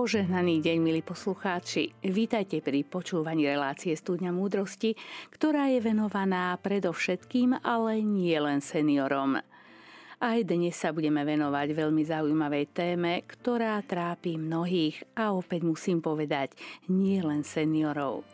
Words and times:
Požehnaný 0.00 0.64
deň, 0.64 0.78
milí 0.80 1.04
poslucháči. 1.04 1.92
Vítajte 2.00 2.64
pri 2.64 2.88
počúvaní 2.88 3.44
relácie 3.44 3.92
Studňa 3.92 4.32
múdrosti, 4.32 4.96
ktorá 5.28 5.68
je 5.68 5.84
venovaná 5.84 6.56
predovšetkým, 6.56 7.60
ale 7.60 8.00
nie 8.00 8.32
len 8.40 8.64
seniorom. 8.64 9.36
Aj 10.16 10.38
dnes 10.40 10.72
sa 10.72 10.96
budeme 10.96 11.20
venovať 11.20 11.76
veľmi 11.76 12.00
zaujímavej 12.00 12.72
téme, 12.72 13.28
ktorá 13.28 13.76
trápi 13.84 14.40
mnohých 14.40 15.04
a 15.20 15.36
opäť 15.36 15.68
musím 15.68 16.00
povedať, 16.00 16.56
nie 16.88 17.20
len 17.20 17.44
seniorov. 17.44 18.24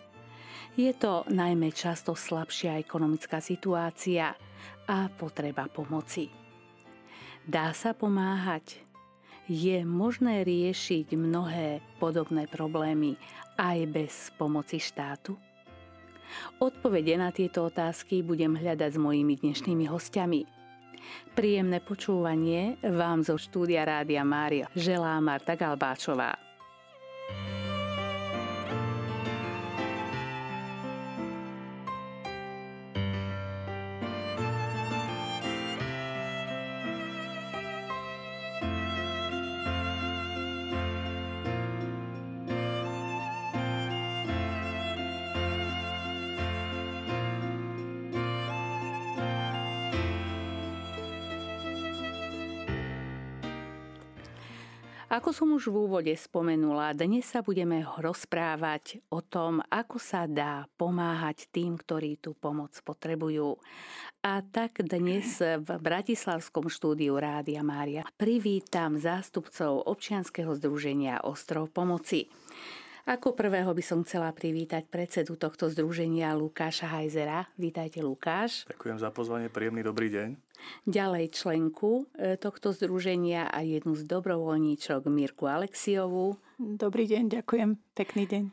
Je 0.79 0.95
to 0.95 1.27
najmä 1.35 1.75
často 1.75 2.15
slabšia 2.15 2.79
ekonomická 2.79 3.43
situácia 3.43 4.39
a 4.87 5.11
potreba 5.11 5.67
pomoci. 5.67 6.31
Dá 7.43 7.75
sa 7.75 7.91
pomáhať, 7.91 8.86
je 9.47 9.79
možné 9.87 10.43
riešiť 10.43 11.15
mnohé 11.15 11.79
podobné 12.03 12.51
problémy 12.51 13.15
aj 13.55 13.79
bez 13.91 14.15
pomoci 14.35 14.83
štátu? 14.83 15.39
Odpovede 16.59 17.15
na 17.15 17.31
tieto 17.31 17.71
otázky 17.71 18.27
budem 18.27 18.59
hľadať 18.59 18.91
s 18.95 18.99
mojimi 18.99 19.39
dnešnými 19.39 19.87
hostiami. 19.87 20.43
Príjemné 21.39 21.79
počúvanie 21.79 22.83
vám 22.83 23.23
zo 23.23 23.39
štúdia 23.39 23.87
Rádia 23.87 24.27
Mária 24.27 24.67
želá 24.75 25.15
Marta 25.23 25.55
Galbáčová. 25.55 26.46
Ako 55.17 55.33
som 55.33 55.49
už 55.57 55.73
v 55.73 55.89
úvode 55.89 56.13
spomenula, 56.13 56.93
dnes 56.93 57.25
sa 57.25 57.41
budeme 57.41 57.81
rozprávať 57.81 59.01
o 59.09 59.25
tom, 59.25 59.65
ako 59.73 59.97
sa 59.97 60.29
dá 60.29 60.69
pomáhať 60.77 61.49
tým, 61.49 61.81
ktorí 61.81 62.21
tú 62.21 62.37
pomoc 62.37 62.77
potrebujú. 62.85 63.57
A 64.21 64.45
tak 64.45 64.85
dnes 64.85 65.41
v 65.41 65.69
Bratislavskom 65.81 66.69
štúdiu 66.69 67.17
Rádia 67.17 67.65
Mária 67.65 68.05
privítam 68.21 69.01
zástupcov 69.01 69.89
občianskeho 69.89 70.53
združenia 70.53 71.25
Ostrov 71.25 71.73
pomoci. 71.73 72.29
Ako 73.07 73.39
prvého 73.39 73.71
by 73.71 73.85
som 73.87 74.03
chcela 74.03 74.35
privítať 74.35 74.91
predsedu 74.91 75.39
tohto 75.39 75.71
združenia 75.71 76.35
Lukáša 76.35 76.91
Hajzera. 76.91 77.47
Vítajte 77.55 78.03
Lukáš. 78.03 78.67
Ďakujem 78.67 78.99
za 78.99 79.15
pozvanie, 79.15 79.47
príjemný 79.47 79.87
dobrý 79.87 80.11
deň. 80.11 80.35
Ďalej 80.91 81.31
členku 81.31 82.11
e, 82.19 82.35
tohto 82.35 82.75
združenia 82.75 83.47
a 83.47 83.63
jednu 83.63 83.95
z 83.95 84.11
dobrovoľníčok 84.11 85.07
Mirku 85.07 85.47
Alexiovú. 85.47 86.35
Dobrý 86.59 87.07
deň, 87.07 87.31
ďakujem, 87.31 87.79
pekný 87.95 88.27
deň. 88.27 88.45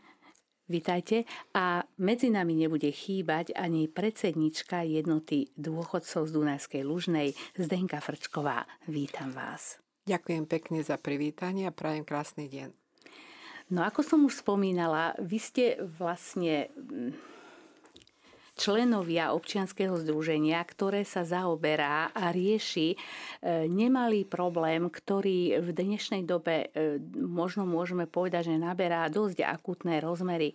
Vítajte 0.69 1.25
a 1.57 1.81
medzi 1.97 2.29
nami 2.29 2.53
nebude 2.53 2.93
chýbať 2.93 3.57
ani 3.57 3.89
predsednička 3.89 4.85
jednoty 4.85 5.49
dôchodcov 5.57 6.29
z 6.29 6.31
Dunajskej 6.31 6.85
Lužnej 6.85 7.33
Zdenka 7.57 7.97
Frčková. 7.97 8.69
Vítam 8.85 9.33
vás. 9.33 9.81
Ďakujem 10.05 10.45
pekne 10.45 10.85
za 10.85 11.01
privítanie 11.01 11.65
a 11.65 11.73
prajem 11.73 12.05
krásny 12.05 12.45
deň. 12.53 12.82
No 13.73 13.81
ako 13.81 14.05
som 14.05 14.19
už 14.29 14.45
spomínala, 14.45 15.17
vy 15.17 15.41
ste 15.41 15.65
vlastne 15.97 16.69
mm, 16.77 17.17
členovia 18.53 19.33
občianskeho 19.33 19.97
združenia, 19.97 20.61
ktoré 20.61 21.01
sa 21.01 21.25
zaoberá 21.25 22.13
a 22.13 22.29
rieši 22.29 22.93
e, 22.93 22.97
nemalý 23.65 24.29
problém, 24.29 24.85
ktorý 24.93 25.57
v 25.57 25.69
dnešnej 25.73 26.21
dobe 26.21 26.69
e, 26.69 27.01
možno 27.17 27.65
môžeme 27.65 28.05
povedať, 28.05 28.53
že 28.53 28.61
naberá 28.61 29.09
dosť 29.09 29.41
akutné 29.41 29.97
rozmery. 30.05 30.53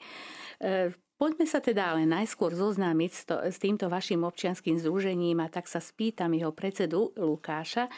Poďme 1.19 1.51
sa 1.51 1.59
teda 1.59 1.99
ale 1.99 2.07
najskôr 2.07 2.55
zoznámiť 2.55 3.11
s, 3.11 3.23
to, 3.27 3.37
s 3.43 3.59
týmto 3.59 3.91
vašim 3.91 4.23
občianským 4.23 4.79
združením 4.79 5.43
a 5.43 5.51
tak 5.51 5.67
sa 5.67 5.83
spýtam 5.83 6.31
jeho 6.31 6.55
predsedu 6.55 7.11
Lukáša, 7.19 7.91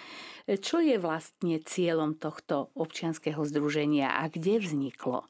čo 0.49 0.81
je 0.81 0.97
vlastne 0.97 1.61
cieľom 1.61 2.17
tohto 2.17 2.73
občianskeho 2.73 3.45
združenia 3.45 4.17
a 4.17 4.25
kde 4.33 4.65
vzniklo? 4.65 5.29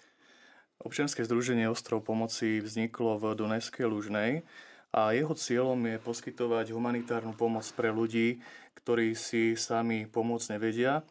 Občianske 0.86 1.26
združenie 1.26 1.66
Ostrov 1.66 2.06
pomoci 2.06 2.62
vzniklo 2.62 3.18
v 3.18 3.34
Dunajskej 3.34 3.90
Lužnej 3.90 4.46
a 4.94 5.10
jeho 5.10 5.34
cieľom 5.34 5.82
je 5.90 5.98
poskytovať 5.98 6.70
humanitárnu 6.70 7.34
pomoc 7.34 7.66
pre 7.74 7.90
ľudí, 7.90 8.38
ktorí 8.78 9.18
si 9.18 9.58
sami 9.58 10.06
pomôcť 10.06 10.54
nevedia. 10.54 11.02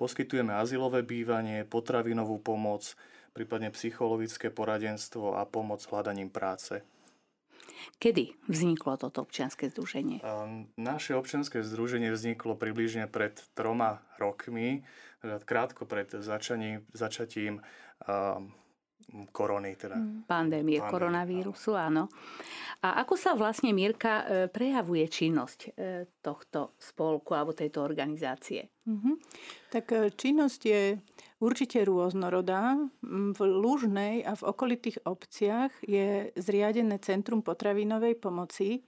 Poskytujeme 0.00 0.56
azylové 0.56 1.04
bývanie, 1.04 1.68
potravinovú 1.68 2.40
pomoc, 2.40 2.96
prípadne 3.32 3.72
psychologické 3.72 4.52
poradenstvo 4.52 5.36
a 5.36 5.48
pomoc 5.48 5.80
hľadaním 5.88 6.28
práce. 6.28 6.84
Kedy 7.98 8.38
vzniklo 8.46 8.94
toto 8.94 9.26
občianske 9.26 9.66
združenie? 9.72 10.22
Naše 10.78 11.18
občianske 11.18 11.66
združenie 11.66 12.14
vzniklo 12.14 12.54
približne 12.54 13.10
pred 13.10 13.34
troma 13.58 14.04
rokmi, 14.22 14.86
teda 15.18 15.42
krátko 15.42 15.82
pred 15.86 16.10
začaním, 16.10 16.86
začatím 16.94 17.62
korony. 19.32 19.76
Teda. 19.76 19.96
Mm. 19.98 20.24
Pandémie, 20.26 20.78
Pandémie 20.78 20.80
koronavírusu, 20.80 21.74
áno. 21.74 22.08
A 22.82 23.02
ako 23.06 23.14
sa 23.14 23.38
vlastne, 23.38 23.70
Mirka, 23.70 24.26
e, 24.26 24.50
prejavuje 24.50 25.06
činnosť 25.06 25.60
e, 25.62 25.68
tohto 26.18 26.74
spolku 26.78 27.34
alebo 27.34 27.54
tejto 27.54 27.82
organizácie? 27.82 28.72
Mm-hmm. 28.86 29.14
Tak 29.70 29.84
e, 29.92 29.98
činnosť 30.10 30.60
je 30.66 30.82
určite 31.42 31.82
rôznorodá. 31.82 32.78
V 33.02 33.38
Lužnej 33.42 34.22
a 34.22 34.38
v 34.38 34.46
okolitých 34.46 35.02
obciach 35.02 35.74
je 35.82 36.30
zriadené 36.38 37.02
Centrum 37.02 37.42
potravinovej 37.42 38.14
pomoci, 38.22 38.86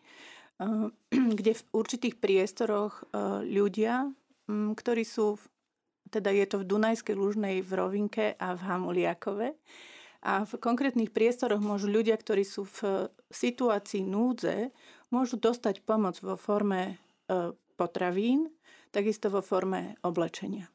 kde 1.10 1.52
v 1.58 1.62
určitých 1.74 2.22
priestoroch 2.22 3.02
ľudia, 3.42 4.06
ktorí 4.48 5.02
sú, 5.02 5.42
teda 6.14 6.30
je 6.30 6.46
to 6.46 6.62
v 6.62 6.68
Dunajskej 6.70 7.16
Lužnej, 7.18 7.56
v 7.66 7.70
Rovinke 7.74 8.38
a 8.38 8.54
v 8.54 8.60
Hamuliakove, 8.62 9.48
a 10.24 10.48
v 10.48 10.56
konkrétnych 10.56 11.12
priestoroch 11.12 11.60
môžu 11.60 11.92
ľudia, 11.92 12.16
ktorí 12.16 12.48
sú 12.48 12.64
v 12.64 13.12
situácii 13.28 14.00
núdze, 14.08 14.72
môžu 15.12 15.36
dostať 15.36 15.84
pomoc 15.84 16.16
vo 16.24 16.40
forme 16.40 16.96
e, 17.28 17.52
potravín, 17.76 18.48
takisto 18.88 19.28
vo 19.28 19.44
forme 19.44 20.00
oblečenia. 20.00 20.73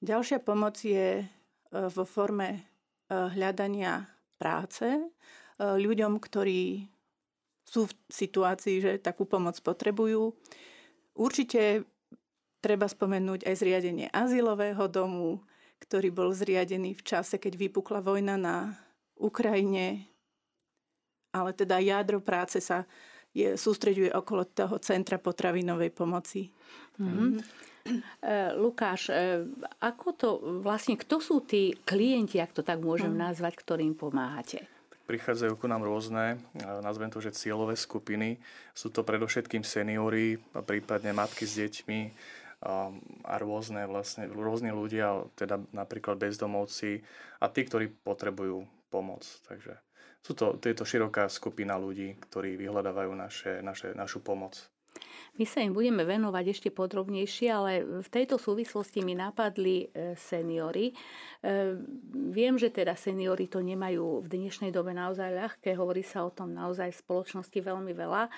Ďalšia 0.00 0.40
pomoc 0.40 0.80
je 0.80 1.20
e, 1.20 1.24
vo 1.70 2.04
forme 2.08 2.48
e, 2.56 2.60
hľadania 3.12 4.08
práce 4.40 4.88
ľuďom, 5.60 6.16
ktorí 6.16 6.88
sú 7.68 7.86
v 7.86 7.92
situácii, 8.08 8.76
že 8.80 8.92
takú 9.04 9.28
pomoc 9.28 9.60
potrebujú. 9.60 10.32
Určite 11.14 11.84
treba 12.64 12.88
spomenúť 12.88 13.44
aj 13.44 13.54
zriadenie 13.60 14.08
azylového 14.08 14.88
domu, 14.88 15.44
ktorý 15.80 16.12
bol 16.12 16.32
zriadený 16.32 16.96
v 16.98 17.02
čase, 17.04 17.40
keď 17.40 17.56
vypukla 17.56 18.04
vojna 18.04 18.36
na 18.36 18.72
Ukrajine, 19.16 20.08
ale 21.30 21.52
teda 21.54 21.78
jadro 21.78 22.20
práce 22.20 22.58
sa 22.60 22.84
je, 23.30 23.54
sústreďuje 23.54 24.10
okolo 24.12 24.44
toho 24.50 24.76
Centra 24.82 25.22
potravinovej 25.22 25.94
pomoci. 25.94 26.50
Mm-hmm. 26.98 27.69
Lukáš, 28.56 29.10
e, 29.10 29.46
ako 29.82 30.06
to 30.14 30.28
vlastne, 30.60 30.94
kto 30.94 31.18
sú 31.18 31.42
tí 31.42 31.74
klienti, 31.84 32.38
ak 32.38 32.54
to 32.54 32.62
tak 32.62 32.80
môžem 32.82 33.12
nazvať, 33.12 33.58
ktorým 33.58 33.96
pomáhate? 33.96 34.66
Prichádzajú 35.10 35.58
ku 35.58 35.66
nám 35.66 35.82
rôzne, 35.82 36.38
nazvem 36.86 37.10
to, 37.10 37.18
že 37.18 37.34
cieľové 37.34 37.74
skupiny. 37.74 38.38
Sú 38.78 38.94
to 38.94 39.02
predovšetkým 39.02 39.66
seniory, 39.66 40.38
prípadne 40.54 41.10
matky 41.10 41.50
s 41.50 41.58
deťmi, 41.58 42.00
a 42.60 43.34
rôzne 43.40 43.88
vlastne, 43.88 44.28
rôzni 44.28 44.68
ľudia, 44.68 45.24
teda 45.32 45.64
napríklad 45.72 46.20
bezdomovci 46.20 47.00
a 47.40 47.48
tí, 47.48 47.64
ktorí 47.64 47.88
potrebujú 47.88 48.68
pomoc. 48.92 49.24
Takže 49.48 49.80
sú 50.20 50.36
to, 50.36 50.60
to 50.60 50.68
je 50.68 50.76
to 50.76 50.84
široká 50.84 51.32
skupina 51.32 51.80
ľudí, 51.80 52.20
ktorí 52.28 52.60
vyhľadávajú 52.60 53.12
naše, 53.16 53.52
naše, 53.64 53.96
našu 53.96 54.20
pomoc. 54.20 54.60
My 55.38 55.44
sa 55.48 55.64
im 55.64 55.72
budeme 55.72 56.04
venovať 56.04 56.44
ešte 56.52 56.68
podrobnejšie, 56.74 57.48
ale 57.48 57.72
v 57.82 58.08
tejto 58.12 58.36
súvislosti 58.36 59.00
mi 59.00 59.16
napadli 59.16 59.88
e, 59.88 60.14
seniory. 60.18 60.90
E, 60.90 60.94
viem, 62.34 62.60
že 62.60 62.68
teda 62.68 62.92
seniory 62.98 63.48
to 63.48 63.64
nemajú 63.64 64.20
v 64.20 64.26
dnešnej 64.26 64.68
dobe 64.68 64.92
naozaj 64.92 65.32
ľahké, 65.32 65.76
hovorí 65.78 66.04
sa 66.04 66.26
o 66.26 66.30
tom 66.30 66.52
naozaj 66.52 66.92
v 66.92 67.00
spoločnosti 67.00 67.58
veľmi 67.60 67.92
veľa 67.96 68.28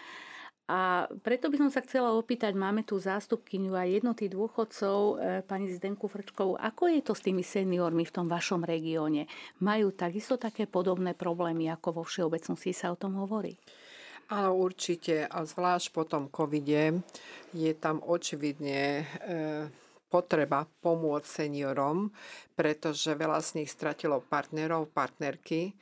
A 0.71 1.11
preto 1.27 1.51
by 1.51 1.59
som 1.59 1.71
sa 1.75 1.83
chcela 1.83 2.15
opýtať, 2.15 2.55
máme 2.55 2.87
tu 2.87 2.95
zástupkyňu 2.95 3.75
aj 3.75 3.89
jednoty 3.99 4.31
dôchodcov, 4.31 4.99
e, 4.99 5.15
pani 5.43 5.69
Zdenku 5.69 6.07
Frčkovú, 6.07 6.55
ako 6.55 6.87
je 6.87 7.01
to 7.03 7.13
s 7.19 7.25
tými 7.27 7.43
seniormi 7.43 8.07
v 8.07 8.15
tom 8.15 8.31
vašom 8.31 8.63
regióne? 8.63 9.27
Majú 9.59 9.91
takisto 9.93 10.39
také 10.39 10.71
podobné 10.71 11.19
problémy, 11.19 11.67
ako 11.69 12.01
vo 12.01 12.03
všeobecnosti 12.07 12.71
sa 12.71 12.95
o 12.95 12.97
tom 12.97 13.19
hovorí? 13.19 13.59
Áno, 14.31 14.55
určite. 14.55 15.27
A 15.27 15.43
zvlášť 15.43 15.91
po 15.91 16.07
tom 16.07 16.31
covide 16.31 17.03
je 17.57 17.73
tam 17.75 17.99
očividne 18.05 19.03
e, 19.03 19.05
potreba 20.13 20.69
pomôcť 20.85 21.49
seniorom, 21.49 22.13
pretože 22.53 23.17
veľa 23.17 23.41
z 23.41 23.65
nich 23.65 23.71
stratilo 23.73 24.21
partnerov, 24.21 24.93
partnerky 24.93 25.73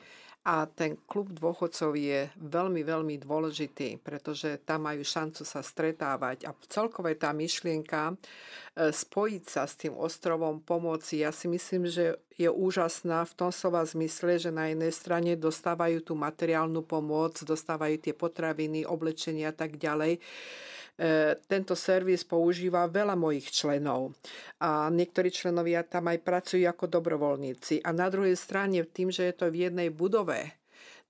a 0.41 0.65
ten 0.65 0.97
klub 1.05 1.37
dôchodcov 1.37 1.93
je 2.01 2.33
veľmi, 2.41 2.81
veľmi 2.81 3.21
dôležitý, 3.21 4.01
pretože 4.01 4.57
tam 4.65 4.89
majú 4.89 5.05
šancu 5.05 5.45
sa 5.45 5.61
stretávať 5.61 6.49
a 6.49 6.57
celkové 6.65 7.13
tá 7.13 7.29
myšlienka 7.37 8.13
e, 8.13 8.15
spojiť 8.89 9.45
sa 9.45 9.69
s 9.69 9.77
tým 9.77 9.93
ostrovom 9.93 10.65
pomoci, 10.65 11.21
ja 11.21 11.29
si 11.29 11.45
myslím, 11.45 11.93
že 11.93 12.17
je 12.41 12.49
úžasná 12.49 13.29
v 13.29 13.37
tom 13.37 13.53
slova 13.53 13.85
zmysle, 13.85 14.41
že 14.41 14.49
na 14.49 14.73
jednej 14.73 14.93
strane 14.97 15.37
dostávajú 15.37 16.01
tú 16.01 16.17
materiálnu 16.17 16.89
pomoc, 16.89 17.37
dostávajú 17.45 18.01
tie 18.01 18.17
potraviny, 18.17 18.89
oblečenia 18.89 19.53
a 19.53 19.57
tak 19.57 19.77
ďalej 19.77 20.25
tento 21.49 21.73
servis 21.73 22.29
používa 22.29 22.85
veľa 22.85 23.17
mojich 23.17 23.49
členov 23.49 24.13
a 24.61 24.93
niektorí 24.93 25.33
členovia 25.33 25.81
tam 25.81 26.13
aj 26.13 26.21
pracujú 26.21 26.69
ako 26.69 26.93
dobrovoľníci. 26.93 27.81
A 27.81 27.91
na 27.97 28.13
druhej 28.13 28.37
strane 28.37 28.85
tým, 28.85 29.09
že 29.09 29.33
je 29.33 29.35
to 29.35 29.49
v 29.49 29.65
jednej 29.71 29.89
budove, 29.89 30.60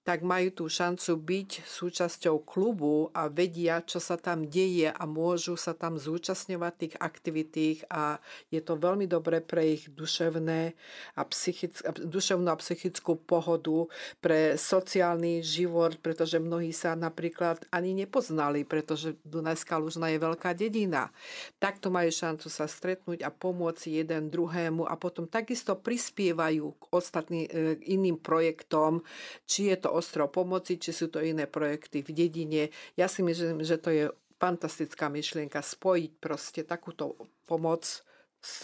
tak 0.00 0.24
majú 0.24 0.48
tú 0.50 0.64
šancu 0.66 1.12
byť 1.20 1.50
súčasťou 1.68 2.40
klubu 2.42 3.12
a 3.12 3.28
vedia, 3.28 3.84
čo 3.84 4.00
sa 4.00 4.16
tam 4.16 4.48
deje 4.48 4.88
a 4.88 5.04
môžu 5.04 5.60
sa 5.60 5.76
tam 5.76 6.00
zúčastňovať 6.00 6.72
tých 6.76 6.94
aktivitých 6.96 7.78
a 7.92 8.16
je 8.48 8.64
to 8.64 8.80
veľmi 8.80 9.04
dobré 9.04 9.44
pre 9.44 9.76
ich 9.76 9.92
duševné 9.92 10.72
a 11.14 11.22
psychick, 11.28 11.76
duševnú 12.00 12.48
a 12.48 12.56
psychickú 12.56 13.20
pohodu, 13.20 13.92
pre 14.18 14.56
sociálny 14.56 15.44
život, 15.44 16.00
pretože 16.00 16.40
mnohí 16.40 16.72
sa 16.72 16.96
napríklad 16.96 17.68
ani 17.68 17.92
nepoznali, 17.92 18.64
pretože 18.64 19.20
Dunajská 19.22 19.76
Lužna 19.76 20.08
je 20.10 20.18
veľká 20.18 20.56
dedina. 20.56 21.12
Takto 21.60 21.92
majú 21.92 22.08
šancu 22.08 22.48
sa 22.48 22.66
stretnúť 22.66 23.22
a 23.22 23.30
pomôcť 23.30 24.00
jeden 24.00 24.32
druhému 24.32 24.88
a 24.88 24.96
potom 24.96 25.28
takisto 25.28 25.76
prispievajú 25.76 26.64
k 26.76 26.84
ostatným 26.90 27.44
e, 27.46 27.50
iným 27.86 28.16
projektom, 28.18 29.04
či 29.44 29.70
je 29.70 29.76
to 29.76 29.89
ostrov 29.90 30.30
pomoci, 30.30 30.78
či 30.78 30.94
sú 30.94 31.10
to 31.10 31.18
iné 31.20 31.50
projekty 31.50 32.00
v 32.06 32.10
dedine. 32.14 32.62
Ja 32.94 33.10
si 33.10 33.20
myslím, 33.26 33.60
že 33.66 33.76
to 33.76 33.90
je 33.90 34.04
fantastická 34.40 35.12
myšlienka 35.12 35.60
spojiť 35.60 36.10
proste 36.16 36.64
takúto 36.64 37.18
pomoc 37.44 37.84
s 38.40 38.56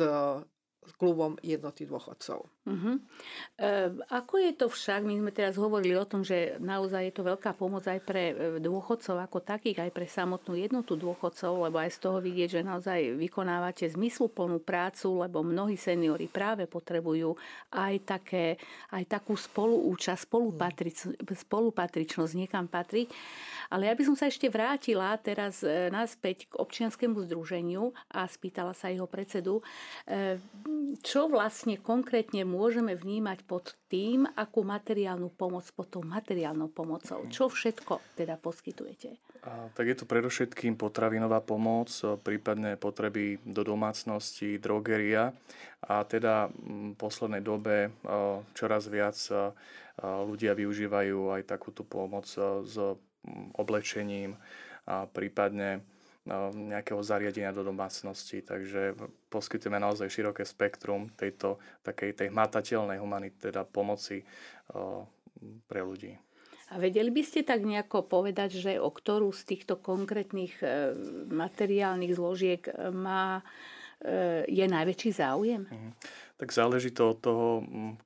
klubom 0.95 1.35
jednoty 1.43 1.83
dôchodcov. 1.83 2.47
Uh-huh. 2.67 2.99
E, 3.59 3.71
ako 4.11 4.35
je 4.43 4.53
to 4.55 4.67
však, 4.71 5.03
my 5.03 5.19
sme 5.19 5.33
teraz 5.35 5.59
hovorili 5.59 5.99
o 5.99 6.07
tom, 6.07 6.23
že 6.23 6.59
naozaj 6.63 7.11
je 7.11 7.15
to 7.15 7.23
veľká 7.27 7.55
pomoc 7.59 7.83
aj 7.87 8.01
pre 8.03 8.25
e, 8.31 8.35
dôchodcov 8.63 9.19
ako 9.19 9.43
takých, 9.43 9.87
aj 9.87 9.91
pre 9.91 10.07
samotnú 10.07 10.55
jednotu 10.59 10.99
dôchodcov, 10.99 11.71
lebo 11.71 11.79
aj 11.79 11.91
z 11.95 11.99
toho 12.03 12.19
vidieť, 12.19 12.59
že 12.59 12.67
naozaj 12.67 13.19
vykonávate 13.19 13.87
zmysluplnú 13.91 14.63
prácu, 14.63 15.27
lebo 15.27 15.47
mnohí 15.47 15.79
seniori 15.79 16.27
práve 16.27 16.67
potrebujú 16.67 17.39
aj, 17.71 17.95
také, 18.07 18.59
aj 18.95 19.05
takú 19.07 19.39
spoluúčasť, 19.39 20.27
spolupatrič, 20.27 20.97
spolupatričnosť 21.23 22.33
niekam 22.35 22.67
patriť. 22.67 23.09
Ale 23.71 23.91
ja 23.91 23.95
by 23.95 24.03
som 24.07 24.17
sa 24.19 24.31
ešte 24.31 24.47
vrátila 24.51 25.17
teraz 25.19 25.63
e, 25.63 25.91
naspäť 25.91 26.51
k 26.51 26.59
občianskému 26.61 27.19
združeniu 27.27 27.91
a 28.13 28.27
spýtala 28.27 28.73
sa 28.73 28.93
jeho 28.93 29.09
predsedu, 29.11 29.63
e, 30.07 30.39
čo 31.03 31.29
vlastne 31.31 31.79
konkrétne 31.81 32.47
môžeme 32.47 32.95
vnímať 32.95 33.45
pod 33.45 33.75
tým, 33.91 34.27
akú 34.37 34.63
materiálnu 34.67 35.31
pomoc 35.35 35.67
pod 35.75 35.87
tou 35.91 36.03
materiálnou 36.03 36.71
pomocou. 36.71 37.27
Čo 37.31 37.51
všetko 37.51 38.19
teda 38.19 38.39
poskytujete? 38.39 39.19
A, 39.47 39.71
tak 39.71 39.87
je 39.87 39.97
to 39.99 40.11
predovšetkým 40.11 40.75
potravinová 40.75 41.39
pomoc, 41.39 41.91
prípadne 42.27 42.75
potreby 42.75 43.39
do 43.47 43.63
domácnosti, 43.63 44.59
drogeria. 44.59 45.31
A 45.87 46.03
teda 46.03 46.51
v 46.51 46.99
poslednej 46.99 47.47
dobe 47.47 47.95
čoraz 48.59 48.91
viac 48.91 49.15
ľudia 50.03 50.53
využívajú 50.53 51.31
aj 51.31 51.43
takúto 51.47 51.87
pomoc 51.87 52.27
s 52.27 52.75
oblečením 53.59 54.39
prípadne 54.87 55.83
no, 56.23 56.55
nejakého 56.55 57.03
zariadenia 57.03 57.51
do 57.51 57.67
domácnosti. 57.67 58.43
Takže 58.43 58.95
poskytujeme 59.31 59.83
naozaj 59.83 60.11
široké 60.11 60.47
spektrum 60.47 61.11
tejto 61.19 61.59
takej 61.83 62.15
tej 62.15 62.29
hmatateľnej 62.31 62.99
humanity, 63.03 63.51
teda 63.51 63.67
pomoci 63.67 64.23
pre 65.67 65.81
ľudí. 65.83 66.15
A 66.67 66.83
vedeli 66.83 67.15
by 67.15 67.23
ste 67.23 67.47
tak 67.47 67.63
nejako 67.63 68.11
povedať, 68.11 68.59
že 68.59 68.83
o 68.83 68.91
ktorú 68.91 69.31
z 69.31 69.55
týchto 69.55 69.79
konkrétnych 69.79 70.59
e, 70.59 70.99
materiálnych 71.31 72.19
zložiek 72.19 72.67
e, 72.67 72.91
má, 72.91 73.39
e, 73.39 73.43
je 74.47 74.65
najväčší 74.69 75.11
záujem? 75.13 75.65
Mhm 75.71 75.91
tak 76.37 76.53
záleží 76.53 76.93
to 76.93 77.17
od 77.17 77.19
toho, 77.25 77.49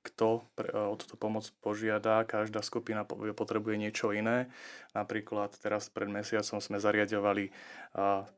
kto 0.07 0.47
o 0.87 0.95
túto 0.95 1.19
pomoc 1.19 1.51
požiada. 1.59 2.23
Každá 2.23 2.63
skupina 2.63 3.03
potrebuje 3.35 3.75
niečo 3.75 4.15
iné. 4.15 4.47
Napríklad 4.95 5.51
teraz 5.59 5.91
pred 5.91 6.07
mesiacom 6.07 6.63
sme 6.63 6.79
zariadovali 6.79 7.51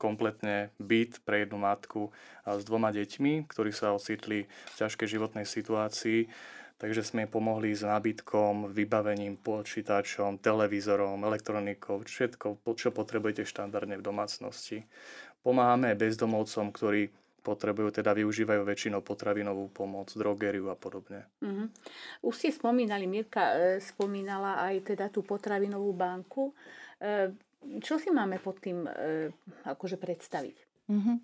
kompletne 0.00 0.72
byt 0.80 1.20
pre 1.28 1.44
jednu 1.44 1.60
matku 1.60 2.08
s 2.48 2.64
dvoma 2.64 2.88
deťmi, 2.88 3.44
ktorí 3.44 3.68
sa 3.68 3.92
ocitli 3.92 4.48
v 4.48 4.74
ťažkej 4.80 5.08
životnej 5.12 5.44
situácii. 5.44 6.24
Takže 6.80 7.06
sme 7.06 7.30
pomohli 7.30 7.76
s 7.76 7.86
nábytkom, 7.86 8.74
vybavením, 8.74 9.38
počítačom, 9.38 10.42
televízorom, 10.42 11.20
elektronikou, 11.22 12.02
všetko, 12.02 12.58
čo 12.74 12.90
potrebujete 12.90 13.46
štandardne 13.46 14.02
v 14.02 14.06
domácnosti. 14.08 14.82
Pomáhame 15.46 15.94
bezdomovcom, 15.94 16.74
ktorí 16.74 17.21
potrebujú, 17.42 17.90
teda 17.90 18.14
využívajú 18.14 18.62
väčšinou 18.62 19.02
potravinovú 19.02 19.68
pomoc, 19.74 20.14
drogériu 20.14 20.70
a 20.70 20.76
podobne. 20.78 21.26
Uh-huh. 21.42 21.66
Už 22.22 22.34
ste 22.38 22.54
spomínali, 22.54 23.10
Mirka 23.10 23.52
e, 23.52 23.82
spomínala 23.82 24.62
aj 24.62 24.94
teda 24.94 25.10
tú 25.10 25.26
potravinovú 25.26 25.90
banku. 25.92 26.54
E, 27.02 27.34
čo 27.82 27.98
si 27.98 28.14
máme 28.14 28.38
pod 28.38 28.62
tým 28.62 28.86
e, 28.86 28.90
akože 29.66 29.98
predstaviť? 29.98 30.72
Mm-hmm. 30.90 31.16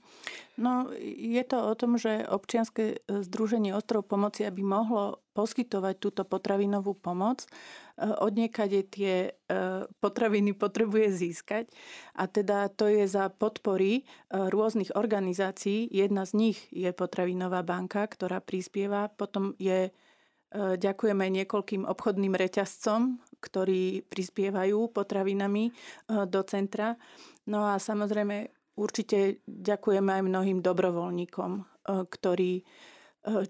No, 0.62 0.94
je 1.02 1.42
to 1.42 1.58
o 1.58 1.74
tom, 1.74 1.98
že 1.98 2.22
občianske 2.24 3.02
združenie 3.04 3.74
Ostrov 3.74 4.06
pomoci, 4.06 4.46
aby 4.46 4.62
mohlo 4.62 5.18
poskytovať 5.34 5.94
túto 5.98 6.22
potravinovú 6.22 6.94
pomoc, 6.94 7.44
odniekade 7.98 8.86
tie 8.86 9.34
potraviny 9.98 10.54
potrebuje 10.54 11.10
získať. 11.10 11.66
A 12.14 12.30
teda 12.30 12.70
to 12.70 12.86
je 12.86 13.10
za 13.10 13.26
podpory 13.26 14.06
rôznych 14.30 14.94
organizácií. 14.94 15.90
Jedna 15.90 16.22
z 16.22 16.32
nich 16.38 16.58
je 16.70 16.94
Potravinová 16.94 17.66
banka, 17.66 18.06
ktorá 18.06 18.38
prispieva. 18.38 19.10
Potom 19.10 19.58
je, 19.58 19.90
ďakujeme 20.54 21.26
niekoľkým 21.42 21.82
obchodným 21.84 22.38
reťazcom, 22.38 23.18
ktorí 23.42 24.06
prispievajú 24.06 24.94
potravinami 24.94 25.74
do 26.06 26.40
centra. 26.46 26.94
No 27.50 27.66
a 27.66 27.82
samozrejme 27.82 28.50
určite 28.78 29.42
ďakujeme 29.46 30.18
aj 30.18 30.22
mnohým 30.22 30.58
dobrovoľníkom, 30.62 31.50
ktorí 31.86 32.62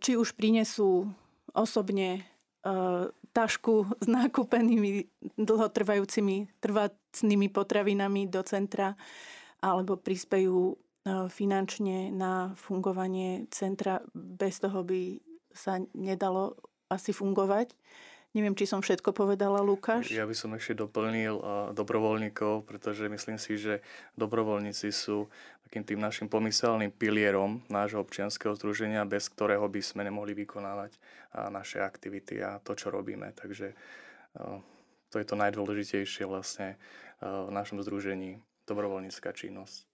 či 0.01 0.13
už 0.17 0.33
prinesú 0.35 1.05
osobne 1.53 2.25
tašku 3.39 3.87
s 4.03 4.07
nákupenými 4.11 5.07
dlhotrvajúcimi 5.39 6.59
trvácnými 6.59 7.47
potravinami 7.55 8.27
do 8.27 8.43
centra 8.43 8.99
alebo 9.63 9.95
prispejú 9.95 10.75
e, 10.75 10.77
finančne 11.31 12.11
na 12.11 12.51
fungovanie 12.59 13.47
centra. 13.55 14.03
Bez 14.15 14.59
toho 14.59 14.83
by 14.83 15.23
sa 15.55 15.79
nedalo 15.95 16.59
asi 16.91 17.15
fungovať. 17.15 17.79
Neviem, 18.37 18.53
či 18.53 18.69
som 18.69 18.85
všetko 18.85 19.17
povedala, 19.17 19.65
Lukáš. 19.65 20.13
Ja 20.13 20.29
by 20.29 20.37
som 20.37 20.53
ešte 20.53 20.77
doplnil 20.77 21.41
dobrovoľníkov, 21.73 22.69
pretože 22.69 23.09
myslím 23.09 23.41
si, 23.41 23.57
že 23.57 23.81
dobrovoľníci 24.21 24.93
sú 24.93 25.33
takým 25.69 25.85
tým 25.85 26.01
našim 26.01 26.33
pomyselným 26.33 26.89
pilierom 26.89 27.61
nášho 27.69 28.01
občianského 28.01 28.57
združenia, 28.57 29.05
bez 29.05 29.29
ktorého 29.29 29.69
by 29.69 29.85
sme 29.85 30.01
nemohli 30.01 30.33
vykonávať 30.33 30.97
naše 31.53 31.85
aktivity 31.85 32.41
a 32.41 32.57
to, 32.65 32.73
čo 32.73 32.89
robíme. 32.89 33.37
Takže 33.37 33.77
to 35.13 35.17
je 35.21 35.27
to 35.29 35.37
najdôležitejšie 35.37 36.25
vlastne 36.25 36.81
v 37.21 37.51
našom 37.53 37.85
združení, 37.85 38.41
dobrovoľnícka 38.65 39.29
činnosť. 39.33 39.88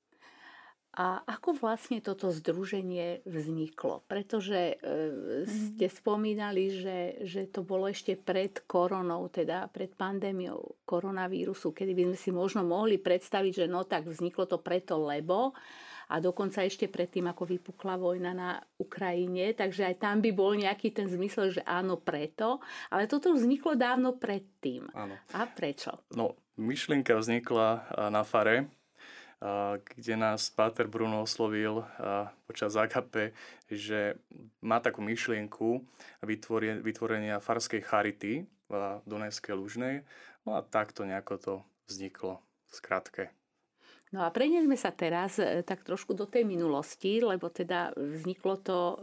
A 0.94 1.26
ako 1.26 1.58
vlastne 1.58 1.98
toto 1.98 2.30
združenie 2.30 3.26
vzniklo? 3.26 4.06
Pretože 4.06 4.78
e, 4.78 5.44
ste 5.46 5.90
spomínali, 5.90 6.70
že, 6.70 6.98
že 7.26 7.50
to 7.50 7.66
bolo 7.66 7.90
ešte 7.90 8.14
pred 8.14 8.62
koronou, 8.70 9.26
teda 9.26 9.66
pred 9.74 9.90
pandémiou 9.90 10.78
koronavírusu, 10.86 11.74
kedy 11.74 11.92
by 11.98 12.02
sme 12.14 12.18
si 12.18 12.30
možno 12.30 12.62
mohli 12.62 13.02
predstaviť, 13.02 13.66
že 13.66 13.66
no 13.66 13.82
tak 13.82 14.06
vzniklo 14.06 14.46
to 14.46 14.62
preto, 14.62 14.94
lebo 15.02 15.50
a 16.08 16.20
dokonca 16.20 16.62
ešte 16.62 16.86
predtým, 16.86 17.26
ako 17.32 17.48
vypukla 17.48 17.96
vojna 17.96 18.30
na 18.36 18.50
Ukrajine, 18.76 19.56
takže 19.56 19.88
aj 19.88 19.96
tam 19.98 20.20
by 20.20 20.30
bol 20.36 20.52
nejaký 20.52 20.92
ten 20.92 21.08
zmysel, 21.08 21.50
že 21.50 21.62
áno, 21.64 21.96
preto, 21.96 22.60
ale 22.92 23.08
toto 23.08 23.32
vzniklo 23.32 23.74
dávno 23.74 24.14
predtým. 24.14 24.92
Áno. 24.92 25.16
A 25.32 25.48
prečo? 25.48 26.04
No, 26.12 26.36
myšlienka 26.60 27.16
vznikla 27.16 27.88
na 28.12 28.22
fare, 28.22 28.68
kde 29.84 30.16
nás 30.16 30.48
Páter 30.48 30.88
Bruno 30.88 31.20
oslovil 31.20 31.84
počas 32.48 32.72
AKP, 32.80 33.36
že 33.68 34.16
má 34.64 34.80
takú 34.80 35.04
myšlienku 35.04 35.84
vytvorenia 36.80 37.44
farskej 37.44 37.84
charity 37.84 38.48
v 38.48 38.72
Dunajskej 39.04 39.52
Lužnej. 39.52 39.94
No 40.48 40.56
a 40.56 40.64
takto 40.64 41.04
nejako 41.04 41.34
to 41.36 41.54
vzniklo. 41.84 42.40
Skratke. 42.72 43.36
No 44.14 44.23
a 44.23 44.30
prenesme 44.30 44.78
sa 44.78 44.94
teraz 44.94 45.42
e, 45.42 45.66
tak 45.66 45.83
trošku 45.83 46.14
do 46.14 46.30
tej 46.30 46.47
minulosti, 46.47 47.18
lebo 47.18 47.50
teda 47.50 47.90
vzniklo 47.99 48.54
to, 48.62 48.78
e, 48.78 48.97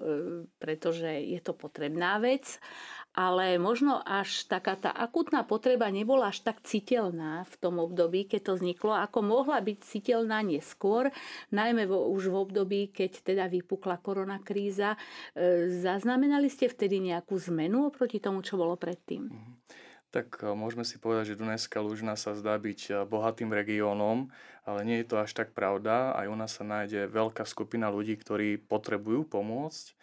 pretože 0.56 1.12
je 1.27 1.36
to 1.44 1.51
potrebná 1.51 2.15
vec, 2.24 2.63
ale 3.12 3.60
možno 3.60 4.00
až 4.00 4.48
taká 4.48 4.80
tá 4.80 4.88
akutná 4.96 5.44
potreba 5.44 5.91
nebola 5.91 6.32
až 6.32 6.48
tak 6.48 6.63
citeľná 6.63 7.44
v 7.44 7.56
tom 7.60 7.84
období, 7.84 8.24
keď 8.24 8.39
to 8.39 8.53
vzniklo, 8.56 8.96
ako 8.96 9.20
mohla 9.20 9.60
byť 9.60 9.77
citeľná 9.84 10.39
neskôr, 10.48 11.12
najmä 11.51 11.91
vo, 11.91 12.08
už 12.08 12.32
v 12.32 12.36
období, 12.48 12.82
keď 12.96 13.36
teda 13.36 13.46
vypukla 13.51 14.00
koronakríza. 14.00 14.96
E, 15.36 15.68
zaznamenali 15.75 16.48
ste 16.48 16.72
vtedy 16.72 17.03
nejakú 17.03 17.36
zmenu 17.51 17.91
oproti 17.91 18.24
tomu, 18.24 18.39
čo 18.39 18.56
bolo 18.56 18.80
predtým? 18.80 19.27
Mm-hmm. 19.27 19.90
Tak 20.12 20.44
e, 20.44 20.51
môžeme 20.51 20.84
si 20.84 21.00
povedať, 21.00 21.34
že 21.34 21.39
Dunajská 21.39 21.80
Lužna 21.80 22.20
sa 22.20 22.36
zdá 22.36 22.60
byť 22.60 22.80
e, 22.88 22.91
bohatým 23.08 23.56
regiónom, 23.56 24.27
ale 24.68 24.80
nie 24.84 25.00
je 25.01 25.08
to 25.08 25.24
až 25.24 25.32
tak 25.32 25.56
pravda. 25.56 26.12
Aj 26.12 26.27
u 26.27 26.36
nás 26.36 26.60
sa 26.60 26.68
nájde 26.68 27.08
veľká 27.08 27.48
skupina 27.48 27.88
ľudí, 27.88 28.20
ktorí 28.20 28.60
potrebujú 28.60 29.24
pomôcť. 29.24 29.96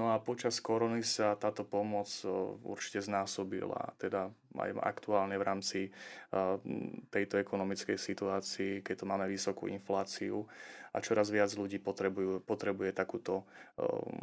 No 0.00 0.16
a 0.16 0.22
počas 0.22 0.62
korony 0.64 1.04
sa 1.04 1.36
táto 1.36 1.60
pomoc 1.60 2.08
e, 2.24 2.32
určite 2.64 3.04
znásobila. 3.04 3.92
Teda 4.00 4.32
aj 4.58 4.70
aktuálne 4.82 5.36
v 5.38 5.46
rámci 5.46 5.80
tejto 7.10 7.38
ekonomickej 7.38 7.98
situácii, 7.98 8.72
keď 8.82 8.94
to 9.02 9.06
máme 9.06 9.26
vysokú 9.30 9.70
infláciu 9.70 10.46
a 10.90 10.98
čoraz 10.98 11.30
viac 11.30 11.54
ľudí 11.54 11.78
potrebujú, 11.78 12.42
potrebuje 12.42 12.90
takúto 12.90 13.46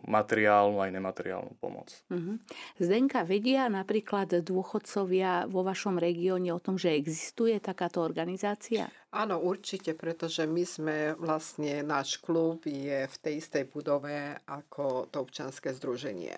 materiálnu 0.03 0.83
aj 0.83 0.91
nemateriálnu 0.91 1.55
pomoc. 1.63 1.95
Uh-huh. 2.11 2.35
Zdenka, 2.75 3.23
vedia 3.23 3.71
napríklad 3.71 4.43
dôchodcovia 4.43 5.47
vo 5.47 5.63
vašom 5.63 5.95
regióne 5.95 6.51
o 6.51 6.59
tom, 6.59 6.75
že 6.75 6.91
existuje 6.91 7.55
takáto 7.63 8.03
organizácia? 8.03 8.91
Áno, 9.15 9.39
určite, 9.39 9.95
pretože 9.95 10.43
my 10.43 10.63
sme 10.67 10.97
vlastne, 11.15 11.79
náš 11.87 12.19
klub 12.19 12.67
je 12.67 13.07
v 13.07 13.15
tej 13.23 13.39
istej 13.39 13.63
budove 13.71 14.35
ako 14.43 15.07
to 15.07 15.23
občanské 15.23 15.71
združenie. 15.71 16.35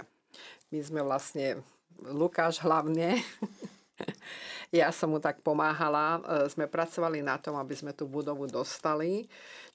My 0.69 0.79
sme 0.85 1.01
vlastne, 1.01 1.65
Lukáš 2.05 2.61
hlavne, 2.61 3.17
え? 4.07 4.13
Ja 4.69 4.93
som 4.93 5.13
mu 5.13 5.19
tak 5.21 5.41
pomáhala. 5.41 6.21
E, 6.21 6.49
sme 6.49 6.69
pracovali 6.69 7.25
na 7.25 7.41
tom, 7.41 7.57
aby 7.57 7.73
sme 7.73 7.93
tú 7.97 8.05
budovu 8.05 8.45
dostali. 8.45 9.25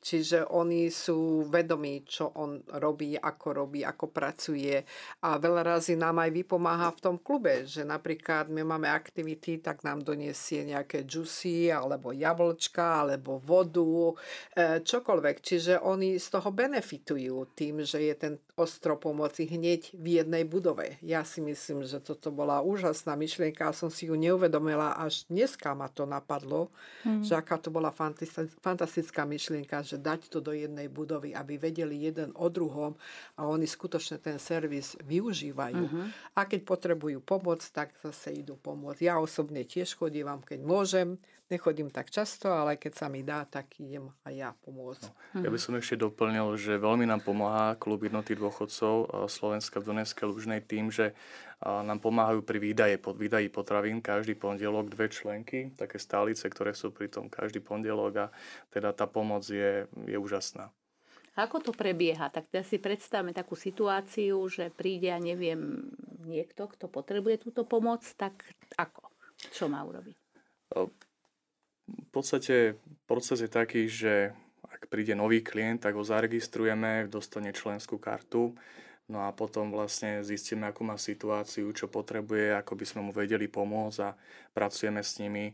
Čiže 0.05 0.53
oni 0.53 0.93
sú 0.93 1.49
vedomí, 1.49 2.05
čo 2.05 2.29
on 2.37 2.61
robí, 2.77 3.17
ako 3.17 3.65
robí, 3.65 3.81
ako 3.81 4.13
pracuje. 4.13 4.85
A 5.25 5.41
veľa 5.41 5.65
razy 5.65 5.97
nám 5.97 6.21
aj 6.21 6.45
vypomáha 6.45 6.93
v 6.93 7.01
tom 7.01 7.17
klube, 7.17 7.65
že 7.65 7.89
napríklad 7.89 8.53
my 8.53 8.69
máme 8.69 8.85
aktivity, 8.93 9.65
tak 9.65 9.81
nám 9.81 10.05
doniesie 10.05 10.61
nejaké 10.69 11.09
džusy, 11.09 11.73
alebo 11.73 12.13
jablčka, 12.13 13.01
alebo 13.01 13.41
vodu, 13.41 14.13
e, 14.53 14.85
čokoľvek. 14.85 15.37
Čiže 15.41 15.81
oni 15.81 16.21
z 16.21 16.27
toho 16.29 16.53
benefitujú 16.53 17.57
tým, 17.57 17.81
že 17.81 18.05
je 18.05 18.15
ten 18.15 18.35
ostro 18.61 19.01
pomoci 19.01 19.49
hneď 19.49 19.97
v 19.97 20.21
jednej 20.21 20.45
budove. 20.45 21.01
Ja 21.01 21.25
si 21.25 21.41
myslím, 21.41 21.81
že 21.89 22.05
toto 22.05 22.29
bola 22.29 22.61
úžasná 22.61 23.17
myšlienka 23.17 23.73
a 23.73 23.73
som 23.73 23.89
si 23.89 24.13
ju 24.13 24.21
neuvedomila, 24.21 24.84
až 24.93 25.25
dneska 25.33 25.73
ma 25.73 25.89
to 25.89 26.05
napadlo, 26.05 26.69
mm. 27.09 27.25
že 27.25 27.33
aká 27.33 27.57
to 27.57 27.73
bola 27.73 27.89
fantastická 28.61 29.25
myšlienka, 29.25 29.81
že 29.81 29.97
dať 29.97 30.29
to 30.29 30.45
do 30.45 30.53
jednej 30.53 30.93
budovy, 30.93 31.33
aby 31.33 31.57
vedeli 31.57 32.05
jeden 32.05 32.37
o 32.37 32.53
druhom 32.53 32.93
a 33.41 33.49
oni 33.49 33.65
skutočne 33.65 34.21
ten 34.21 34.37
servis 34.37 35.01
využívajú. 35.01 35.85
Mm-hmm. 35.89 36.37
A 36.37 36.41
keď 36.45 36.61
potrebujú 36.69 37.25
pomoc, 37.25 37.65
tak 37.73 37.97
zase 38.05 38.45
idú 38.45 38.61
pomôcť. 38.61 39.01
Ja 39.01 39.17
osobne 39.17 39.65
tiež 39.65 39.97
chodím, 39.97 40.29
keď 40.45 40.61
môžem, 40.61 41.17
Nechodím 41.53 41.93
tak 41.93 42.09
často, 42.09 42.49
ale 42.49 42.81
keď 42.81 42.93
sa 42.97 43.07
mi 43.13 43.21
dá, 43.21 43.45
tak 43.45 43.77
idem 43.77 44.09
aj 44.25 44.33
ja 44.33 44.51
pomôcť. 44.65 45.05
No, 45.37 45.45
ja 45.45 45.53
by 45.53 45.61
som 45.61 45.77
ešte 45.77 46.01
doplnil, 46.01 46.57
že 46.57 46.81
veľmi 46.81 47.05
nám 47.05 47.21
pomáha 47.21 47.77
klub 47.77 48.01
jednoty 48.01 48.33
dôchodcov 48.33 48.95
eh, 49.05 49.09
Slovenska 49.29 49.77
v 49.77 49.93
Donetskej 49.93 50.25
Lužnej 50.25 50.65
tým, 50.65 50.89
že 50.89 51.13
eh, 51.13 51.69
nám 51.69 52.01
pomáhajú 52.01 52.41
pri 52.41 52.57
výdaje, 52.57 52.97
pod 52.97 53.21
výdaji 53.21 53.53
potravín 53.53 54.01
každý 54.01 54.41
pondelok 54.41 54.89
dve 54.89 55.13
členky, 55.13 55.77
také 55.77 56.01
stálice, 56.01 56.49
ktoré 56.49 56.73
sú 56.73 56.97
pri 56.97 57.13
tom 57.13 57.29
každý 57.29 57.61
pondelok 57.61 58.13
a 58.25 58.27
teda 58.73 58.97
tá 58.97 59.05
pomoc 59.05 59.45
je, 59.45 59.85
je 60.09 60.17
úžasná. 60.17 60.73
Ako 61.37 61.61
to 61.61 61.77
prebieha? 61.77 62.33
Tak 62.33 62.49
teda 62.49 62.65
si 62.65 62.81
predstavme 62.81 63.37
takú 63.37 63.53
situáciu, 63.53 64.39
že 64.49 64.73
príde, 64.73 65.13
ja 65.13 65.21
neviem, 65.21 65.93
niekto, 66.25 66.73
kto 66.73 66.89
potrebuje 66.89 67.43
túto 67.45 67.69
pomoc, 67.69 68.01
tak 68.17 68.49
ako? 68.81 69.13
Čo 69.53 69.69
má 69.69 69.85
urobiť? 69.85 70.17
V 71.85 72.11
podstate 72.11 72.81
proces 73.05 73.45
je 73.45 73.51
taký, 73.51 73.91
že 73.91 74.33
ak 74.65 74.89
príde 74.89 75.13
nový 75.13 75.45
klient, 75.45 75.85
tak 75.85 75.95
ho 75.95 76.05
zaregistrujeme, 76.05 77.07
dostane 77.13 77.53
členskú 77.53 78.01
kartu, 78.01 78.57
no 79.05 79.29
a 79.29 79.37
potom 79.37 79.69
vlastne 79.69 80.25
zistíme, 80.25 80.65
akú 80.65 80.81
má 80.81 80.97
situáciu, 80.97 81.69
čo 81.77 81.93
potrebuje, 81.93 82.57
ako 82.57 82.73
by 82.73 82.85
sme 82.89 83.01
mu 83.05 83.13
vedeli 83.13 83.47
pomôcť 83.53 83.99
a 84.01 84.17
pracujeme 84.57 85.05
s 85.05 85.21
nimi 85.21 85.53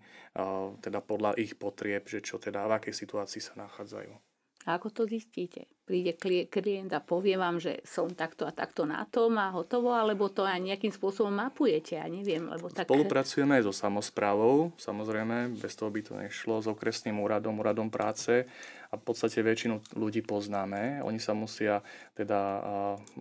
teda 0.79 1.03
podľa 1.03 1.35
ich 1.35 1.59
potrieb, 1.59 2.07
že 2.07 2.23
čo 2.23 2.39
teda 2.39 2.63
v 2.71 2.79
akej 2.79 2.95
situácii 2.95 3.43
sa 3.43 3.59
nachádzajú. 3.59 4.30
A 4.69 4.76
ako 4.76 4.88
to 4.93 5.02
zistíte? 5.09 5.71
príde 5.90 6.14
klient 6.47 6.95
a 6.95 7.02
povie 7.02 7.35
vám, 7.35 7.59
že 7.59 7.83
som 7.83 8.07
takto 8.14 8.47
a 8.47 8.55
takto 8.55 8.87
na 8.87 9.02
tom 9.11 9.35
a 9.43 9.50
hotovo, 9.50 9.90
alebo 9.90 10.31
to 10.31 10.47
aj 10.47 10.62
nejakým 10.62 10.95
spôsobom 10.95 11.35
mapujete, 11.35 11.99
ja 11.99 12.07
neviem. 12.07 12.47
Lebo 12.47 12.71
tak... 12.71 12.87
Spolupracujeme 12.87 13.59
aj 13.59 13.67
so 13.67 13.75
samozprávou, 13.75 14.71
samozrejme, 14.79 15.59
bez 15.59 15.75
toho 15.75 15.90
by 15.90 16.00
to 16.07 16.14
nešlo, 16.14 16.62
s 16.62 16.71
okresným 16.71 17.19
úradom, 17.19 17.59
úradom 17.59 17.90
práce 17.90 18.47
a 18.87 18.95
v 18.95 19.02
podstate 19.02 19.43
väčšinu 19.43 19.99
ľudí 19.99 20.23
poznáme. 20.23 21.02
Oni 21.02 21.19
sa 21.19 21.35
musia 21.35 21.83
teda 22.14 22.62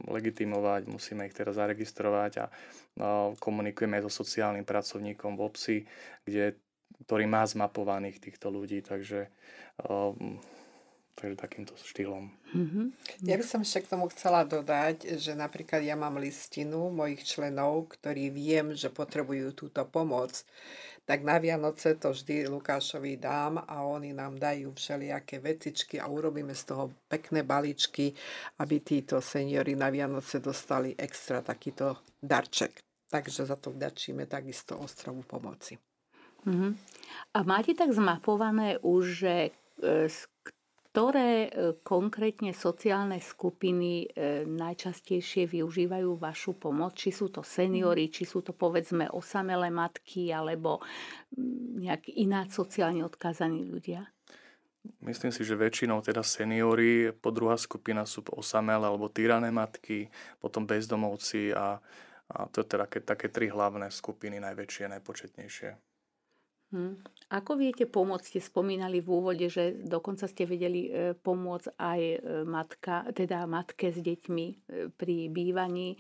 legitimovať, 0.06 0.86
musíme 0.94 1.26
ich 1.26 1.34
teda 1.34 1.58
zaregistrovať 1.58 2.32
a 2.38 2.46
komunikujeme 3.42 3.98
aj 3.98 4.06
so 4.06 4.22
sociálnym 4.22 4.66
pracovníkom 4.66 5.34
v 5.34 5.42
obci, 5.42 5.76
kde, 6.22 6.54
ktorý 7.10 7.26
má 7.26 7.42
zmapovaných 7.50 8.22
týchto 8.22 8.54
ľudí, 8.54 8.86
takže 8.86 9.34
Takže 11.20 11.36
takýmto 11.36 11.76
štýlom. 11.76 12.32
Mm-hmm. 12.56 12.86
Ja 13.28 13.36
by 13.36 13.44
som 13.44 13.60
ešte 13.60 13.84
k 13.84 13.92
tomu 13.92 14.08
chcela 14.16 14.48
dodať, 14.48 15.20
že 15.20 15.36
napríklad 15.36 15.84
ja 15.84 16.00
mám 16.00 16.16
listinu 16.16 16.88
mojich 16.96 17.28
členov, 17.28 17.92
ktorí 17.92 18.32
viem, 18.32 18.72
že 18.72 18.88
potrebujú 18.88 19.52
túto 19.52 19.84
pomoc. 19.84 20.48
Tak 21.04 21.20
na 21.28 21.36
Vianoce 21.36 22.00
to 22.00 22.16
vždy 22.16 22.48
Lukášovi 22.48 23.20
dám 23.20 23.60
a 23.60 23.84
oni 23.84 24.16
nám 24.16 24.40
dajú 24.40 24.72
všelijaké 24.72 25.44
vecičky 25.44 26.00
a 26.00 26.08
urobíme 26.08 26.56
z 26.56 26.64
toho 26.72 26.96
pekné 27.12 27.44
balíčky, 27.44 28.16
aby 28.64 28.80
títo 28.80 29.20
seniori 29.20 29.76
na 29.76 29.92
Vianoce 29.92 30.40
dostali 30.40 30.96
extra 30.96 31.44
takýto 31.44 32.00
darček. 32.16 32.80
Takže 33.12 33.44
za 33.44 33.60
to 33.60 33.76
vďačíme 33.76 34.24
takisto 34.24 34.80
ostrovu 34.80 35.28
pomoci. 35.28 35.76
Mm-hmm. 36.48 36.72
A 37.36 37.40
máte 37.44 37.76
tak 37.76 37.92
zmapované 37.92 38.80
už, 38.80 39.04
že 39.26 39.34
e, 39.84 40.08
ktoré 41.00 41.48
e, 41.48 41.80
konkrétne 41.80 42.52
sociálne 42.52 43.24
skupiny 43.24 44.04
e, 44.12 44.44
najčastejšie 44.44 45.48
využívajú 45.48 46.20
vašu 46.20 46.60
pomoc? 46.60 47.00
Či 47.00 47.16
sú 47.16 47.32
to 47.32 47.40
seniory, 47.40 48.12
či 48.12 48.28
sú 48.28 48.44
to 48.44 48.52
povedzme 48.52 49.08
osamelé 49.08 49.72
matky 49.72 50.28
alebo 50.36 50.84
mm, 51.40 51.88
nejak 51.88 52.04
iná 52.20 52.44
sociálne 52.52 53.08
odkázaní 53.08 53.64
ľudia? 53.64 54.12
Myslím 55.00 55.32
si, 55.32 55.48
že 55.48 55.56
väčšinou 55.56 56.04
teda 56.04 56.20
seniory, 56.20 57.16
po 57.16 57.32
druhá 57.32 57.56
skupina 57.56 58.04
sú 58.04 58.20
osamelé 58.36 58.84
alebo 58.84 59.08
týrané 59.08 59.56
matky, 59.56 60.12
potom 60.44 60.68
bezdomovci 60.68 61.56
a, 61.56 61.80
a 62.28 62.38
to 62.52 62.60
je 62.60 62.76
teda 62.76 62.84
také, 62.92 63.00
také 63.08 63.28
tri 63.32 63.48
hlavné 63.48 63.88
skupiny, 63.88 64.44
najväčšie, 64.44 64.92
najpočetnejšie. 65.00 65.89
Hmm. 66.70 67.02
Ako 67.30 67.58
viete 67.58 67.90
pomôcť? 67.90 68.26
Ste 68.38 68.42
spomínali 68.42 69.02
v 69.02 69.10
úvode, 69.10 69.46
že 69.50 69.78
dokonca 69.86 70.26
ste 70.30 70.50
vedeli 70.50 70.90
e, 70.90 71.14
pomôcť 71.18 71.78
aj 71.78 72.02
e, 72.02 72.18
matka, 72.46 73.06
teda 73.14 73.50
matke 73.50 73.90
s 73.90 74.02
deťmi 74.02 74.46
e, 74.46 74.56
pri 74.94 75.30
bývaní. 75.34 75.98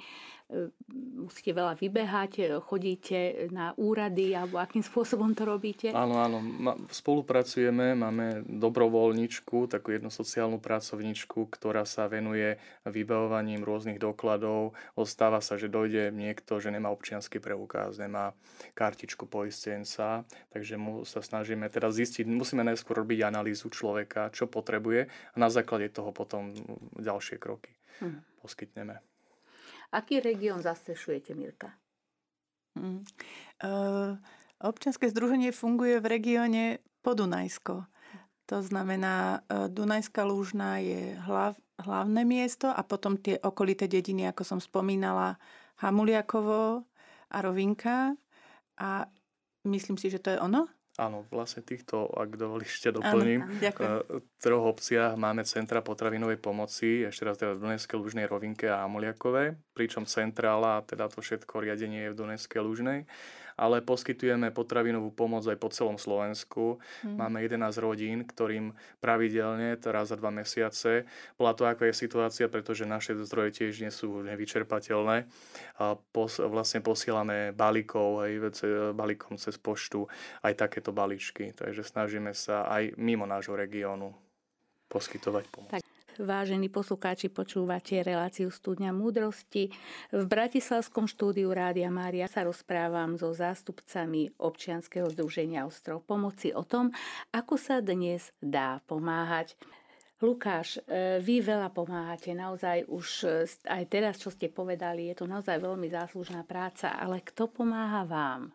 Musíte 0.89 1.53
veľa 1.53 1.77
vybehať, 1.77 2.58
chodíte 2.65 3.46
na 3.53 3.77
úrady 3.77 4.34
alebo 4.34 4.58
akým 4.58 4.82
spôsobom 4.82 5.38
to 5.38 5.46
robíte? 5.46 5.94
Áno, 5.94 6.18
áno. 6.18 6.41
Spolupracujeme, 6.89 7.94
máme 7.94 8.41
dobrovoľničku, 8.50 9.70
takú 9.70 9.94
jednu 9.94 10.10
sociálnu 10.10 10.58
pracovničku, 10.58 11.53
ktorá 11.53 11.86
sa 11.86 12.10
venuje 12.10 12.58
vybavovaním 12.82 13.62
rôznych 13.62 14.01
dokladov. 14.01 14.74
Ostáva 14.98 15.38
sa, 15.46 15.53
že 15.53 15.70
dojde 15.70 16.10
niekto, 16.10 16.58
že 16.58 16.74
nemá 16.74 16.89
občianský 16.89 17.38
preukaz, 17.38 18.01
nemá 18.01 18.34
kartičku 18.74 19.29
poistenca, 19.29 20.25
takže 20.50 20.82
mu 20.82 21.06
sa 21.06 21.22
snažíme 21.22 21.70
teda 21.70 21.94
zistiť, 21.94 22.25
musíme 22.25 22.65
najskôr 22.65 23.06
robiť 23.06 23.22
analýzu 23.22 23.70
človeka, 23.70 24.34
čo 24.34 24.50
potrebuje 24.50 25.06
a 25.06 25.36
na 25.38 25.53
základe 25.53 25.94
toho 25.94 26.10
potom 26.10 26.50
ďalšie 26.98 27.38
kroky 27.38 27.70
hmm. 28.01 28.41
poskytneme. 28.41 29.09
Aký 29.89 30.22
región 30.22 30.62
zastrešujete, 30.62 31.34
Mirka? 31.34 31.74
Hmm. 32.77 33.01
Uh, 33.60 34.15
občianske 34.62 35.10
združenie 35.10 35.50
funguje 35.50 35.98
v 35.98 36.05
regióne 36.05 36.63
Podunajsko. 37.01 37.89
To 38.50 38.65
znamená, 38.65 39.46
Dunajská 39.69 40.25
lúžna 40.25 40.81
je 40.81 41.13
hlav, 41.22 41.53
hlavné 41.77 42.25
miesto 42.25 42.65
a 42.65 42.81
potom 42.81 43.13
tie 43.13 43.38
okolité 43.38 43.86
dediny, 43.86 44.25
ako 44.25 44.41
som 44.41 44.60
spomínala, 44.60 45.38
Hamuliakovo 45.86 46.81
a 47.29 47.38
Rovinka. 47.46 48.17
A 48.81 49.05
myslím 49.69 50.01
si, 50.01 50.10
že 50.10 50.17
to 50.17 50.34
je 50.34 50.41
ono? 50.41 50.65
Áno, 51.00 51.24
vlastne 51.32 51.63
týchto, 51.63 52.12
ak 52.12 52.36
dovolíš, 52.36 52.84
doplním. 52.91 53.48
Áno, 53.48 54.03
v 54.03 54.25
troch 54.44 54.65
obciach 54.75 55.15
máme 55.15 55.48
centra 55.48 55.79
potravinovej 55.79 56.44
pomoci, 56.44 57.08
ešte 57.08 57.24
raz 57.24 57.39
teda 57.39 57.56
v 57.56 57.63
Dunajskej 57.63 57.96
Lužnej 57.96 58.27
rovinke 58.27 58.68
a 58.68 58.84
Amoliakovej, 58.84 59.56
pričom 59.72 60.03
centrála, 60.03 60.84
teda 60.84 61.08
to 61.08 61.24
všetko 61.24 61.63
riadenie 61.63 62.08
je 62.08 62.12
v 62.12 62.20
Dunajskej 62.20 62.60
Lužnej 62.60 63.00
ale 63.60 63.84
poskytujeme 63.84 64.56
potravinovú 64.56 65.12
pomoc 65.12 65.44
aj 65.44 65.60
po 65.60 65.68
celom 65.68 66.00
Slovensku. 66.00 66.80
Hmm. 67.04 67.20
Máme 67.20 67.44
11 67.44 67.75
rodín, 67.84 68.24
ktorým 68.24 68.72
pravidelne, 69.04 69.75
teraz 69.75 70.10
za 70.10 70.16
dva 70.16 70.32
mesiace, 70.32 71.04
bola 71.36 71.51
to 71.51 71.68
ako 71.68 71.92
je 71.92 71.94
situácia, 71.94 72.48
pretože 72.48 72.88
naše 72.88 73.20
zdroje 73.20 73.60
tiež 73.60 73.84
nie 73.84 73.92
sú 73.92 74.24
nevyčerpateľné. 74.24 75.28
A 75.84 76.00
pos, 76.16 76.39
vlastne 76.39 76.80
posielame 76.80 77.51
balíkov, 77.51 78.24
aj 78.24 78.32
balíkom 78.96 79.36
cez 79.36 79.60
poštu, 79.60 80.08
aj 80.39 80.56
takéto 80.56 80.96
balíčky. 80.96 81.51
Takže 81.51 81.84
snažíme 81.84 82.32
sa 82.32 82.63
aj 82.72 82.96
mimo 82.96 83.28
nášho 83.28 83.60
regiónu 83.60 84.16
poskytovať 84.88 85.46
pomoc. 85.51 85.75
Tak. 85.75 85.88
Vážení 86.19 86.67
poslucháči, 86.67 87.31
počúvate 87.31 88.03
reláciu 88.03 88.51
Studňa 88.51 88.91
múdrosti. 88.91 89.71
V 90.11 90.23
Bratislavskom 90.27 91.07
štúdiu 91.07 91.47
Rádia 91.55 91.88
Mária 91.88 92.27
sa 92.27 92.43
rozprávam 92.43 93.15
so 93.15 93.31
zástupcami 93.31 94.35
občianskeho 94.35 95.07
združenia 95.15 95.63
Ostrov 95.63 96.03
pomoci 96.03 96.51
o 96.51 96.67
tom, 96.67 96.91
ako 97.31 97.55
sa 97.55 97.79
dnes 97.79 98.35
dá 98.43 98.83
pomáhať. 98.83 99.55
Lukáš, 100.19 100.83
e, 100.83 101.23
vy 101.23 101.39
veľa 101.39 101.71
pomáhate, 101.71 102.35
naozaj 102.35 102.83
už 102.91 103.07
e, 103.23 103.47
aj 103.71 103.83
teraz, 103.88 104.19
čo 104.19 104.27
ste 104.27 104.51
povedali, 104.51 105.07
je 105.07 105.23
to 105.23 105.23
naozaj 105.23 105.55
veľmi 105.55 105.88
záslužná 105.88 106.43
práca, 106.43 106.99
ale 106.99 107.23
kto 107.23 107.47
pomáha 107.47 108.03
vám? 108.03 108.51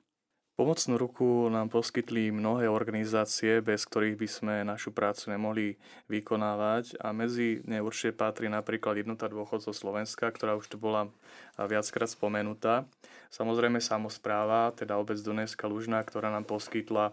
Pomocnú 0.54 0.94
ruku 0.94 1.50
nám 1.50 1.66
poskytli 1.66 2.30
mnohé 2.30 2.70
organizácie, 2.70 3.58
bez 3.58 3.82
ktorých 3.90 4.14
by 4.14 4.28
sme 4.30 4.54
našu 4.62 4.94
prácu 4.94 5.34
nemohli 5.34 5.74
vykonávať 6.06 6.94
a 7.02 7.10
medzi 7.10 7.58
ne 7.66 7.82
určite 7.82 8.14
patrí 8.14 8.46
napríklad 8.46 9.02
Jednota 9.02 9.26
dôchodcov 9.26 9.74
Slovenska, 9.74 10.30
ktorá 10.30 10.54
už 10.54 10.70
tu 10.70 10.78
bola 10.78 11.10
viackrát 11.58 12.06
spomenutá. 12.06 12.86
Samozrejme 13.34 13.82
samozpráva, 13.82 14.70
teda 14.78 14.94
obec 14.94 15.18
Dunajská 15.18 15.66
Lužná, 15.66 15.98
ktorá 16.06 16.30
nám 16.30 16.46
poskytla 16.46 17.10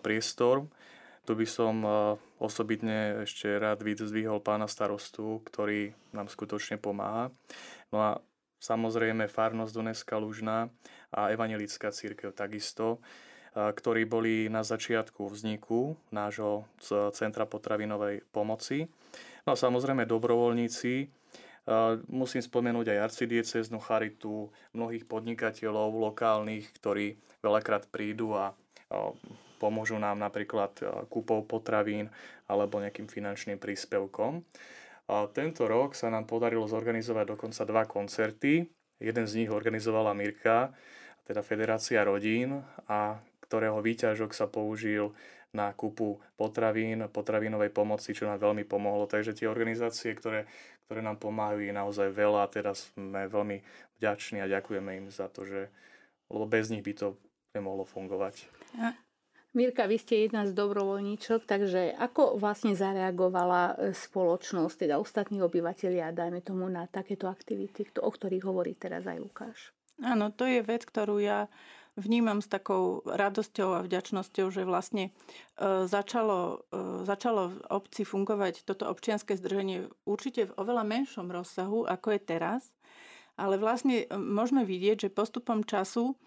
priestor. 0.00 0.64
Tu 1.28 1.36
by 1.36 1.44
som 1.44 1.84
osobitne 2.40 3.28
ešte 3.28 3.52
rád 3.52 3.84
vyzdvihol 3.84 4.40
pána 4.40 4.64
starostu, 4.64 5.44
ktorý 5.44 5.92
nám 6.16 6.32
skutočne 6.32 6.80
pomáha. 6.80 7.28
No 7.92 8.00
a 8.00 8.10
samozrejme 8.64 9.28
Farnosť 9.28 9.76
Dunajská 9.76 10.16
Lužná, 10.16 10.72
a 11.16 11.32
Evangelická 11.32 11.88
církev 11.88 12.36
takisto, 12.36 13.00
ktorí 13.56 14.04
boli 14.04 14.52
na 14.52 14.60
začiatku 14.60 15.32
vzniku 15.32 15.96
nášho 16.12 16.68
Centra 17.16 17.48
potravinovej 17.48 18.20
pomoci. 18.28 18.84
No 19.48 19.54
a 19.54 19.56
samozrejme 19.56 20.04
dobrovoľníci, 20.04 21.08
musím 22.12 22.42
spomenúť 22.44 22.92
aj 22.92 23.02
arcidieceznú 23.10 23.80
charitu, 23.80 24.52
mnohých 24.76 25.08
podnikateľov 25.08 25.96
lokálnych, 26.12 26.68
ktorí 26.76 27.16
veľakrát 27.40 27.88
prídu 27.88 28.36
a 28.36 28.52
pomôžu 29.56 29.96
nám 29.96 30.20
napríklad 30.20 30.76
kúpou 31.08 31.40
potravín 31.48 32.12
alebo 32.44 32.76
nejakým 32.76 33.08
finančným 33.08 33.56
príspevkom. 33.56 34.44
Tento 35.32 35.62
rok 35.64 35.96
sa 35.96 36.12
nám 36.12 36.28
podarilo 36.28 36.68
zorganizovať 36.68 37.24
dokonca 37.34 37.62
dva 37.64 37.82
koncerty. 37.88 38.68
Jeden 39.00 39.24
z 39.24 39.32
nich 39.38 39.50
organizovala 39.50 40.12
Mirka, 40.12 40.76
teda 41.26 41.42
Federácia 41.42 42.06
rodín 42.06 42.62
a 42.86 43.18
ktorého 43.42 43.78
výťažok 43.82 44.30
sa 44.30 44.46
použil 44.46 45.10
na 45.54 45.72
kúpu 45.72 46.18
potravín, 46.34 47.06
potravinovej 47.10 47.70
pomoci, 47.70 48.12
čo 48.14 48.26
nám 48.26 48.42
veľmi 48.42 48.66
pomohlo. 48.66 49.10
Takže 49.10 49.32
tie 49.32 49.50
organizácie, 49.50 50.12
ktoré, 50.12 50.46
ktoré 50.86 51.00
nám 51.02 51.18
pomáhajú, 51.18 51.64
je 51.64 51.74
naozaj 51.74 52.08
veľa 52.12 52.46
teraz 52.52 52.92
sme 52.94 53.26
veľmi 53.26 53.62
vďační 53.98 54.44
a 54.44 54.50
ďakujeme 54.50 54.90
im 55.00 55.06
za 55.08 55.26
to, 55.32 55.48
že 55.48 55.72
lebo 56.26 56.44
bez 56.46 56.70
nich 56.70 56.82
by 56.82 56.92
to 56.92 57.08
nemohlo 57.54 57.86
fungovať. 57.86 58.50
Mirka, 59.56 59.88
vy 59.88 59.96
ste 59.96 60.28
jedna 60.28 60.44
z 60.44 60.52
dobrovoľníčok, 60.52 61.48
takže 61.48 61.96
ako 61.96 62.36
vlastne 62.36 62.76
zareagovala 62.76 63.62
e, 63.72 63.96
spoločnosť, 63.96 64.84
teda 64.84 65.00
ostatní 65.00 65.40
obyvateľia, 65.40 66.12
dajme 66.12 66.44
tomu, 66.44 66.68
na 66.68 66.84
takéto 66.84 67.24
aktivity, 67.24 67.88
o 67.96 68.10
ktorých 68.12 68.44
hovorí 68.44 68.76
teraz 68.76 69.08
aj 69.08 69.16
Lukáš? 69.16 69.72
Áno, 70.04 70.28
to 70.28 70.44
je 70.44 70.60
vec, 70.60 70.84
ktorú 70.84 71.20
ja 71.24 71.48
vnímam 71.96 72.44
s 72.44 72.52
takou 72.52 73.00
radosťou 73.08 73.80
a 73.80 73.84
vďačnosťou, 73.84 74.46
že 74.52 74.68
vlastne 74.68 75.08
e, 75.08 75.10
začalo, 75.88 76.68
e, 76.68 77.08
začalo 77.08 77.56
v 77.56 77.58
obci 77.72 78.04
fungovať 78.04 78.68
toto 78.68 78.84
občianske 78.92 79.32
zdrženie 79.32 79.88
určite 80.04 80.52
v 80.52 80.56
oveľa 80.60 80.84
menšom 80.84 81.32
rozsahu, 81.32 81.88
ako 81.88 82.12
je 82.12 82.20
teraz. 82.20 82.62
Ale 83.40 83.56
vlastne 83.56 84.04
e, 84.04 84.06
môžeme 84.12 84.68
vidieť, 84.68 85.08
že 85.08 85.16
postupom 85.16 85.64
času 85.64 86.20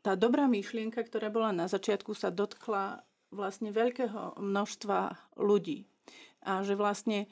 tá 0.00 0.16
dobrá 0.16 0.48
myšlienka, 0.48 1.04
ktorá 1.04 1.28
bola 1.28 1.52
na 1.52 1.68
začiatku, 1.68 2.16
sa 2.16 2.32
dotkla 2.32 3.04
vlastne 3.28 3.72
veľkého 3.72 4.40
množstva 4.40 5.16
ľudí. 5.36 5.84
A 6.44 6.64
že 6.64 6.76
vlastne 6.76 7.28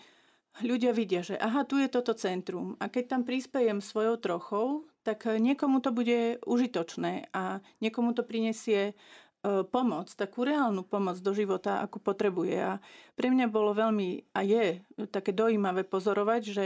ľudia 0.61 0.93
vidia, 0.93 1.25
že 1.25 1.41
aha, 1.41 1.65
tu 1.65 1.81
je 1.81 1.89
toto 1.89 2.13
centrum 2.13 2.77
a 2.77 2.93
keď 2.93 3.17
tam 3.17 3.23
prispejem 3.25 3.81
svojou 3.81 4.21
trochou, 4.21 4.85
tak 5.03 5.27
eh, 5.27 5.39
niekomu 5.39 5.83
to 5.83 5.91
bude 5.91 6.43
užitočné 6.47 7.35
a 7.35 7.59
niekomu 7.83 8.15
to 8.15 8.23
prinesie 8.23 8.95
eh, 8.95 9.63
pomoc, 9.67 10.09
takú 10.15 10.47
reálnu 10.47 10.87
pomoc 10.87 11.19
do 11.19 11.35
života, 11.35 11.83
akú 11.83 11.99
potrebuje. 11.99 12.57
A 12.59 12.73
pre 13.19 13.29
mňa 13.29 13.47
bolo 13.51 13.75
veľmi 13.75 14.33
a 14.33 14.41
je 14.47 14.81
také 15.11 15.35
dojímavé 15.35 15.83
pozorovať, 15.85 16.43
že 16.49 16.65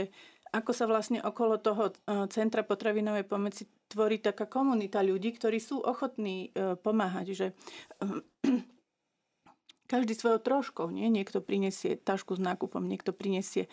ako 0.55 0.71
sa 0.71 0.87
vlastne 0.87 1.19
okolo 1.19 1.59
toho 1.59 1.91
eh, 1.91 2.25
Centra 2.29 2.61
potravinovej 2.61 3.25
pomoci 3.25 3.65
tvorí 3.89 4.21
taká 4.21 4.45
komunita 4.45 5.01
ľudí, 5.01 5.31
ktorí 5.31 5.63
sú 5.63 5.79
ochotní 5.79 6.51
pomáhať, 6.83 7.27
že 7.31 7.47
každý 9.87 10.13
svojou 10.13 10.43
troškou, 10.43 10.91
nie? 10.91 11.07
Niekto 11.07 11.39
prinesie 11.39 11.95
tašku 11.95 12.35
s 12.35 12.41
nákupom, 12.43 12.83
niekto 12.83 13.15
prinesie, 13.15 13.71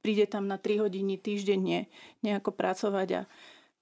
príde 0.00 0.30
tam 0.30 0.46
na 0.46 0.56
3 0.56 0.86
hodiny 0.86 1.18
týždenne 1.18 1.90
nejako 2.22 2.54
pracovať 2.54 3.08
a 3.12 3.20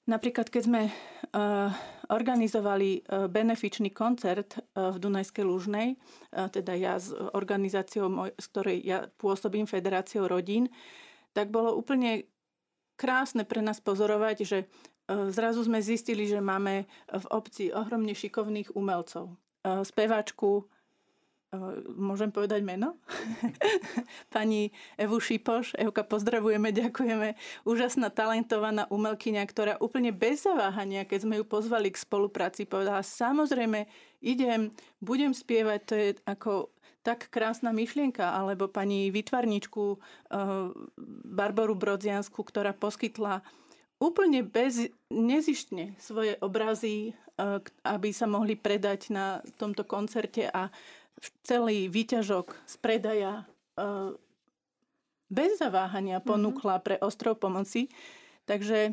Napríklad, 0.04 0.52
keď 0.52 0.62
sme 0.68 0.82
uh, 0.88 1.72
organizovali 2.12 3.00
uh, 3.00 3.24
benefičný 3.24 3.88
koncert 3.88 4.60
uh, 4.60 4.92
v 4.92 5.00
Dunajskej 5.00 5.44
Lužnej, 5.48 5.96
teda 6.28 6.76
ja 6.76 7.00
s 7.00 7.08
organizáciou, 7.14 8.12
z 8.36 8.46
ktorej 8.52 8.78
ja 8.84 9.08
pôsobím, 9.16 9.64
Federáciou 9.64 10.28
rodín, 10.28 10.68
tak 11.32 11.48
bolo 11.48 11.72
úplne 11.72 12.28
krásne 13.00 13.48
pre 13.48 13.64
nás 13.64 13.80
pozorovať, 13.80 14.36
že 14.44 14.58
zrazu 15.08 15.64
sme 15.66 15.84
zistili, 15.84 16.24
že 16.24 16.40
máme 16.40 16.88
v 17.10 17.26
obci 17.28 17.68
ohromne 17.74 18.14
šikovných 18.16 18.72
umelcov. 18.72 19.36
Speváčku, 19.64 20.68
môžem 21.96 22.30
povedať 22.30 22.60
meno? 22.62 23.00
Pani 24.34 24.70
Evu 24.98 25.18
Šipoš. 25.18 25.74
Evka, 25.74 26.04
pozdravujeme, 26.04 26.70
ďakujeme. 26.74 27.34
Úžasná, 27.64 28.10
talentovaná 28.10 28.86
umelkyňa, 28.90 29.42
ktorá 29.46 29.74
úplne 29.78 30.10
bez 30.14 30.44
zaváhania, 30.44 31.08
keď 31.08 31.26
sme 31.26 31.34
ju 31.40 31.44
pozvali 31.46 31.90
k 31.90 32.02
spolupráci, 32.02 32.66
povedala, 32.68 33.00
samozrejme, 33.02 33.86
idem, 34.24 34.74
budem 34.98 35.32
spievať, 35.32 35.80
to 35.84 35.94
je 35.94 36.08
ako 36.24 36.74
tak 37.04 37.28
krásna 37.28 37.68
myšlienka, 37.68 38.32
alebo 38.32 38.64
pani 38.64 39.12
vytvarničku 39.12 40.00
Barboru 41.28 41.76
Brodziansku, 41.76 42.40
ktorá 42.40 42.72
poskytla 42.72 43.44
úplne 44.00 44.40
bez, 44.40 44.88
nezištne 45.12 46.00
svoje 46.00 46.40
obrazy, 46.40 47.12
aby 47.84 48.08
sa 48.14 48.24
mohli 48.24 48.54
predať 48.54 49.10
na 49.10 49.44
tomto 49.58 49.84
koncerte 49.84 50.46
a 50.48 50.70
celý 51.44 51.88
výťažok 51.88 52.46
z 52.66 52.74
predaja 52.80 53.46
bez 55.28 55.50
zaváhania 55.58 56.20
mhm. 56.20 56.26
ponúkla 56.26 56.78
pre 56.80 56.96
ostrov 57.00 57.40
pomoci. 57.40 57.90
Takže 58.44 58.92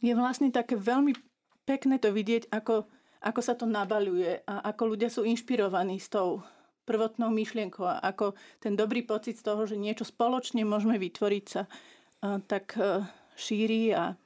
je 0.00 0.12
vlastne 0.16 0.48
také 0.48 0.76
veľmi 0.80 1.12
pekné 1.68 2.00
to 2.00 2.12
vidieť, 2.12 2.48
ako, 2.52 2.88
ako 3.20 3.40
sa 3.40 3.56
to 3.56 3.64
nabaľuje 3.68 4.44
a 4.44 4.64
ako 4.72 4.96
ľudia 4.96 5.08
sú 5.12 5.24
inšpirovaní 5.24 6.00
s 6.00 6.12
tou 6.12 6.44
prvotnou 6.84 7.32
myšlienkou 7.32 7.84
a 7.84 8.00
ako 8.04 8.36
ten 8.60 8.76
dobrý 8.76 9.00
pocit 9.04 9.40
z 9.40 9.44
toho, 9.44 9.64
že 9.64 9.80
niečo 9.80 10.04
spoločne 10.04 10.68
môžeme 10.68 11.00
vytvoriť 11.00 11.44
sa, 11.48 11.64
tak 12.44 12.76
e, 12.76 13.08
šíri 13.40 13.96
a, 13.96 14.20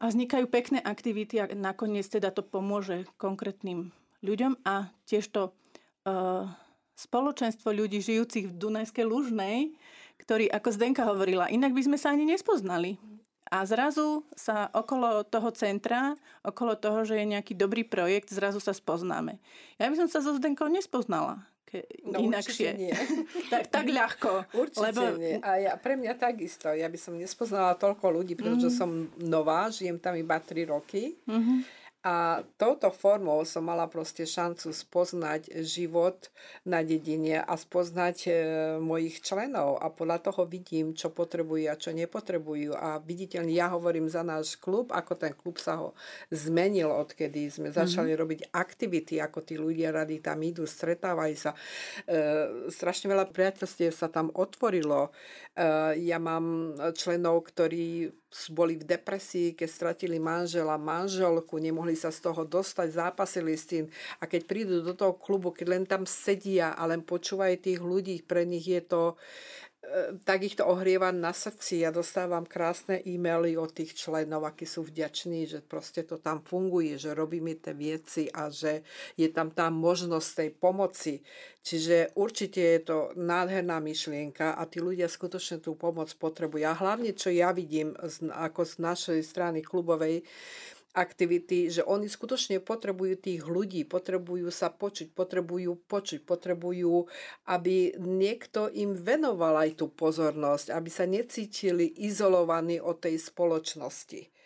a 0.00 0.04
vznikajú 0.08 0.48
pekné 0.48 0.80
aktivity 0.80 1.44
a 1.44 1.52
nakoniec 1.52 2.08
teda 2.08 2.32
to 2.32 2.40
pomôže 2.40 3.04
konkrétnym 3.20 3.92
ľuďom 4.22 4.62
a 4.66 4.90
tiež 5.06 5.30
to 5.30 5.54
uh, 6.08 6.48
spoločenstvo 6.98 7.70
ľudí 7.70 8.02
žijúcich 8.02 8.50
v 8.50 8.58
Dunajskej 8.58 9.06
Lužnej, 9.06 9.74
ktorí, 10.18 10.50
ako 10.50 10.68
Zdenka 10.74 11.06
hovorila, 11.06 11.46
inak 11.46 11.70
by 11.70 11.82
sme 11.86 11.98
sa 11.98 12.10
ani 12.10 12.26
nespoznali. 12.26 12.98
A 13.48 13.64
zrazu 13.64 14.28
sa 14.36 14.68
okolo 14.76 15.24
toho 15.24 15.48
centra, 15.56 16.12
okolo 16.44 16.76
toho, 16.76 17.06
že 17.08 17.16
je 17.16 17.32
nejaký 17.32 17.56
dobrý 17.56 17.80
projekt, 17.80 18.28
zrazu 18.28 18.60
sa 18.60 18.76
spoznáme. 18.76 19.40
Ja 19.80 19.88
by 19.88 19.96
som 20.04 20.08
sa 20.10 20.20
so 20.20 20.36
Zdenkou 20.36 20.68
nespoznala 20.68 21.48
ke, 21.68 21.84
no, 22.08 22.24
inakšie. 22.24 22.70
nie. 22.80 22.96
tak, 23.52 23.68
tak 23.68 23.84
ľahko. 23.92 24.48
Určite 24.64 24.84
lebo... 24.88 25.00
nie. 25.20 25.36
A 25.44 25.60
ja, 25.60 25.72
pre 25.76 26.00
mňa 26.00 26.16
takisto. 26.16 26.72
Ja 26.72 26.88
by 26.88 26.96
som 26.96 27.20
nespoznala 27.20 27.76
toľko 27.76 28.08
ľudí, 28.08 28.32
pretože 28.40 28.72
mm-hmm. 28.72 28.80
som 28.80 29.12
nová, 29.20 29.68
žijem 29.68 30.00
tam 30.00 30.16
iba 30.16 30.40
3 30.40 30.64
roky. 30.72 31.20
Mm-hmm. 31.28 31.58
A 32.06 32.46
touto 32.54 32.94
formou 32.94 33.42
som 33.42 33.66
mala 33.66 33.90
proste 33.90 34.22
šancu 34.22 34.70
spoznať 34.70 35.50
život 35.66 36.30
na 36.62 36.86
dedine 36.86 37.42
a 37.42 37.58
spoznať 37.58 38.16
e, 38.22 38.30
mojich 38.78 39.18
členov 39.18 39.82
a 39.82 39.90
podľa 39.90 40.30
toho 40.30 40.46
vidím, 40.46 40.94
čo 40.94 41.10
potrebujú 41.10 41.66
a 41.66 41.74
čo 41.74 41.90
nepotrebujú. 41.90 42.78
A 42.78 43.02
viditeľne 43.02 43.50
ja 43.50 43.74
hovorím 43.74 44.06
za 44.06 44.22
náš 44.22 44.54
klub, 44.54 44.94
ako 44.94 45.18
ten 45.18 45.34
klub 45.34 45.58
sa 45.58 45.82
ho 45.82 45.98
zmenil, 46.30 46.86
odkedy 46.86 47.50
sme 47.50 47.74
mhm. 47.74 47.76
začali 47.82 48.14
mm-hmm. 48.14 48.22
robiť 48.22 48.40
aktivity, 48.54 49.14
ako 49.18 49.38
tí 49.42 49.58
ľudia 49.58 49.90
rady 49.90 50.22
tam 50.22 50.38
idú, 50.38 50.70
stretávajú 50.70 51.34
sa. 51.34 51.50
E, 52.06 52.70
strašne 52.70 53.10
veľa 53.10 53.26
priateľstiev 53.26 53.90
sa 53.90 54.06
tam 54.06 54.30
otvorilo. 54.38 55.10
E, 55.50 55.98
ja 55.98 56.22
mám 56.22 56.78
členov, 56.94 57.50
ktorí 57.50 58.14
boli 58.52 58.76
v 58.76 58.84
depresii, 58.84 59.56
keď 59.56 59.68
stratili 59.68 60.20
manžela, 60.20 60.76
manželku, 60.76 61.56
nemohli 61.56 61.96
sa 61.96 62.12
z 62.12 62.28
toho 62.28 62.44
dostať, 62.44 62.88
zápasili 62.92 63.56
s 63.56 63.64
tým. 63.64 63.84
A 64.20 64.28
keď 64.28 64.40
prídu 64.44 64.74
do 64.84 64.92
toho 64.92 65.16
klubu, 65.16 65.48
keď 65.48 65.66
len 65.68 65.84
tam 65.88 66.04
sedia 66.04 66.76
a 66.76 66.82
len 66.84 67.00
počúvajú 67.00 67.56
tých 67.56 67.80
ľudí, 67.80 68.20
pre 68.20 68.44
nich 68.44 68.68
je 68.68 68.84
to 68.84 69.16
tak 70.24 70.44
ich 70.44 70.56
to 70.56 70.68
ohrieva 70.68 71.08
na 71.10 71.32
srdci. 71.32 71.80
Ja 71.80 71.90
dostávam 71.90 72.44
krásne 72.44 73.00
e-maily 73.04 73.56
od 73.56 73.72
tých 73.72 73.96
členov, 73.96 74.44
akí 74.44 74.68
sú 74.68 74.84
vďační, 74.84 75.48
že 75.48 75.58
proste 75.64 76.04
to 76.04 76.20
tam 76.20 76.44
funguje, 76.44 77.00
že 77.00 77.16
robíme 77.16 77.56
tie 77.56 77.72
veci 77.72 78.28
a 78.28 78.52
že 78.52 78.84
je 79.16 79.28
tam 79.32 79.48
tá 79.48 79.72
možnosť 79.72 80.28
tej 80.34 80.50
pomoci. 80.52 81.14
Čiže 81.64 82.16
určite 82.16 82.60
je 82.60 82.80
to 82.84 82.98
nádherná 83.16 83.80
myšlienka 83.80 84.56
a 84.56 84.62
tí 84.64 84.80
ľudia 84.80 85.08
skutočne 85.08 85.60
tú 85.60 85.76
pomoc 85.76 86.08
potrebujú. 86.16 86.64
A 86.64 86.76
hlavne, 86.76 87.12
čo 87.12 87.28
ja 87.28 87.52
vidím 87.52 87.92
ako 88.32 88.62
z 88.64 88.74
našej 88.80 89.20
strany 89.24 89.60
klubovej, 89.60 90.24
aktivity, 90.96 91.68
že 91.68 91.84
oni 91.84 92.08
skutočne 92.08 92.64
potrebujú 92.64 93.18
tých 93.20 93.42
ľudí, 93.44 93.84
potrebujú 93.84 94.48
sa 94.48 94.72
počuť, 94.72 95.12
potrebujú 95.12 95.76
počuť, 95.84 96.24
potrebujú, 96.24 97.08
aby 97.48 97.92
niekto 98.00 98.72
im 98.72 98.96
venoval 98.96 99.68
aj 99.68 99.84
tú 99.84 99.86
pozornosť, 99.92 100.72
aby 100.72 100.90
sa 100.90 101.04
necítili 101.04 101.92
izolovaní 102.00 102.80
od 102.80 102.98
tej 103.04 103.20
spoločnosti. 103.20 104.37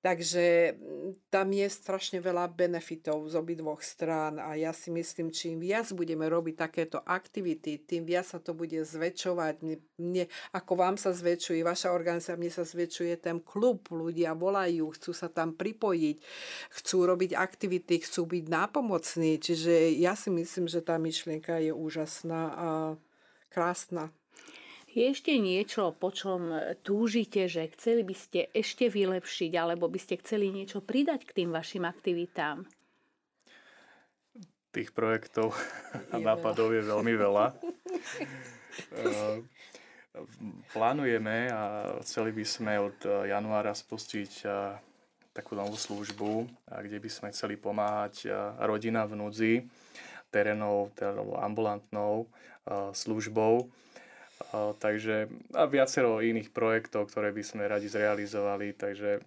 Takže 0.00 0.72
mm, 0.80 1.28
tam 1.28 1.52
je 1.52 1.68
strašne 1.68 2.24
veľa 2.24 2.48
benefitov 2.48 3.20
z 3.28 3.36
obidvoch 3.36 3.84
strán 3.84 4.40
a 4.40 4.56
ja 4.56 4.72
si 4.72 4.88
myslím, 4.88 5.28
čím 5.28 5.60
viac 5.60 5.92
budeme 5.92 6.24
robiť 6.24 6.56
takéto 6.56 7.04
aktivity, 7.04 7.84
tým 7.84 8.08
viac 8.08 8.24
sa 8.24 8.40
to 8.40 8.56
bude 8.56 8.80
zväčšovať. 8.80 9.60
Mne, 10.00 10.24
ako 10.56 10.72
vám 10.72 10.96
sa 10.96 11.12
zväčšuje, 11.12 11.60
vaša 11.60 11.92
organizácia, 11.92 12.40
mne 12.40 12.48
sa 12.48 12.64
zväčšuje 12.64 13.14
ten 13.20 13.44
klub, 13.44 13.92
ľudia 13.92 14.32
volajú, 14.32 14.88
chcú 14.96 15.12
sa 15.12 15.28
tam 15.28 15.52
pripojiť, 15.52 16.16
chcú 16.80 16.98
robiť 17.04 17.36
aktivity, 17.36 18.00
chcú 18.00 18.24
byť 18.24 18.44
nápomocní. 18.48 19.36
Čiže 19.36 20.00
ja 20.00 20.16
si 20.16 20.32
myslím, 20.32 20.64
že 20.64 20.80
tá 20.80 20.96
myšlienka 20.96 21.60
je 21.60 21.76
úžasná 21.76 22.42
a 22.56 22.68
krásna. 23.52 24.08
Je 24.90 25.06
ešte 25.06 25.38
niečo, 25.38 25.94
po 25.94 26.10
čom 26.10 26.50
túžite, 26.82 27.46
že 27.46 27.70
chceli 27.78 28.02
by 28.02 28.10
ste 28.10 28.50
ešte 28.50 28.90
vylepšiť, 28.90 29.54
alebo 29.54 29.86
by 29.86 30.02
ste 30.02 30.18
chceli 30.18 30.50
niečo 30.50 30.82
pridať 30.82 31.30
k 31.30 31.42
tým 31.42 31.54
vašim 31.54 31.86
aktivitám? 31.86 32.66
Tých 34.74 34.90
projektov 34.90 35.54
a 36.14 36.18
nápadov 36.18 36.74
je 36.74 36.82
veľmi 36.82 37.14
veľa. 37.14 37.46
Eh, 38.80 39.36
plánujeme 40.72 41.50
a 41.50 41.90
chceli 42.06 42.30
by 42.32 42.44
sme 42.46 42.78
od 42.78 42.96
januára 43.26 43.74
spustiť 43.74 44.32
eh, 44.46 44.78
takú 45.34 45.58
novú 45.58 45.74
službu, 45.74 46.48
kde 46.70 47.02
by 47.02 47.10
sme 47.10 47.28
chceli 47.34 47.58
pomáhať 47.58 48.30
rodina 48.62 49.04
v 49.10 49.20
núdzi 49.20 49.52
terénou, 50.30 50.94
teda 50.94 51.18
ambulantnou 51.42 52.30
službou 52.94 53.68
takže 54.80 55.28
a 55.52 55.68
viacero 55.68 56.24
iných 56.24 56.50
projektov, 56.50 57.12
ktoré 57.12 57.30
by 57.30 57.42
sme 57.44 57.68
radi 57.68 57.86
zrealizovali. 57.86 58.72
Takže 58.72 59.20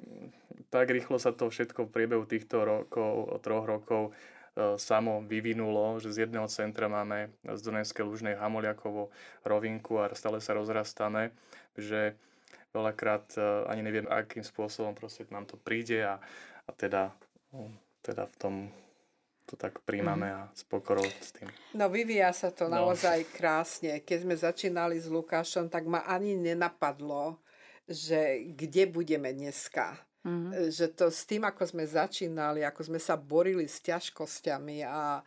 tak 0.74 0.90
rýchlo 0.90 1.22
sa 1.22 1.30
to 1.30 1.54
všetko 1.54 1.86
v 1.86 1.94
priebehu 1.94 2.26
týchto 2.26 2.66
rokov, 2.66 3.38
troch 3.46 3.66
rokov 3.70 4.02
e, 4.10 4.12
samo 4.82 5.22
vyvinulo, 5.22 6.02
že 6.02 6.10
z 6.10 6.26
jedného 6.28 6.50
centra 6.50 6.90
máme 6.90 7.30
z 7.46 7.60
Dunajskej 7.62 8.04
Lužnej 8.04 8.36
Hamoliakovo 8.42 9.14
rovinku 9.46 10.02
a 10.02 10.10
stále 10.18 10.42
sa 10.42 10.58
rozrastáme, 10.58 11.30
že 11.78 12.18
veľakrát 12.74 13.38
e, 13.38 13.70
ani 13.70 13.86
neviem, 13.86 14.10
akým 14.10 14.42
spôsobom 14.42 14.98
proste 14.98 15.30
nám 15.30 15.46
to 15.46 15.62
príde 15.62 16.02
a, 16.02 16.18
a 16.66 16.72
teda, 16.74 17.14
no, 17.54 17.70
teda 18.02 18.26
v 18.26 18.36
tom 18.42 18.56
to 19.46 19.60
tak 19.60 19.84
príjmame 19.84 20.32
mm. 20.32 20.36
a 20.36 20.42
s 20.56 20.64
pokorou 20.64 21.04
s 21.04 21.36
tým. 21.36 21.52
No 21.76 21.92
vyvíja 21.92 22.32
sa 22.32 22.50
to 22.50 22.72
no. 22.72 22.80
naozaj 22.80 23.28
krásne. 23.36 24.00
Keď 24.00 24.18
sme 24.24 24.36
začínali 24.40 24.96
s 24.98 25.12
Lukášom, 25.12 25.68
tak 25.68 25.84
ma 25.88 26.08
ani 26.08 26.40
nenapadlo, 26.40 27.44
že 27.84 28.48
kde 28.56 28.88
budeme 28.88 29.36
dneska. 29.36 30.00
Mm-hmm. 30.24 30.72
Že 30.72 30.86
to 30.96 31.06
s 31.12 31.28
tým, 31.28 31.44
ako 31.44 31.68
sme 31.68 31.84
začínali, 31.84 32.64
ako 32.64 32.88
sme 32.88 32.96
sa 32.96 33.20
borili 33.20 33.68
s 33.68 33.84
ťažkosťami 33.84 34.80
a 34.88 35.20
e, 35.20 35.24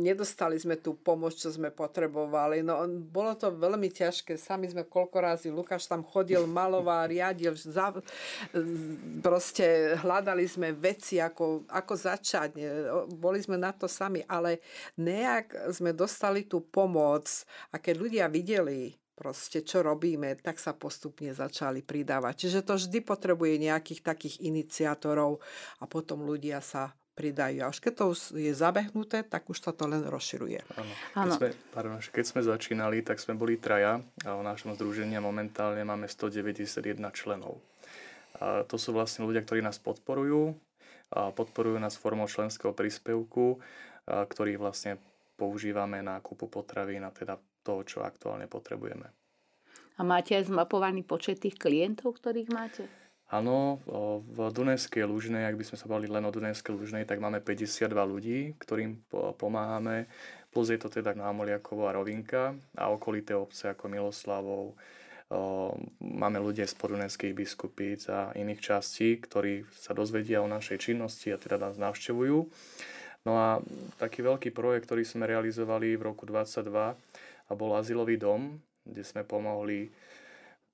nedostali 0.00 0.56
sme 0.56 0.80
tú 0.80 0.96
pomoc, 0.96 1.36
čo 1.36 1.52
sme 1.52 1.68
potrebovali. 1.68 2.64
No, 2.64 2.88
bolo 2.88 3.36
to 3.36 3.52
veľmi 3.52 3.92
ťažké. 3.92 4.40
Sami 4.40 4.72
sme 4.72 4.88
koľko 4.88 5.16
razy, 5.20 5.48
Lukáš 5.52 5.92
tam 5.92 6.00
chodil, 6.00 6.40
maloval, 6.58 7.04
riadil, 7.04 7.52
za, 7.52 7.92
proste 9.20 10.00
hľadali 10.00 10.48
sme 10.48 10.72
veci, 10.72 11.20
ako, 11.20 11.68
ako 11.68 11.92
začať. 11.92 12.56
Boli 13.12 13.44
sme 13.44 13.60
na 13.60 13.76
to 13.76 13.84
sami, 13.84 14.24
ale 14.24 14.64
nejak 14.96 15.52
sme 15.68 15.92
dostali 15.92 16.48
tú 16.48 16.64
pomoc 16.64 17.28
a 17.68 17.76
keď 17.76 17.94
ľudia 18.00 18.24
videli, 18.32 18.96
proste 19.16 19.64
čo 19.64 19.80
robíme, 19.80 20.36
tak 20.38 20.60
sa 20.60 20.76
postupne 20.76 21.32
začali 21.32 21.80
pridávať. 21.80 22.46
Čiže 22.46 22.60
to 22.62 22.76
vždy 22.76 23.00
potrebuje 23.00 23.56
nejakých 23.56 24.00
takých 24.04 24.44
iniciátorov 24.44 25.40
a 25.80 25.84
potom 25.88 26.22
ľudia 26.28 26.60
sa 26.60 26.92
pridajú. 27.16 27.64
A 27.64 27.72
už 27.72 27.80
keď 27.80 27.92
to 27.96 28.04
je 28.36 28.52
zabehnuté, 28.52 29.24
tak 29.24 29.48
už 29.48 29.56
sa 29.56 29.72
to 29.72 29.88
len 29.88 30.04
rozširuje. 30.04 30.60
Keď, 31.16 31.32
sme, 31.32 31.48
pardon, 31.72 31.96
keď 31.96 32.24
sme 32.28 32.44
začínali, 32.44 33.00
tak 33.00 33.16
sme 33.16 33.32
boli 33.32 33.56
traja 33.56 34.04
a 34.28 34.30
v 34.36 34.44
našom 34.44 34.76
združení 34.76 35.16
momentálne 35.16 35.80
máme 35.80 36.12
191 36.12 37.00
členov. 37.16 37.56
A 38.36 38.68
to 38.68 38.76
sú 38.76 38.92
vlastne 38.92 39.24
ľudia, 39.24 39.40
ktorí 39.40 39.64
nás 39.64 39.80
podporujú 39.80 40.52
a 41.08 41.32
podporujú 41.32 41.80
nás 41.80 41.96
formou 41.96 42.28
členského 42.28 42.76
príspevku 42.76 43.64
ktorý 44.06 44.54
vlastne 44.56 45.02
používame 45.34 46.00
na 46.00 46.22
kúpu 46.22 46.46
potravín 46.46 47.02
a 47.04 47.10
teda 47.10 47.36
toho, 47.66 47.82
čo 47.82 48.06
aktuálne 48.06 48.46
potrebujeme. 48.46 49.10
A 49.98 50.06
máte 50.06 50.38
aj 50.38 50.46
zmapovaný 50.46 51.02
počet 51.02 51.42
tých 51.42 51.58
klientov, 51.58 52.22
ktorých 52.22 52.52
máte? 52.54 52.86
Áno, 53.26 53.82
v 54.22 54.38
Dunajskej 54.54 55.02
Lužnej, 55.02 55.50
ak 55.50 55.58
by 55.58 55.66
sme 55.66 55.76
sa 55.82 55.90
bavili 55.90 56.14
len 56.14 56.22
o 56.22 56.30
Dunajskej 56.30 56.70
Lužnej, 56.70 57.02
tak 57.10 57.18
máme 57.18 57.42
52 57.42 57.90
ľudí, 57.90 58.54
ktorým 58.54 59.02
pomáhame. 59.34 60.06
Plus 60.54 60.70
je 60.70 60.78
to 60.78 60.86
teda 60.86 61.10
Námoliakovo 61.18 61.90
a 61.90 61.96
Rovinka 61.98 62.54
a 62.78 62.86
okolité 62.94 63.34
obce 63.34 63.66
ako 63.66 63.90
Miloslavov. 63.90 64.78
Máme 65.98 66.38
ľudia 66.38 66.70
z 66.70 66.78
podunajských 66.78 67.34
biskupíc 67.34 68.06
a 68.06 68.30
iných 68.38 68.62
častí, 68.62 69.18
ktorí 69.18 69.66
sa 69.74 69.90
dozvedia 69.90 70.38
o 70.38 70.46
našej 70.46 70.86
činnosti 70.86 71.34
a 71.34 71.40
teda 71.40 71.58
nás 71.58 71.74
navštevujú. 71.82 72.46
No 73.26 73.32
a 73.34 73.58
taký 73.98 74.22
veľký 74.22 74.54
projekt, 74.54 74.86
ktorý 74.86 75.02
sme 75.02 75.26
realizovali 75.26 75.98
v 75.98 76.14
roku 76.14 76.30
2022 76.30 76.94
a 77.46 77.52
bol 77.54 77.74
azylový 77.78 78.18
dom, 78.18 78.58
kde 78.82 79.02
sme 79.02 79.22
pomohli 79.22 79.90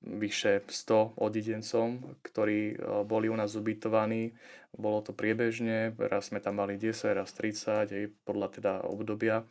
vyše 0.02 0.66
100 0.66 1.14
odidencom, 1.22 2.18
ktorí 2.26 2.74
e, 2.74 2.76
boli 3.06 3.30
u 3.30 3.36
nás 3.38 3.54
ubytovaní. 3.54 4.34
Bolo 4.74 5.04
to 5.04 5.14
priebežne, 5.14 5.94
raz 5.94 6.34
sme 6.34 6.42
tam 6.42 6.58
mali 6.58 6.74
10, 6.74 7.14
raz 7.14 7.30
30, 7.38 7.92
aj 7.92 8.06
podľa 8.26 8.48
teda 8.50 8.72
obdobia. 8.88 9.46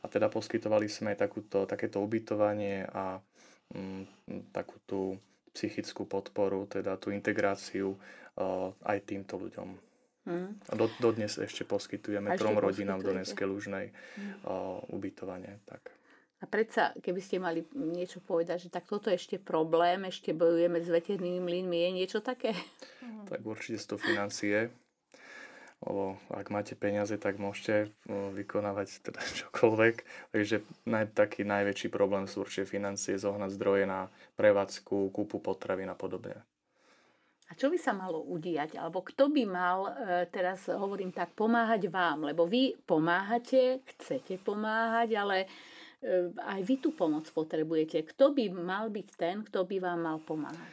A 0.00 0.06
teda 0.08 0.32
poskytovali 0.32 0.88
sme 0.88 1.12
takúto, 1.12 1.68
takéto 1.68 2.00
ubytovanie 2.00 2.88
a 2.88 3.20
mm, 3.76 4.48
takú 4.56 4.80
tú 4.88 5.00
psychickú 5.52 6.08
podporu, 6.08 6.64
teda 6.64 6.96
tú 6.96 7.12
integráciu 7.12 7.92
uh, 7.92 8.70
aj 8.86 8.98
týmto 9.04 9.36
ľuďom. 9.36 9.68
Mm. 10.30 10.50
Do, 10.78 10.86
dodnes 11.02 11.36
ešte 11.36 11.66
poskytujeme 11.66 12.32
trom 12.38 12.56
rodinám 12.56 13.02
v 13.02 13.12
Donetskej 13.12 13.44
Lužnej 13.50 13.86
uh, 14.46 14.80
ubytovanie. 14.88 15.60
Tak. 15.66 15.99
A 16.40 16.48
predsa, 16.48 16.96
keby 17.04 17.20
ste 17.20 17.36
mali 17.36 17.68
niečo 17.76 18.24
povedať, 18.24 18.68
že 18.68 18.72
tak 18.72 18.88
toto 18.88 19.12
je 19.12 19.20
ešte 19.20 19.36
problém, 19.36 20.08
ešte 20.08 20.32
bojujeme 20.32 20.80
s 20.80 20.88
veternými 20.88 21.36
mlynmi, 21.36 21.76
je 21.84 21.90
niečo 21.92 22.20
také? 22.24 22.56
Tak 23.30 23.46
určite 23.46 23.78
sú 23.78 23.94
to 23.94 23.98
financie. 24.00 24.72
Lebo 25.80 26.20
ak 26.28 26.52
máte 26.52 26.76
peniaze, 26.76 27.16
tak 27.16 27.40
môžete 27.40 27.88
vykonávať 28.08 29.00
teda 29.00 29.20
čokoľvek. 29.44 29.94
Takže 30.32 30.56
naj, 30.84 31.16
taký 31.16 31.44
najväčší 31.44 31.88
problém 31.88 32.28
sú 32.28 32.44
určite 32.44 32.68
financie, 32.68 33.16
zohnať 33.16 33.50
zdroje 33.56 33.84
na 33.88 34.12
prevádzku, 34.36 35.08
kúpu 35.12 35.40
potravín 35.40 35.88
a 35.88 35.96
podobne. 35.96 36.44
A 37.50 37.58
čo 37.58 37.66
by 37.66 37.78
sa 37.82 37.90
malo 37.90 38.22
udiať? 38.30 38.78
Alebo 38.78 39.02
kto 39.02 39.26
by 39.26 39.42
mal, 39.42 39.90
e, 39.90 39.92
teraz 40.30 40.70
hovorím 40.70 41.10
tak, 41.10 41.34
pomáhať 41.34 41.90
vám? 41.90 42.30
Lebo 42.30 42.46
vy 42.46 42.78
pomáhate, 42.86 43.82
chcete 43.90 44.38
pomáhať, 44.38 45.18
ale 45.18 45.36
aj 46.40 46.60
vy 46.64 46.80
tú 46.80 46.96
pomoc 46.96 47.28
potrebujete. 47.28 48.04
Kto 48.08 48.32
by 48.32 48.48
mal 48.52 48.88
byť 48.88 49.08
ten, 49.20 49.44
kto 49.44 49.68
by 49.68 49.76
vám 49.84 50.00
mal 50.00 50.18
pomáhať? 50.20 50.72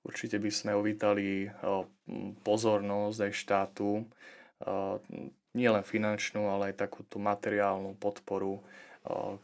Určite 0.00 0.40
by 0.40 0.50
sme 0.50 0.72
uvítali 0.72 1.50
pozornosť 2.46 3.18
aj 3.20 3.32
štátu, 3.34 4.06
nielen 5.52 5.84
finančnú, 5.84 6.48
ale 6.48 6.72
aj 6.72 6.86
takú 6.86 7.04
tú 7.04 7.20
materiálnu 7.20 7.98
podporu, 8.00 8.62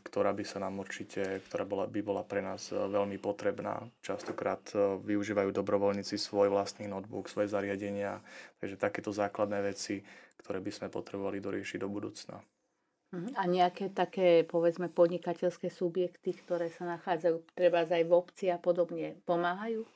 ktorá 0.07 0.37
by 0.37 0.45
sa 0.45 0.61
nám 0.61 0.81
určite, 0.81 1.41
ktorá 1.49 1.67
by 1.69 2.01
bola 2.01 2.25
pre 2.25 2.41
nás 2.41 2.73
veľmi 2.73 3.21
potrebná. 3.21 3.85
Častokrát 4.01 4.63
využívajú 5.05 5.53
dobrovoľníci 5.53 6.17
svoj 6.17 6.53
vlastný 6.53 6.89
notebook, 6.89 7.29
svoje 7.29 7.53
zariadenia, 7.53 8.21
takže 8.61 8.81
takéto 8.81 9.13
základné 9.13 9.61
veci, 9.65 10.01
ktoré 10.41 10.63
by 10.63 10.73
sme 10.73 10.89
potrebovali 10.89 11.41
doriešiť 11.41 11.79
do 11.83 11.89
budúcna. 11.89 12.41
Mhm. 13.15 13.39
A 13.39 13.43
nejaké 13.47 13.87
také, 13.95 14.43
povedzme, 14.43 14.91
podnikateľské 14.91 15.71
subjekty, 15.71 16.35
ktoré 16.35 16.73
sa 16.75 16.87
nachádzajú 16.99 17.37
treba 17.55 17.87
aj 17.87 18.03
v 18.03 18.13
obci 18.13 18.51
a 18.51 18.59
podobne, 18.59 19.15
pomáhajú? 19.29 19.87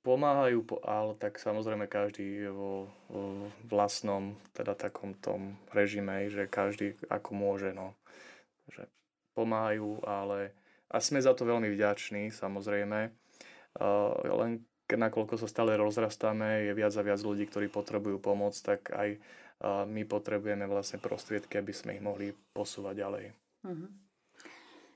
Pomáhajú, 0.00 0.64
ale 0.80 1.12
tak 1.20 1.36
samozrejme 1.36 1.84
každý 1.84 2.48
je 2.48 2.50
vo, 2.50 2.88
vo 3.12 3.52
vlastnom, 3.68 4.32
teda 4.56 4.72
takom 4.72 5.12
tom 5.12 5.60
režime, 5.76 6.32
že 6.32 6.48
každý 6.48 6.96
ako 7.12 7.36
môže, 7.36 7.76
no. 7.76 7.92
Že 8.72 8.88
pomáhajú, 9.36 10.00
ale 10.08 10.56
a 10.88 10.98
sme 10.98 11.20
za 11.20 11.36
to 11.36 11.44
veľmi 11.44 11.68
vďační, 11.68 12.32
samozrejme. 12.32 13.12
Uh, 13.76 14.16
len 14.40 14.64
nakoľko 14.90 15.38
sa 15.38 15.46
stále 15.46 15.78
rozrastáme, 15.78 16.66
je 16.66 16.72
viac 16.74 16.90
a 16.98 17.06
viac 17.06 17.20
ľudí, 17.22 17.46
ktorí 17.46 17.70
potrebujú 17.70 18.18
pomoc, 18.18 18.56
tak 18.58 18.90
aj 18.90 19.20
a 19.60 19.84
my 19.84 20.02
potrebujeme 20.08 20.64
vlastne 20.64 20.96
prostriedky, 20.96 21.60
aby 21.60 21.72
sme 21.76 21.96
ich 21.96 22.02
mohli 22.02 22.32
posúvať 22.32 22.94
ďalej. 22.96 23.24
Uh-huh. 23.68 23.88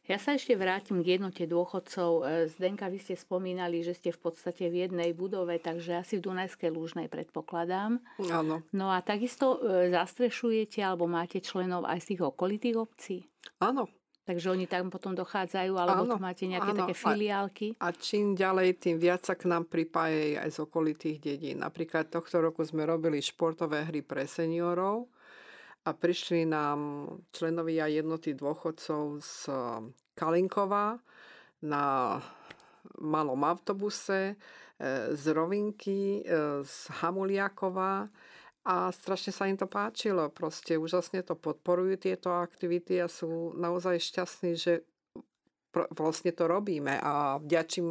Ja 0.04 0.20
sa 0.20 0.36
ešte 0.36 0.52
vrátim 0.52 1.00
k 1.00 1.16
jednote 1.16 1.48
dôchodcov. 1.48 2.10
E, 2.20 2.22
Zdenka, 2.52 2.92
vy 2.92 3.00
ste 3.00 3.16
spomínali, 3.16 3.80
že 3.80 3.96
ste 3.96 4.12
v 4.12 4.20
podstate 4.20 4.68
v 4.68 4.84
jednej 4.84 5.16
budove, 5.16 5.56
takže 5.56 5.96
asi 5.96 6.20
v 6.20 6.28
Dunajskej 6.28 6.68
Lúžnej 6.68 7.08
predpokladám. 7.08 8.04
Áno. 8.28 8.60
No 8.76 8.92
a 8.92 9.00
takisto 9.00 9.56
e, 9.64 9.88
zastrešujete 9.88 10.84
alebo 10.84 11.08
máte 11.08 11.40
členov 11.40 11.88
aj 11.88 12.04
z 12.04 12.08
tých 12.12 12.20
okolitých 12.20 12.76
obcí? 12.76 13.16
Áno, 13.64 13.88
Takže 14.24 14.56
oni 14.56 14.64
tam 14.64 14.88
potom 14.88 15.12
dochádzajú, 15.12 15.72
alebo 15.76 16.08
áno, 16.08 16.16
tu 16.16 16.20
máte 16.24 16.48
nejaké 16.48 16.72
áno. 16.72 16.80
také 16.80 16.94
filiálky? 16.96 17.66
A, 17.76 17.92
a 17.92 17.96
čím 17.96 18.32
ďalej, 18.32 18.80
tým 18.80 18.96
viac 18.96 19.20
sa 19.20 19.36
k 19.36 19.44
nám 19.44 19.68
pripájajú 19.68 20.40
aj 20.40 20.48
z 20.48 20.58
okolitých 20.64 21.18
dedín. 21.20 21.60
Napríklad 21.60 22.08
tohto 22.08 22.40
roku 22.40 22.64
sme 22.64 22.88
robili 22.88 23.20
športové 23.20 23.84
hry 23.84 24.00
pre 24.00 24.24
seniorov 24.24 25.12
a 25.84 25.92
prišli 25.92 26.48
nám 26.48 27.04
členovia 27.36 27.84
jednoty 27.92 28.32
dôchodcov 28.32 29.20
z 29.20 29.52
um, 29.52 29.92
Kalinkova 30.16 30.96
na 31.60 32.16
malom 33.04 33.44
autobuse, 33.44 34.32
e, 34.32 34.34
z 35.12 35.24
Rovinky, 35.36 36.24
e, 36.24 36.64
z 36.64 36.76
Hamuliakova, 37.00 38.08
a 38.64 38.88
strašne 38.88 39.32
sa 39.32 39.44
im 39.44 39.60
to 39.60 39.68
páčilo. 39.68 40.32
Proste 40.32 40.80
úžasne 40.80 41.20
to 41.20 41.36
podporujú 41.36 42.00
tieto 42.00 42.32
aktivity 42.32 42.96
a 42.96 43.12
sú 43.12 43.52
naozaj 43.54 44.00
šťastní, 44.00 44.56
že 44.56 44.88
vlastne 45.74 46.30
to 46.30 46.46
robíme 46.46 47.02
a 47.02 47.42
vďačím 47.42 47.88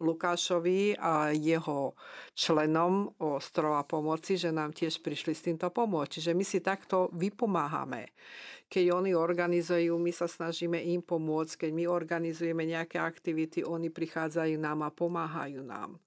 Lukášovi 0.00 0.96
a 0.96 1.30
jeho 1.36 1.94
členom 2.32 3.12
Ostrova 3.20 3.84
pomoci, 3.84 4.40
že 4.40 4.48
nám 4.48 4.72
tiež 4.72 5.04
prišli 5.04 5.36
s 5.36 5.44
týmto 5.44 5.68
pomôcť. 5.68 6.18
Čiže 6.18 6.32
my 6.32 6.44
si 6.44 6.58
takto 6.64 7.12
vypomáhame. 7.12 8.10
Keď 8.72 8.84
oni 8.88 9.12
organizujú, 9.12 9.92
my 10.00 10.10
sa 10.10 10.24
snažíme 10.24 10.80
im 10.80 11.04
pomôcť. 11.04 11.68
Keď 11.68 11.70
my 11.76 11.84
organizujeme 11.86 12.64
nejaké 12.64 12.96
aktivity, 12.96 13.60
oni 13.60 13.92
prichádzajú 13.92 14.56
nám 14.56 14.88
a 14.88 14.90
pomáhajú 14.90 15.60
nám 15.62 16.00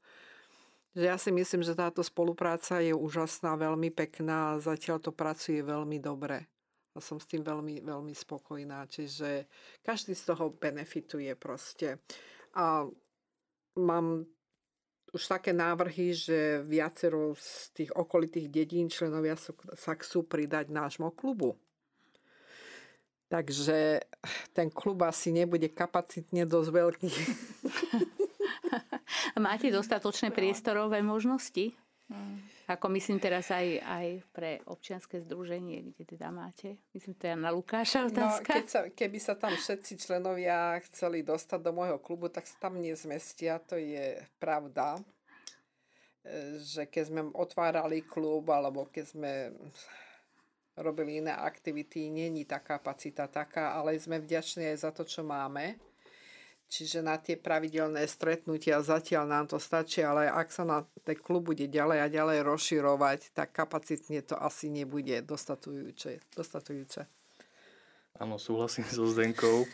ja 0.96 1.20
si 1.20 1.28
myslím, 1.36 1.60
že 1.60 1.76
táto 1.76 2.00
spolupráca 2.00 2.80
je 2.80 2.96
úžasná, 2.96 3.60
veľmi 3.60 3.92
pekná 3.92 4.56
a 4.56 4.64
zatiaľ 4.64 5.04
to 5.04 5.12
pracuje 5.12 5.60
veľmi 5.60 6.00
dobre. 6.00 6.48
A 6.96 7.04
som 7.04 7.20
s 7.20 7.28
tým 7.28 7.44
veľmi, 7.44 7.84
veľmi 7.84 8.16
spokojná. 8.16 8.88
Čiže 8.88 9.52
každý 9.84 10.16
z 10.16 10.24
toho 10.32 10.56
benefituje 10.56 11.36
proste. 11.36 12.00
A 12.56 12.88
mám 13.76 14.24
už 15.12 15.24
také 15.28 15.52
návrhy, 15.52 16.16
že 16.16 16.64
viacero 16.64 17.36
z 17.36 17.76
tých 17.76 17.92
okolitých 17.92 18.48
dedín 18.48 18.88
členovia 18.88 19.36
sa 19.76 19.94
chcú 20.00 20.24
pridať 20.24 20.72
nášmu 20.72 21.12
klubu. 21.12 21.60
Takže 23.28 24.00
ten 24.56 24.72
klub 24.72 25.04
asi 25.04 25.36
nebude 25.36 25.68
kapacitne 25.68 26.48
dosť 26.48 26.70
veľký. 26.72 27.12
Máte 29.36 29.68
dostatočné 29.68 30.32
priestorové 30.32 31.04
možnosti? 31.04 31.76
Hmm. 32.06 32.38
Ako 32.70 32.86
myslím 32.94 33.18
teraz 33.18 33.50
aj, 33.50 33.82
aj 33.82 34.08
pre 34.30 34.62
občianske 34.70 35.18
združenie, 35.26 35.90
kde 35.90 36.04
teda 36.06 36.30
máte? 36.30 36.78
Myslím 36.94 37.18
teda 37.18 37.34
na 37.34 37.50
Lukáša 37.50 38.06
no, 38.06 38.14
otázka. 38.14 38.46
No, 38.46 38.56
keď 38.62 38.66
sa, 38.70 38.82
keby 38.94 39.18
sa 39.18 39.34
tam 39.34 39.54
všetci 39.58 39.94
členovia 39.98 40.78
chceli 40.86 41.26
dostať 41.26 41.60
do 41.66 41.72
môjho 41.74 41.98
klubu, 41.98 42.30
tak 42.30 42.46
sa 42.46 42.70
tam 42.70 42.78
nezmestia, 42.78 43.58
to 43.58 43.76
je 43.82 44.22
pravda. 44.38 45.02
E, 46.22 46.62
že 46.62 46.86
keď 46.86 47.04
sme 47.10 47.22
otvárali 47.34 48.06
klub, 48.06 48.54
alebo 48.54 48.86
keď 48.86 49.06
sme 49.10 49.34
robili 50.78 51.26
iné 51.26 51.34
aktivity, 51.34 52.14
není 52.14 52.46
tá 52.46 52.62
kapacita 52.62 53.26
taká, 53.26 53.74
ale 53.74 53.98
sme 53.98 54.22
vďační 54.22 54.74
aj 54.74 54.78
za 54.78 54.92
to, 54.94 55.10
čo 55.10 55.26
máme 55.26 55.74
Čiže 56.76 57.00
na 57.00 57.16
tie 57.16 57.40
pravidelné 57.40 58.04
stretnutia 58.04 58.84
zatiaľ 58.84 59.24
nám 59.32 59.46
to 59.48 59.56
stačí, 59.56 60.04
ale 60.04 60.28
ak 60.28 60.52
sa 60.52 60.68
na 60.68 60.84
ten 61.08 61.16
klub 61.16 61.48
bude 61.48 61.72
ďalej 61.72 62.04
a 62.04 62.12
ďalej 62.12 62.44
rozširovať, 62.44 63.32
tak 63.32 63.56
kapacitne 63.56 64.20
to 64.20 64.36
asi 64.36 64.68
nebude 64.68 65.24
dostatujúce. 65.24 66.20
dostatujúce. 66.36 67.08
Áno, 68.16 68.40
súhlasím 68.40 68.88
so 68.88 69.04
Zdenkou. 69.12 69.68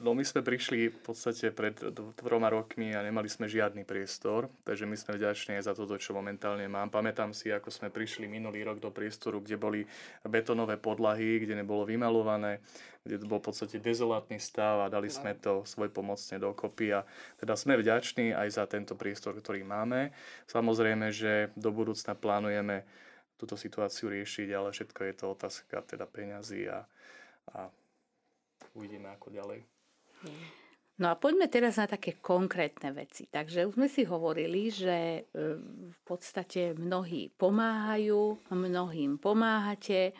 no 0.00 0.16
my 0.16 0.24
sme 0.24 0.40
prišli 0.40 0.88
v 0.88 1.00
podstate 1.04 1.52
pred 1.52 1.76
dvoma 1.92 2.48
rokmi 2.48 2.96
a 2.96 3.04
nemali 3.04 3.28
sme 3.28 3.44
žiadny 3.44 3.84
priestor, 3.84 4.48
takže 4.64 4.88
my 4.88 4.96
sme 4.96 5.20
vďační 5.20 5.60
za 5.60 5.76
toto, 5.76 6.00
čo 6.00 6.16
momentálne 6.16 6.64
mám. 6.72 6.88
Pamätám 6.88 7.36
si, 7.36 7.52
ako 7.52 7.68
sme 7.68 7.92
prišli 7.92 8.24
minulý 8.32 8.64
rok 8.64 8.80
do 8.80 8.88
priestoru, 8.88 9.44
kde 9.44 9.60
boli 9.60 9.84
betonové 10.24 10.80
podlahy, 10.80 11.44
kde 11.44 11.60
nebolo 11.60 11.84
vymalované, 11.84 12.64
kde 13.04 13.20
bol 13.28 13.44
v 13.44 13.52
podstate 13.52 13.76
dezolátny 13.76 14.40
stav 14.40 14.88
a 14.88 14.88
dali 14.88 15.12
sme 15.12 15.36
to 15.36 15.68
svoj 15.68 15.92
pomocne 15.92 16.40
dokopy 16.40 16.96
a 16.96 17.04
teda 17.36 17.60
sme 17.60 17.76
vďační 17.76 18.32
aj 18.32 18.56
za 18.56 18.64
tento 18.64 18.96
priestor, 18.96 19.36
ktorý 19.36 19.68
máme. 19.68 20.16
Samozrejme, 20.48 21.12
že 21.12 21.52
do 21.60 21.76
budúcna 21.76 22.16
plánujeme 22.16 22.88
túto 23.36 23.52
situáciu 23.60 24.08
riešiť, 24.08 24.48
ale 24.56 24.72
všetko 24.72 25.00
je 25.04 25.14
to 25.14 25.24
otázka 25.36 25.84
teda 25.84 26.08
peňazí 26.08 26.72
a 26.72 26.88
a 27.54 27.68
uvidíme 28.74 29.08
ako 29.12 29.28
ďalej. 29.32 29.60
No 30.98 31.14
a 31.14 31.14
poďme 31.14 31.46
teraz 31.46 31.78
na 31.78 31.86
také 31.86 32.18
konkrétne 32.18 32.90
veci. 32.90 33.30
Takže 33.30 33.70
už 33.70 33.78
sme 33.78 33.86
si 33.86 34.02
hovorili, 34.02 34.66
že 34.66 35.22
e, 35.22 35.22
v 35.94 36.00
podstate 36.02 36.74
mnohí 36.74 37.30
pomáhajú, 37.38 38.50
mnohým 38.50 39.22
pomáhate. 39.22 40.10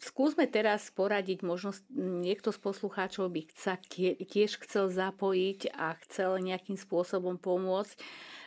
Skúsme 0.00 0.48
teraz 0.48 0.88
poradiť, 0.88 1.44
možno 1.44 1.76
niekto 1.92 2.50
z 2.50 2.58
poslucháčov 2.58 3.28
by 3.28 3.44
sa 3.52 3.76
tiež 3.76 4.56
chcel 4.64 4.88
zapojiť 4.88 5.76
a 5.76 5.92
chcel 6.00 6.40
nejakým 6.40 6.80
spôsobom 6.80 7.36
pomôcť 7.36 8.00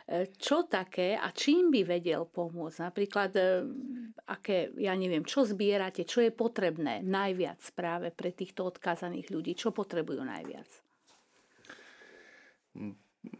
E, 0.04 0.28
čo 0.36 0.68
také 0.68 1.16
a 1.16 1.32
čím 1.32 1.72
by 1.72 1.80
vedel 1.96 2.28
pomôcť? 2.28 2.78
Napríklad, 2.84 3.30
e, 3.40 3.44
aké, 4.28 4.68
ja 4.76 4.92
neviem, 4.92 5.24
čo 5.24 5.48
zbierate, 5.48 6.04
čo 6.04 6.20
je 6.20 6.28
potrebné 6.28 7.00
najviac 7.00 7.64
práve 7.72 8.12
pre 8.12 8.28
týchto 8.28 8.68
odkázaných 8.68 9.32
ľudí? 9.32 9.56
Čo 9.56 9.72
potrebujú 9.72 10.20
najviac? 10.20 10.68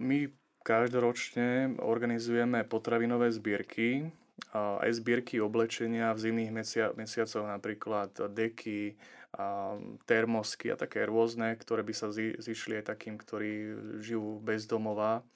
My 0.01 0.33
každoročne 0.65 1.77
organizujeme 1.85 2.65
potravinové 2.65 3.29
zbierky, 3.29 4.09
aj 4.55 4.91
zbierky 4.99 5.39
oblečenia 5.39 6.11
v 6.15 6.23
zimných 6.31 6.51
mesia- 6.51 6.95
mesiacoch, 6.95 7.47
napríklad 7.47 8.15
deky, 8.35 8.99
a 9.35 9.75
termosky 10.07 10.71
a 10.71 10.79
také 10.79 11.03
rôzne, 11.11 11.59
ktoré 11.59 11.83
by 11.83 11.95
sa 11.95 12.15
zišli 12.15 12.79
aj 12.79 12.95
takým, 12.95 13.19
ktorí 13.19 13.75
žijú 13.99 14.39
bez 14.39 14.71
domova. 14.71 15.27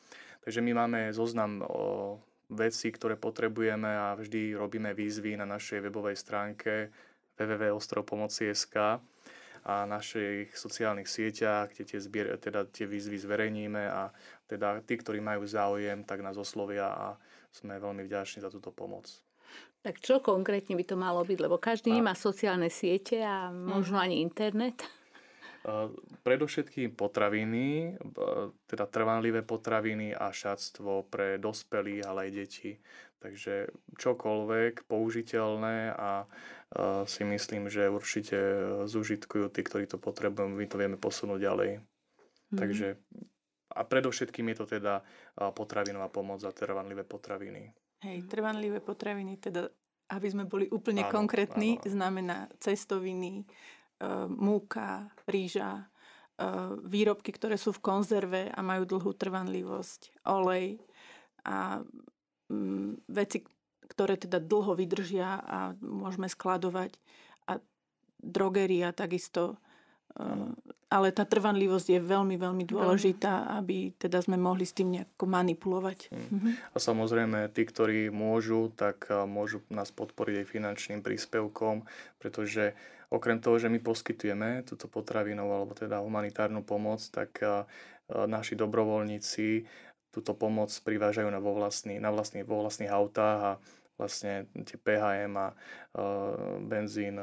Takže 0.46 0.62
my 0.62 0.72
máme 0.74 1.00
zoznam 1.10 1.66
o 1.66 2.16
veci, 2.48 2.94
ktoré 2.94 3.18
potrebujeme 3.18 3.90
a 3.90 4.14
vždy 4.14 4.54
robíme 4.54 4.94
výzvy 4.94 5.34
na 5.34 5.44
našej 5.44 5.82
webovej 5.82 6.14
stránke 6.14 6.94
www.ostropomoci.sk 7.34 9.02
a 9.66 9.74
našich 9.84 10.54
sociálnych 10.54 11.10
sieťach, 11.10 11.74
kde 11.74 11.82
tie, 11.84 11.98
zbier, 12.00 12.38
teda 12.38 12.70
tie 12.70 12.86
výzvy 12.86 13.18
zverejníme 13.18 13.82
a 13.82 14.14
teda 14.46 14.80
tí, 14.86 14.94
ktorí 14.96 15.18
majú 15.18 15.44
záujem, 15.44 16.06
tak 16.06 16.22
nás 16.22 16.38
oslovia 16.38 16.88
a 16.88 17.06
sme 17.52 17.80
veľmi 17.80 18.04
vďační 18.04 18.44
za 18.44 18.50
túto 18.52 18.70
pomoc. 18.70 19.08
Tak 19.80 20.02
čo 20.02 20.20
konkrétne 20.20 20.74
by 20.74 20.84
to 20.84 20.96
malo 20.98 21.22
byť? 21.24 21.38
Lebo 21.38 21.56
každý 21.56 21.94
a... 21.94 22.02
nemá 22.02 22.12
sociálne 22.12 22.68
siete 22.68 23.22
a 23.22 23.48
možno 23.48 23.96
ani 23.96 24.20
internet. 24.20 24.82
Predovšetkým 26.26 26.96
potraviny, 26.96 27.98
teda 28.64 28.84
trvanlivé 28.88 29.44
potraviny 29.44 30.16
a 30.16 30.32
šatstvo 30.32 31.04
pre 31.10 31.36
dospelých, 31.36 32.02
ale 32.06 32.18
aj 32.28 32.30
deti. 32.32 32.72
Takže 33.18 33.74
čokoľvek 33.98 34.86
použiteľné 34.86 35.90
a 35.90 36.24
si 37.10 37.22
myslím, 37.26 37.66
že 37.66 37.90
určite 37.90 38.38
zužitkujú 38.86 39.50
tí, 39.50 39.60
ktorí 39.66 39.90
to 39.90 39.98
potrebujú, 39.98 40.46
my 40.46 40.66
to 40.70 40.78
vieme 40.78 40.98
posunúť 41.00 41.40
ďalej. 41.42 41.70
Mm. 42.54 42.58
Takže 42.58 42.86
a 43.78 43.86
predovšetkým 43.86 44.50
je 44.50 44.56
to 44.58 44.66
teda 44.66 45.06
potravinová 45.54 46.10
pomoc 46.10 46.42
za 46.42 46.50
trvanlivé 46.50 47.06
potraviny. 47.06 47.70
Hej, 48.02 48.26
trvanlivé 48.26 48.82
potraviny, 48.82 49.38
teda 49.38 49.70
aby 50.08 50.26
sme 50.26 50.44
boli 50.48 50.66
úplne 50.72 51.06
áno, 51.06 51.14
konkrétni, 51.14 51.78
áno. 51.78 51.86
znamená 51.86 52.50
cestoviny, 52.58 53.46
E, 53.98 54.06
múka, 54.30 55.10
rýža, 55.26 55.82
e, 55.82 55.86
výrobky, 56.86 57.34
ktoré 57.34 57.58
sú 57.58 57.74
v 57.74 57.82
konzerve 57.82 58.42
a 58.46 58.62
majú 58.62 58.86
dlhú 58.86 59.10
trvanlivosť, 59.10 60.22
olej 60.22 60.78
a 61.42 61.82
mm, 62.46 63.10
veci, 63.10 63.42
ktoré 63.90 64.14
teda 64.14 64.38
dlho 64.38 64.78
vydržia 64.78 65.42
a 65.42 65.74
môžeme 65.82 66.30
skladovať 66.30 66.94
a 67.50 67.58
drogeria 68.22 68.94
takisto. 68.94 69.58
E, 70.16 70.24
ale 70.88 71.12
tá 71.12 71.28
trvanlivosť 71.28 71.86
je 71.92 72.00
veľmi, 72.00 72.40
veľmi 72.40 72.64
dôležitá, 72.64 73.60
aby 73.60 73.92
teda 74.00 74.24
sme 74.24 74.40
mohli 74.40 74.64
s 74.64 74.72
tým 74.72 74.88
nejako 74.96 75.28
manipulovať. 75.28 76.08
Hmm. 76.08 76.56
A 76.72 76.76
samozrejme, 76.80 77.52
tí, 77.52 77.68
ktorí 77.68 78.08
môžu, 78.08 78.72
tak 78.72 79.12
môžu 79.28 79.60
nás 79.68 79.92
podporiť 79.92 80.40
aj 80.40 80.46
finančným 80.48 81.00
príspevkom, 81.04 81.84
pretože 82.16 82.72
Okrem 83.08 83.40
toho, 83.40 83.56
že 83.56 83.72
my 83.72 83.80
poskytujeme 83.80 84.68
túto 84.68 84.84
potravinovú 84.84 85.48
alebo 85.48 85.72
teda 85.72 86.04
humanitárnu 86.04 86.60
pomoc, 86.60 87.00
tak 87.08 87.40
naši 88.08 88.52
dobrovoľníci 88.52 89.64
túto 90.12 90.32
pomoc 90.36 90.72
privážajú 90.72 91.28
na, 91.28 91.40
vo, 91.40 91.56
vlastný, 91.56 92.00
na 92.00 92.12
vlastný, 92.12 92.44
vo 92.44 92.64
vlastných 92.64 92.92
autách 92.92 93.40
a 93.40 93.52
vlastne 93.98 94.46
tie 94.54 94.78
PHM 94.78 95.34
a 95.34 95.48
benzín 96.62 97.18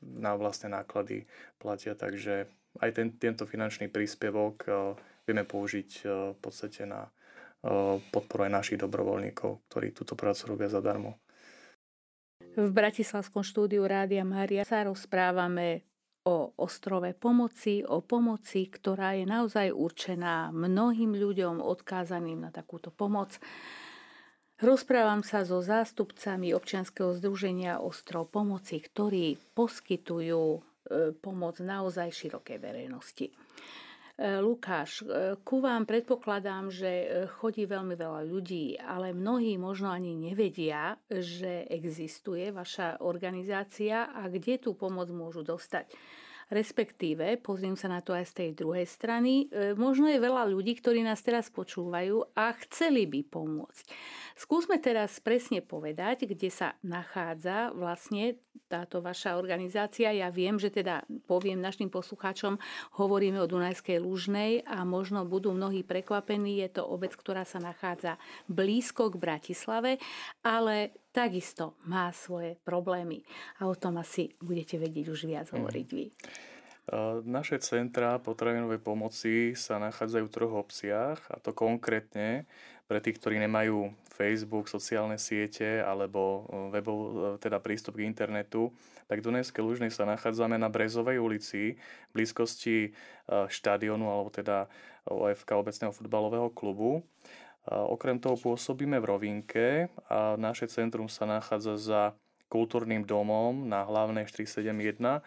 na 0.00 0.32
vlastné 0.38 0.70
náklady 0.70 1.26
platia, 1.58 1.98
takže 1.98 2.46
aj 2.78 2.90
ten, 2.94 3.12
tento 3.18 3.44
finančný 3.44 3.90
príspevok 3.90 4.64
vieme 5.26 5.42
použiť 5.44 5.90
v 6.06 6.38
podstate 6.38 6.86
na 6.86 7.10
podporu 8.14 8.46
aj 8.46 8.52
našich 8.54 8.78
dobrovoľníkov, 8.78 9.66
ktorí 9.66 9.90
túto 9.90 10.14
prácu 10.14 10.54
robia 10.54 10.70
zadarmo. 10.70 11.18
V 12.52 12.68
Bratislavskom 12.68 13.46
štúdiu 13.46 13.86
Rádia 13.86 14.26
Mária 14.26 14.66
sa 14.66 14.82
rozprávame 14.84 15.86
o 16.22 16.54
ostrove 16.58 17.14
pomoci, 17.18 17.82
o 17.82 17.98
pomoci, 17.98 18.70
ktorá 18.70 19.18
je 19.18 19.26
naozaj 19.26 19.74
určená 19.74 20.54
mnohým 20.54 21.18
ľuďom 21.18 21.58
odkázaným 21.58 22.46
na 22.46 22.50
takúto 22.54 22.94
pomoc. 22.94 23.42
Rozprávam 24.62 25.26
sa 25.26 25.42
so 25.42 25.58
zástupcami 25.58 26.54
občianskeho 26.54 27.18
združenia 27.18 27.82
Ostrov 27.82 28.30
pomoci, 28.30 28.78
ktorí 28.78 29.34
poskytujú 29.58 30.44
e, 30.54 30.60
pomoc 31.18 31.58
naozaj 31.58 32.14
širokej 32.14 32.62
verejnosti. 32.62 33.26
E, 33.26 33.32
Lukáš, 34.38 35.02
e, 35.02 35.34
ku 35.42 35.58
vám 35.58 35.82
predpokladám, 35.82 36.70
že 36.70 37.26
chodí 37.42 37.66
veľmi 37.66 37.98
veľa 37.98 38.22
ľudí, 38.22 38.78
ale 38.78 39.10
mnohí 39.10 39.58
možno 39.58 39.90
ani 39.90 40.14
nevedia, 40.14 40.94
že 41.10 41.66
existuje 41.66 42.54
vaša 42.54 43.02
organizácia 43.02 44.14
a 44.14 44.30
kde 44.30 44.62
tú 44.62 44.78
pomoc 44.78 45.10
môžu 45.10 45.42
dostať. 45.42 45.90
Respektíve, 46.50 47.38
pozriem 47.38 47.76
sa 47.78 47.86
na 47.92 48.00
to 48.00 48.16
aj 48.16 48.26
z 48.30 48.34
tej 48.34 48.50
druhej 48.56 48.86
strany, 48.88 49.46
možno 49.78 50.10
je 50.10 50.18
veľa 50.18 50.48
ľudí, 50.50 50.78
ktorí 50.80 51.04
nás 51.04 51.22
teraz 51.22 51.52
počúvajú 51.52 52.34
a 52.34 52.50
chceli 52.66 53.06
by 53.06 53.20
pomôcť. 53.28 53.84
Skúsme 54.32 54.80
teraz 54.80 55.20
presne 55.20 55.60
povedať, 55.60 56.24
kde 56.24 56.48
sa 56.48 56.74
nachádza 56.80 57.70
vlastne 57.76 58.40
táto 58.68 59.04
vaša 59.04 59.36
organizácia. 59.36 60.08
Ja 60.08 60.32
viem, 60.32 60.56
že 60.56 60.72
teda 60.72 61.04
poviem 61.28 61.60
našim 61.60 61.92
poslucháčom, 61.92 62.56
hovoríme 62.96 63.36
o 63.40 63.48
Dunajskej 63.48 64.00
Lužnej 64.00 64.64
a 64.64 64.88
možno 64.88 65.28
budú 65.28 65.52
mnohí 65.52 65.84
prekvapení. 65.84 66.64
Je 66.64 66.80
to 66.80 66.88
obec, 66.88 67.12
ktorá 67.12 67.44
sa 67.44 67.60
nachádza 67.60 68.16
blízko 68.48 69.12
k 69.12 69.20
Bratislave, 69.20 70.00
ale 70.40 70.96
takisto 71.12 71.78
má 71.86 72.10
svoje 72.10 72.56
problémy. 72.64 73.22
A 73.60 73.68
o 73.68 73.76
tom 73.76 74.00
asi 74.00 74.32
budete 74.40 74.80
vedieť 74.80 75.06
už 75.12 75.20
viac 75.28 75.46
mhm. 75.52 75.54
hovoriť 75.60 75.88
vy. 75.92 76.06
Naše 77.22 77.62
centra 77.62 78.18
potravinovej 78.18 78.82
pomoci 78.82 79.54
sa 79.54 79.78
nachádzajú 79.78 80.24
v 80.26 80.34
troch 80.34 80.54
obciach, 80.66 81.22
a 81.30 81.38
to 81.38 81.54
konkrétne 81.54 82.42
pre 82.90 82.98
tých, 82.98 83.22
ktorí 83.22 83.38
nemajú 83.38 83.94
Facebook, 84.12 84.68
sociálne 84.68 85.16
siete 85.16 85.80
alebo 85.80 86.20
e, 86.20 86.40
webov, 86.76 86.98
e, 86.98 87.10
teda 87.40 87.56
prístup 87.62 87.96
k 87.96 88.04
internetu, 88.04 88.68
tak 89.08 89.24
v 89.24 89.32
Dunajskej 89.32 89.62
Lužnej 89.64 89.88
sa 89.88 90.04
nachádzame 90.04 90.60
na 90.60 90.68
Brezovej 90.68 91.16
ulici, 91.16 91.80
v 91.80 92.12
blízkosti 92.12 92.76
e, 92.84 92.90
štadionu 93.48 94.12
alebo 94.12 94.28
teda 94.28 94.68
OFK 95.08 95.56
obecného 95.56 95.96
futbalového 95.96 96.52
klubu. 96.52 97.00
Okrem 97.68 98.18
toho 98.18 98.34
pôsobíme 98.34 98.98
v 98.98 99.08
Rovinke 99.08 99.66
a 100.10 100.34
naše 100.34 100.66
centrum 100.66 101.06
sa 101.06 101.30
nachádza 101.30 101.78
za 101.78 102.02
kultúrnym 102.50 103.06
domom 103.06 103.70
na 103.70 103.86
hlavnej 103.86 104.26
471 104.26 105.22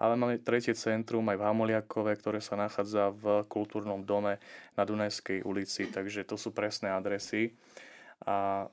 ale 0.00 0.16
máme 0.16 0.40
tretie 0.40 0.72
centrum 0.72 1.28
aj 1.28 1.36
v 1.36 1.44
Hamoliakove, 1.44 2.16
ktoré 2.16 2.40
sa 2.40 2.56
nachádza 2.56 3.12
v 3.12 3.44
kultúrnom 3.52 4.00
dome 4.00 4.40
na 4.72 4.88
Dunajskej 4.88 5.44
ulici, 5.44 5.92
takže 5.92 6.24
to 6.24 6.40
sú 6.40 6.56
presné 6.56 6.88
adresy. 6.88 7.52
A 8.24 8.64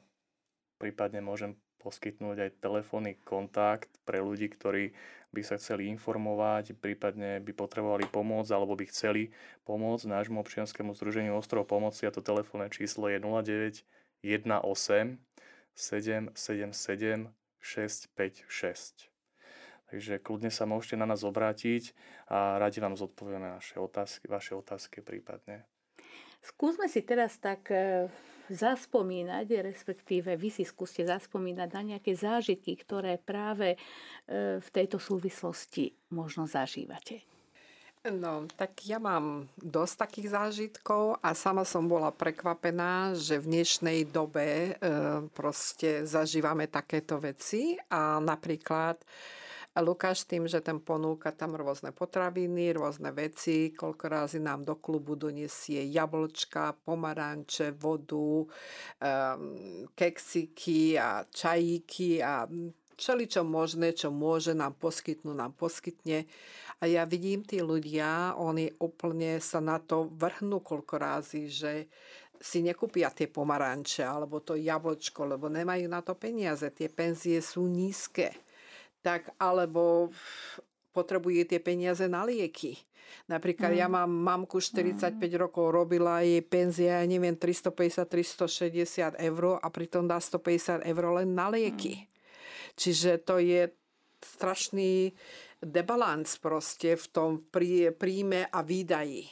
prípadne 0.79 1.19
môžem 1.19 1.59
poskytnúť 1.83 2.47
aj 2.47 2.63
telefónny 2.63 3.19
kontakt 3.27 3.91
pre 4.07 4.23
ľudí, 4.23 4.47
ktorí 4.55 4.95
by 5.37 5.45
sa 5.45 5.61
chceli 5.61 5.85
informovať, 5.93 6.73
prípadne 6.73 7.37
by 7.45 7.53
potrebovali 7.53 8.09
pomôcť 8.09 8.49
alebo 8.49 8.73
by 8.73 8.89
chceli 8.89 9.29
pomôcť 9.69 10.09
nášmu 10.09 10.41
občianskému 10.41 10.97
združeniu 10.97 11.37
Ostrov 11.37 11.69
pomoci 11.69 12.09
a 12.09 12.11
to 12.11 12.25
telefónne 12.25 12.73
číslo 12.73 13.05
je 13.13 13.21
09 13.21 13.85
18 14.25 15.21
777 15.77 17.29
656. 17.61 19.13
Takže 19.87 20.19
kľudne 20.19 20.51
sa 20.51 20.67
môžete 20.67 20.99
na 20.99 21.07
nás 21.07 21.23
obrátiť 21.23 21.95
a 22.27 22.59
radi 22.59 22.83
vám 22.83 22.99
zodpovieme 22.99 23.55
naše 23.55 23.79
otázky, 23.79 24.27
vaše 24.27 24.51
otázky 24.57 24.99
prípadne. 24.99 25.63
Skúsme 26.43 26.91
si 26.91 27.03
teraz 27.03 27.39
tak 27.39 27.71
e, 27.71 28.11
zaspomínať, 28.49 29.47
respektíve 29.63 30.35
vy 30.35 30.49
si 30.51 30.63
skúste 30.63 31.03
zaspomínať 31.03 31.69
na 31.71 31.81
nejaké 31.95 32.15
zážitky, 32.15 32.75
ktoré 32.79 33.19
práve 33.19 33.75
e, 33.75 33.77
v 34.59 34.69
tejto 34.71 34.97
súvislosti 34.97 35.91
možno 36.11 36.47
zažívate. 36.47 37.23
No, 38.07 38.47
tak 38.55 38.87
ja 38.87 39.03
mám 39.03 39.51
dosť 39.59 39.95
takých 40.07 40.27
zážitkov 40.31 41.19
a 41.19 41.35
sama 41.35 41.67
som 41.67 41.91
bola 41.91 42.07
prekvapená, 42.13 43.11
že 43.19 43.35
v 43.35 43.59
dnešnej 43.59 44.07
dobe 44.07 44.47
e, 44.47 44.71
proste 45.35 46.07
zažívame 46.07 46.71
takéto 46.71 47.19
veci 47.19 47.75
a 47.91 48.23
napríklad 48.23 49.03
Lukáš 49.83 50.25
tým, 50.25 50.49
že 50.49 50.57
ten 50.63 50.81
ponúka 50.81 51.29
tam 51.29 51.53
rôzne 51.53 51.93
potraviny, 51.93 52.73
rôzne 52.73 53.13
veci, 53.13 53.69
koľko 53.75 54.05
razy 54.09 54.39
nám 54.41 54.65
do 54.65 54.79
klubu 54.81 55.13
donesie 55.13 55.85
jablčka, 55.91 56.73
pomaranče, 56.81 57.77
vodu, 57.77 58.47
um, 58.47 58.47
keksiky 59.93 60.97
a 60.97 61.21
čajíky 61.29 62.23
a 62.25 62.49
čeli 62.97 63.29
čo 63.29 63.45
možné, 63.45 63.93
čo 63.93 64.09
môže 64.09 64.57
nám 64.57 64.73
poskytnúť, 64.81 65.37
nám 65.37 65.53
poskytne. 65.53 66.25
A 66.81 66.89
ja 66.89 67.05
vidím 67.05 67.45
tí 67.45 67.61
ľudia, 67.61 68.33
oni 68.37 68.73
úplne 68.81 69.37
sa 69.37 69.61
na 69.61 69.77
to 69.77 70.09
vrhnú 70.09 70.61
koľko 70.65 70.95
razy, 70.97 71.49
že 71.49 71.85
si 72.37 72.61
nekúpia 72.61 73.09
tie 73.13 73.29
pomaranče 73.29 74.05
alebo 74.05 74.41
to 74.41 74.57
jablčko, 74.57 75.37
lebo 75.37 75.49
nemajú 75.49 75.85
na 75.89 76.01
to 76.05 76.13
peniaze. 76.13 76.69
Tie 76.73 76.89
penzie 76.89 77.41
sú 77.41 77.65
nízke 77.65 78.46
tak 79.07 79.31
alebo 79.39 80.11
potrebuje 80.91 81.55
tie 81.55 81.63
peniaze 81.63 82.03
na 82.11 82.27
lieky. 82.27 82.75
Napríklad 83.31 83.71
mm. 83.71 83.79
ja 83.79 83.87
mám 83.87 84.11
mamku 84.11 84.59
45 84.59 85.15
mm. 85.15 85.39
rokov, 85.39 85.71
robila 85.71 86.19
jej 86.19 86.43
penzia, 86.43 86.99
ja 86.99 87.07
neviem, 87.07 87.39
350-360 87.39 89.15
eur 89.15 89.63
a 89.63 89.67
pritom 89.71 90.03
dá 90.03 90.19
150 90.19 90.83
eur 90.83 91.03
len 91.23 91.31
na 91.31 91.47
lieky. 91.47 92.03
Mm. 92.03 92.05
Čiže 92.75 93.23
to 93.23 93.39
je 93.39 93.71
strašný 94.19 95.15
debalans 95.63 96.35
proste 96.43 96.99
v 96.99 97.05
tom 97.07 97.29
príjme 97.95 98.51
a 98.51 98.59
výdaji. 98.59 99.23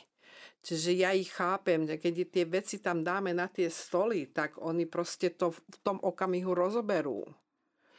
Čiže 0.65 0.91
ja 0.97 1.11
ich 1.13 1.29
chápem, 1.35 1.83
že 1.83 1.99
keď 1.99 2.13
tie 2.31 2.45
veci 2.47 2.79
tam 2.81 3.03
dáme 3.03 3.35
na 3.35 3.51
tie 3.51 3.67
stoly, 3.67 4.31
tak 4.31 4.57
oni 4.57 4.87
proste 4.87 5.35
to 5.35 5.51
v 5.51 5.77
tom 5.83 5.99
okamihu 6.01 6.55
rozoberú 6.55 7.27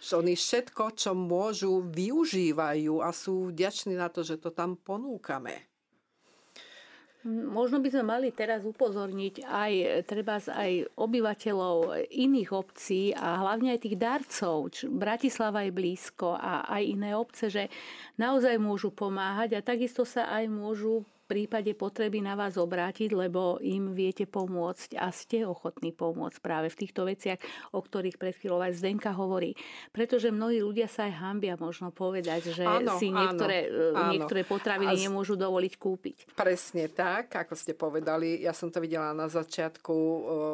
oni 0.00 0.36
všetko, 0.36 0.94
čo 0.94 1.16
môžu, 1.16 1.82
využívajú 1.82 3.00
a 3.00 3.10
sú 3.10 3.50
vďační 3.50 3.96
na 3.96 4.12
to, 4.12 4.22
že 4.22 4.38
to 4.38 4.52
tam 4.52 4.76
ponúkame. 4.76 5.66
Možno 7.26 7.82
by 7.82 7.90
sme 7.90 8.04
mali 8.06 8.28
teraz 8.30 8.62
upozorniť 8.62 9.42
aj 9.42 9.72
treba 10.06 10.38
aj 10.38 10.94
obyvateľov 10.94 12.06
iných 12.06 12.50
obcí 12.54 13.10
a 13.18 13.42
hlavne 13.42 13.74
aj 13.74 13.82
tých 13.82 13.98
darcov. 13.98 14.70
Bratislava 14.86 15.66
je 15.66 15.74
blízko 15.74 16.38
a 16.38 16.70
aj 16.70 16.82
iné 16.86 17.18
obce, 17.18 17.50
že 17.50 17.66
naozaj 18.14 18.62
môžu 18.62 18.94
pomáhať 18.94 19.58
a 19.58 19.66
takisto 19.66 20.06
sa 20.06 20.30
aj 20.38 20.46
môžu 20.46 21.02
prípade 21.26 21.74
potreby 21.74 22.22
na 22.22 22.38
vás 22.38 22.54
obrátiť, 22.54 23.10
lebo 23.12 23.58
im 23.58 23.90
viete 23.90 24.24
pomôcť 24.24 24.94
a 24.94 25.10
ste 25.10 25.42
ochotní 25.42 25.90
pomôcť 25.90 26.38
práve 26.38 26.70
v 26.70 26.78
týchto 26.86 27.02
veciach, 27.02 27.42
o 27.74 27.82
ktorých 27.82 28.16
pred 28.16 28.38
chvíľou 28.38 28.62
aj 28.62 28.78
Zdenka 28.78 29.10
hovorí. 29.10 29.58
Pretože 29.90 30.30
mnohí 30.30 30.62
ľudia 30.62 30.86
sa 30.86 31.10
aj 31.10 31.14
hambia 31.18 31.54
možno 31.58 31.90
povedať, 31.90 32.54
že 32.54 32.62
áno, 32.62 32.94
si 33.02 33.10
niektoré, 33.10 33.66
áno, 33.92 34.14
niektoré 34.14 34.46
potraviny 34.46 34.94
áno. 34.94 35.04
nemôžu 35.10 35.34
dovoliť 35.34 35.74
kúpiť. 35.74 36.16
Presne 36.38 36.86
tak, 36.94 37.34
ako 37.34 37.58
ste 37.58 37.74
povedali. 37.74 38.46
Ja 38.46 38.54
som 38.54 38.70
to 38.70 38.78
videla 38.78 39.10
na 39.10 39.26
začiatku 39.26 39.96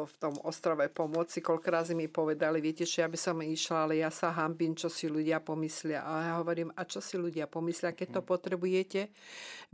v 0.09 0.15
tom 0.17 0.33
ostrove 0.41 0.81
pomoci. 0.89 1.39
Koľko 1.45 1.67
razy 1.69 1.93
mi 1.93 2.09
povedali, 2.09 2.57
viete, 2.57 2.89
že 2.89 3.05
ja 3.05 3.07
by 3.07 3.19
som 3.19 3.37
išla, 3.37 3.77
ale 3.85 4.01
ja 4.01 4.09
sa 4.09 4.33
hambím, 4.33 4.73
čo 4.73 4.89
si 4.89 5.05
ľudia 5.05 5.37
pomyslia. 5.37 6.01
A 6.01 6.33
ja 6.33 6.33
hovorím, 6.41 6.73
a 6.73 6.81
čo 6.89 6.97
si 6.97 7.21
ľudia 7.21 7.45
pomyslia, 7.45 7.93
keď 7.93 8.17
to 8.17 8.21
hm. 8.25 8.27
potrebujete? 8.27 9.01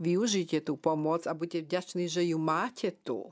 Využite 0.00 0.64
tú 0.64 0.76
pomoc 0.76 0.89
pomoc 0.90 1.22
a 1.30 1.34
buďte 1.34 1.62
vďační, 1.62 2.10
že 2.10 2.22
ju 2.26 2.38
máte 2.38 2.90
tu, 2.90 3.30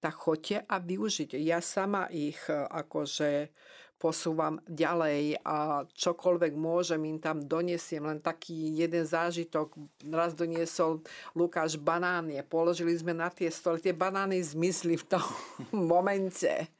tak 0.00 0.16
choďte 0.16 0.64
a 0.64 0.80
využite. 0.80 1.36
Ja 1.36 1.60
sama 1.60 2.08
ich 2.08 2.40
e, 2.48 2.56
akože 2.56 3.52
posúvam 3.96 4.60
ďalej 4.68 5.40
a 5.40 5.88
čokoľvek 5.88 6.52
môžem 6.52 7.00
im 7.08 7.18
tam 7.20 7.40
donesiem. 7.40 8.04
Len 8.04 8.20
taký 8.20 8.76
jeden 8.76 9.08
zážitok. 9.08 9.72
Raz 10.12 10.36
doniesol 10.36 11.00
Lukáš 11.32 11.80
banány. 11.80 12.44
Položili 12.44 12.92
sme 12.92 13.16
na 13.16 13.32
tie 13.32 13.48
stoly. 13.48 13.80
Tie 13.80 13.96
banány 13.96 14.36
zmizli 14.40 15.00
v 15.00 15.04
tom 15.16 15.24
momente. 15.96 16.75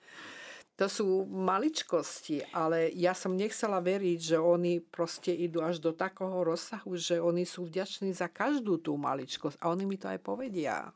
To 0.77 0.87
sú 0.93 1.25
maličkosti, 1.25 2.53
ale 2.53 2.93
ja 2.93 3.17
som 3.17 3.33
nechcela 3.33 3.81
veriť, 3.81 4.19
že 4.21 4.37
oni 4.37 4.85
proste 4.85 5.33
idú 5.33 5.65
až 5.65 5.81
do 5.81 5.97
takého 5.97 6.45
rozsahu, 6.45 7.01
že 7.01 7.17
oni 7.17 7.49
sú 7.49 7.65
vďační 7.65 8.13
za 8.13 8.29
každú 8.29 8.77
tú 8.77 8.93
maličkosť. 9.01 9.57
A 9.65 9.73
oni 9.73 9.89
mi 9.89 9.97
to 9.97 10.13
aj 10.13 10.21
povedia. 10.21 10.93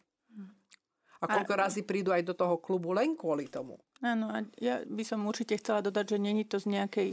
A 1.21 1.25
koľko 1.25 1.53
a, 1.57 1.61
razy 1.65 1.85
prídu 1.85 2.13
aj 2.13 2.25
do 2.25 2.37
toho 2.37 2.61
klubu 2.61 2.93
len 2.93 3.17
kvôli 3.17 3.49
tomu. 3.49 3.77
Áno, 4.01 4.33
a 4.33 4.45
ja 4.57 4.81
by 4.85 5.05
som 5.05 5.25
určite 5.29 5.61
chcela 5.61 5.85
dodať, 5.85 6.17
že 6.17 6.19
není 6.21 6.49
to 6.49 6.57
z 6.57 6.73
nejakej 6.73 7.09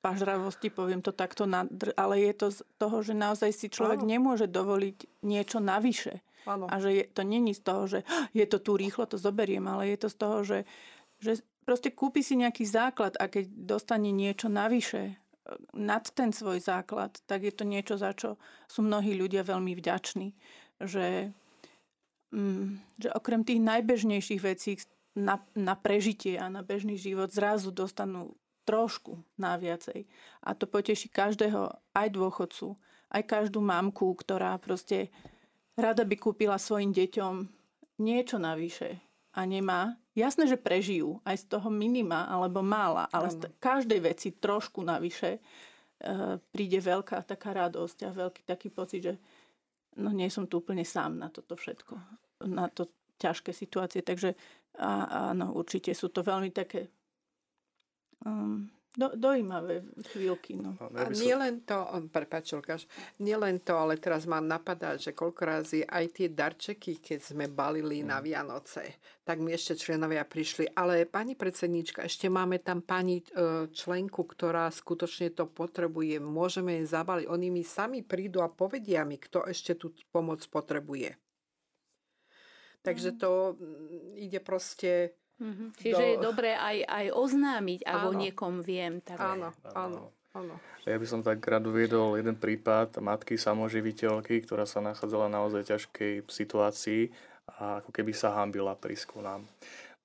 pažravosti, 0.00 0.72
poviem 0.72 1.04
to 1.04 1.12
takto, 1.12 1.44
ale 1.96 2.14
je 2.24 2.32
to 2.32 2.48
z 2.48 2.58
toho, 2.80 3.04
že 3.04 3.12
naozaj 3.12 3.52
si 3.52 3.68
človek 3.68 4.00
Áno. 4.00 4.08
nemôže 4.08 4.48
dovoliť 4.48 5.20
niečo 5.28 5.60
navyše. 5.60 6.24
Áno. 6.48 6.64
A 6.72 6.80
že 6.80 6.90
je, 6.96 7.04
to 7.12 7.20
není 7.20 7.52
z 7.52 7.60
toho, 7.60 7.84
že 7.84 8.00
je 8.32 8.48
to 8.48 8.56
tu 8.64 8.80
rýchlo, 8.80 9.04
to 9.04 9.20
zoberiem, 9.20 9.68
ale 9.68 9.92
je 9.92 9.98
to 10.00 10.08
z 10.08 10.16
toho, 10.16 10.38
že, 10.40 10.58
že 11.20 11.44
proste 11.64 11.92
kúpi 11.92 12.24
si 12.24 12.36
nejaký 12.38 12.64
základ 12.66 13.16
a 13.20 13.28
keď 13.28 13.48
dostane 13.52 14.10
niečo 14.10 14.48
navyše 14.48 15.02
e, 15.06 15.14
nad 15.76 16.04
ten 16.12 16.32
svoj 16.32 16.60
základ, 16.60 17.16
tak 17.24 17.44
je 17.46 17.52
to 17.54 17.64
niečo, 17.64 17.96
za 18.00 18.16
čo 18.16 18.40
sú 18.66 18.84
mnohí 18.84 19.14
ľudia 19.16 19.46
veľmi 19.46 19.72
vďační. 19.76 20.32
Že, 20.80 21.30
mm, 22.32 22.68
že 23.00 23.08
okrem 23.12 23.44
tých 23.44 23.60
najbežnejších 23.60 24.40
vecí 24.40 24.80
na, 25.16 25.42
na 25.58 25.74
prežitie 25.76 26.38
a 26.38 26.46
na 26.48 26.62
bežný 26.62 26.96
život 26.96 27.30
zrazu 27.34 27.74
dostanú 27.74 28.38
trošku 28.64 29.18
naviacej. 29.34 30.06
A 30.46 30.54
to 30.54 30.70
poteší 30.70 31.10
každého, 31.10 31.74
aj 31.96 32.08
dôchodcu, 32.14 32.78
aj 33.10 33.22
každú 33.26 33.58
mamku, 33.58 34.14
ktorá 34.14 34.54
proste 34.62 35.10
rada 35.74 36.06
by 36.06 36.14
kúpila 36.14 36.54
svojim 36.54 36.94
deťom 36.94 37.34
niečo 37.98 38.38
navyše 38.38 39.02
a 39.34 39.42
nemá, 39.42 39.98
Jasné, 40.20 40.44
že 40.44 40.60
prežijú 40.60 41.16
aj 41.24 41.36
z 41.40 41.44
toho 41.56 41.72
minima 41.72 42.28
alebo 42.28 42.60
mála, 42.60 43.08
ale 43.08 43.32
z 43.32 43.48
každej 43.56 44.00
veci 44.04 44.36
trošku 44.36 44.84
navyše 44.84 45.36
e, 45.36 45.40
príde 46.52 46.76
veľká 46.76 47.24
taká 47.24 47.56
radosť 47.56 47.98
a 48.04 48.10
veľký 48.12 48.42
taký 48.44 48.68
pocit, 48.68 49.00
že 49.00 49.14
no 49.96 50.12
nie 50.12 50.28
som 50.28 50.44
tu 50.44 50.60
úplne 50.60 50.84
sám 50.84 51.16
na 51.16 51.32
toto 51.32 51.56
všetko, 51.56 51.94
na 52.52 52.68
to 52.68 52.92
ťažké 53.16 53.52
situácie. 53.52 54.00
Takže 54.00 54.36
áno, 54.80 55.52
určite 55.52 55.92
sú 55.92 56.08
to 56.08 56.24
veľmi 56.24 56.54
také 56.54 56.88
um, 58.24 58.64
do, 58.90 59.14
dojímavé 59.14 59.86
chvíľky. 60.10 60.58
No. 60.58 60.74
A 60.98 61.06
nie 61.14 61.30
len 61.30 61.62
to, 61.62 61.86
prepáč, 62.10 62.58
Lukáš, 62.58 62.90
nie 63.22 63.38
len 63.38 63.62
to, 63.62 63.78
ale 63.78 63.94
teraz 64.02 64.26
mám 64.26 64.42
napadať, 64.42 65.10
že 65.10 65.12
koľko 65.14 65.42
razy 65.46 65.80
aj 65.86 66.04
tie 66.10 66.28
darčeky, 66.34 66.98
keď 66.98 67.18
sme 67.22 67.46
balili 67.46 68.02
mm. 68.02 68.06
na 68.10 68.18
Vianoce, 68.18 68.98
tak 69.22 69.38
mi 69.38 69.54
ešte 69.54 69.78
členovia 69.78 70.26
prišli. 70.26 70.74
Ale 70.74 71.06
pani 71.06 71.38
predsednička, 71.38 72.02
ešte 72.02 72.26
máme 72.26 72.58
tam 72.58 72.82
pani 72.82 73.22
e, 73.22 73.70
členku, 73.70 74.26
ktorá 74.26 74.66
skutočne 74.74 75.30
to 75.38 75.46
potrebuje. 75.46 76.18
Môžeme 76.18 76.82
jej 76.82 76.90
zabaliť. 76.90 77.30
Oni 77.30 77.46
mi 77.46 77.62
sami 77.62 78.02
prídu 78.02 78.42
a 78.42 78.50
povedia 78.50 79.06
mi, 79.06 79.22
kto 79.22 79.46
ešte 79.46 79.78
tú 79.78 79.94
pomoc 80.10 80.42
potrebuje. 80.50 81.14
Takže 82.82 83.14
mm. 83.14 83.16
to 83.22 83.32
ide 84.18 84.40
proste 84.42 85.19
Mm-hmm. 85.40 85.68
Čiže 85.80 86.04
do... 86.04 86.08
je 86.08 86.16
dobré 86.20 86.52
aj, 86.52 86.78
aj 86.84 87.06
oznámiť, 87.16 87.80
ak 87.88 88.00
o 88.06 88.12
niekom 88.12 88.60
viem. 88.60 89.00
Tak... 89.00 89.16
Áno, 89.16 89.48
áno. 89.72 90.12
Áno. 90.30 90.54
Ja 90.86 90.94
by 90.94 91.06
som 91.10 91.26
tak 91.26 91.42
rád 91.42 91.66
uviedol 91.66 92.14
jeden 92.14 92.38
prípad 92.38 93.02
matky 93.02 93.34
samoživiteľky, 93.34 94.46
ktorá 94.46 94.62
sa 94.62 94.78
nachádzala 94.78 95.26
naozaj 95.26 95.66
ťažkej 95.66 96.30
situácii 96.30 97.10
a 97.58 97.82
ako 97.82 97.90
keby 97.90 98.14
sa 98.14 98.38
hambila 98.38 98.78
prísku 98.78 99.18
nám. 99.18 99.42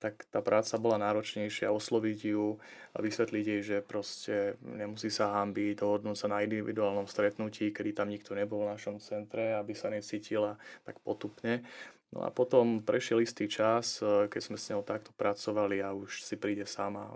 Tak 0.06 0.22
tá 0.30 0.38
práca 0.38 0.78
bola 0.78 1.02
náročnejšia, 1.02 1.74
osloviť 1.74 2.18
ju 2.30 2.62
a 2.94 3.02
vysvetliť 3.02 3.44
jej, 3.44 3.62
že 3.66 3.76
proste 3.82 4.54
nemusí 4.62 5.10
sa 5.10 5.42
hambiť, 5.42 5.82
dohodnúť 5.82 6.14
sa 6.14 6.30
na 6.30 6.46
individuálnom 6.46 7.10
stretnutí, 7.10 7.74
kedy 7.74 7.90
tam 7.90 8.06
nikto 8.06 8.38
nebol 8.38 8.62
v 8.62 8.70
našom 8.78 9.02
centre, 9.02 9.58
aby 9.58 9.74
sa 9.74 9.90
necítila 9.90 10.54
tak 10.86 11.02
potupne. 11.02 11.66
No 12.14 12.22
a 12.22 12.30
potom 12.30 12.86
prešiel 12.86 13.26
istý 13.26 13.50
čas, 13.50 13.98
e, 13.98 14.30
keď 14.30 14.40
sme 14.40 14.54
s 14.54 14.70
ňou 14.70 14.86
takto 14.86 15.10
pracovali 15.18 15.82
a 15.82 15.90
už 15.90 16.22
si 16.22 16.38
príde 16.38 16.62
sama 16.62 17.10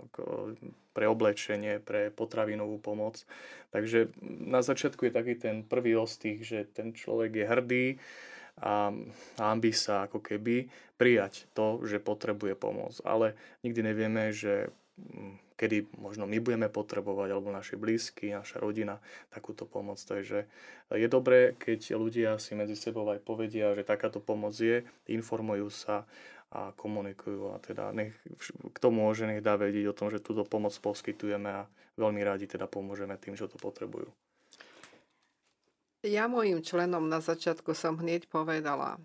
pre 0.91 1.07
oblečenie, 1.07 1.79
pre 1.79 2.11
potravinovú 2.11 2.75
pomoc. 2.75 3.23
Takže 3.71 4.11
na 4.51 4.59
začiatku 4.59 5.07
je 5.07 5.15
taký 5.15 5.33
ten 5.39 5.63
prvý 5.63 5.95
ostých, 5.95 6.43
že 6.43 6.59
ten 6.67 6.91
človek 6.91 7.31
je 7.39 7.45
hrdý 7.47 7.85
a 8.61 8.93
hambi 9.41 9.73
sa 9.73 10.05
ako 10.05 10.21
keby 10.21 10.69
prijať 10.95 11.49
to, 11.57 11.81
že 11.81 11.97
potrebuje 11.97 12.53
pomoc. 12.53 13.01
Ale 13.01 13.33
nikdy 13.65 13.81
nevieme, 13.81 14.29
že 14.29 14.69
kedy 15.57 15.93
možno 15.97 16.25
my 16.25 16.41
budeme 16.41 16.69
potrebovať, 16.69 17.29
alebo 17.29 17.53
naši 17.53 17.77
blízky, 17.77 18.33
naša 18.33 18.57
rodina 18.57 18.97
takúto 19.29 19.69
pomoc. 19.69 20.01
Takže 20.01 20.49
je 20.93 21.07
dobré, 21.09 21.53
keď 21.57 21.97
ľudia 21.97 22.37
si 22.41 22.57
medzi 22.57 22.73
sebou 22.73 23.05
aj 23.09 23.21
povedia, 23.21 23.73
že 23.77 23.85
takáto 23.85 24.17
pomoc 24.17 24.57
je, 24.57 24.85
informujú 25.09 25.69
sa 25.69 26.09
a 26.51 26.75
komunikujú 26.75 27.55
a 27.55 27.57
teda 27.63 27.95
nech, 27.95 28.11
kto 28.75 28.91
môže, 28.91 29.23
nech 29.23 29.39
dá 29.39 29.55
vedieť 29.55 29.87
o 29.87 29.95
tom, 29.95 30.11
že 30.11 30.19
túto 30.19 30.43
pomoc 30.43 30.75
poskytujeme 30.75 31.47
a 31.47 31.69
veľmi 31.95 32.19
radi 32.27 32.43
teda 32.43 32.67
pomôžeme 32.67 33.15
tým, 33.15 33.39
čo 33.39 33.47
to 33.47 33.55
potrebujú. 33.55 34.11
Ja 36.01 36.25
mojim 36.25 36.65
členom 36.65 37.05
na 37.09 37.21
začiatku 37.21 37.77
som 37.77 38.01
hneď 38.01 38.25
povedala, 38.25 38.97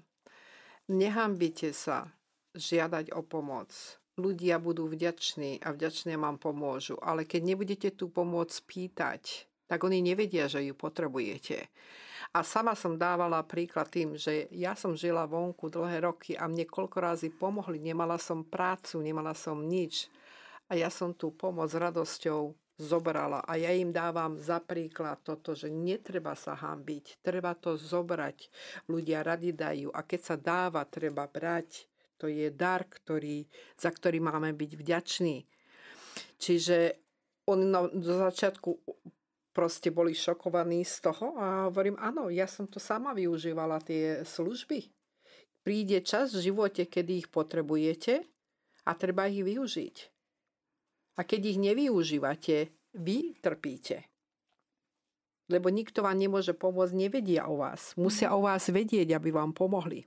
nehambite 0.88 1.76
sa 1.76 2.09
žiadať 2.57 3.12
o 3.12 3.20
pomoc 3.20 4.01
ľudia 4.16 4.57
budú 4.57 4.88
vďační 4.88 5.61
a 5.61 5.72
vďačne 5.76 6.16
vám 6.16 6.40
pomôžu. 6.40 6.97
Ale 7.05 7.28
keď 7.28 7.40
nebudete 7.44 7.88
tú 7.92 8.09
pomoc 8.09 8.49
pýtať, 8.64 9.47
tak 9.68 9.84
oni 9.84 10.01
nevedia, 10.01 10.49
že 10.49 10.64
ju 10.64 10.72
potrebujete. 10.72 11.68
A 12.34 12.42
sama 12.42 12.74
som 12.74 12.99
dávala 12.99 13.44
príklad 13.47 13.88
tým, 13.92 14.18
že 14.18 14.51
ja 14.51 14.74
som 14.74 14.99
žila 14.99 15.28
vonku 15.28 15.70
dlhé 15.70 16.05
roky 16.05 16.32
a 16.34 16.49
mne 16.49 16.66
koľko 16.66 16.99
razy 16.99 17.28
pomohli. 17.30 17.78
Nemala 17.78 18.18
som 18.18 18.42
prácu, 18.42 18.99
nemala 19.01 19.32
som 19.36 19.62
nič. 19.62 20.11
A 20.66 20.74
ja 20.74 20.90
som 20.90 21.14
tú 21.14 21.30
pomoc 21.30 21.70
s 21.70 21.78
radosťou 21.78 22.51
zobrala. 22.77 23.41
A 23.45 23.57
ja 23.57 23.72
im 23.72 23.93
dávam 23.93 24.37
za 24.37 24.61
príklad 24.61 25.20
toto, 25.24 25.57
že 25.57 25.72
netreba 25.72 26.37
sa 26.37 26.57
hambiť, 26.57 27.24
treba 27.24 27.57
to 27.57 27.81
zobrať. 27.81 28.49
Ľudia 28.89 29.24
radi 29.24 29.57
dajú 29.57 29.93
a 29.93 30.05
keď 30.05 30.20
sa 30.20 30.37
dáva, 30.37 30.85
treba 30.89 31.27
brať. 31.27 31.89
To 32.16 32.33
je 32.33 32.49
dar, 32.49 32.89
ktorý, 32.89 33.45
za 33.77 33.93
ktorý 33.93 34.24
máme 34.24 34.57
byť 34.57 34.72
vďační. 34.72 35.45
Čiže 36.41 36.97
oni 37.45 37.64
no, 37.68 37.93
do 37.93 38.12
začiatku 38.24 38.70
proste 39.53 39.93
boli 39.93 40.16
šokovaní 40.16 40.85
z 40.85 40.97
toho 41.01 41.37
a 41.37 41.68
hovorím, 41.68 41.97
áno, 42.01 42.29
ja 42.29 42.49
som 42.49 42.68
to 42.68 42.81
sama 42.81 43.12
využívala, 43.16 43.81
tie 43.85 44.24
služby. 44.24 44.89
Príde 45.61 46.01
čas 46.05 46.33
v 46.37 46.53
živote, 46.53 46.89
kedy 46.89 47.24
ich 47.24 47.29
potrebujete 47.29 48.24
a 48.85 48.91
treba 48.97 49.29
ich 49.29 49.45
využiť. 49.45 50.15
A 51.16 51.24
keď 51.24 51.56
ich 51.56 51.58
nevyužívate, 51.58 52.70
vy 52.96 53.36
trpíte. 53.40 54.04
Lebo 55.48 55.70
nikto 55.70 56.02
vám 56.04 56.18
nemôže 56.18 56.52
pomôcť, 56.52 56.92
nevedia 56.92 57.46
o 57.48 57.60
vás. 57.60 57.94
Musia 57.96 58.34
o 58.34 58.44
vás 58.44 58.66
vedieť, 58.68 59.14
aby 59.16 59.30
vám 59.30 59.54
pomohli. 59.54 60.04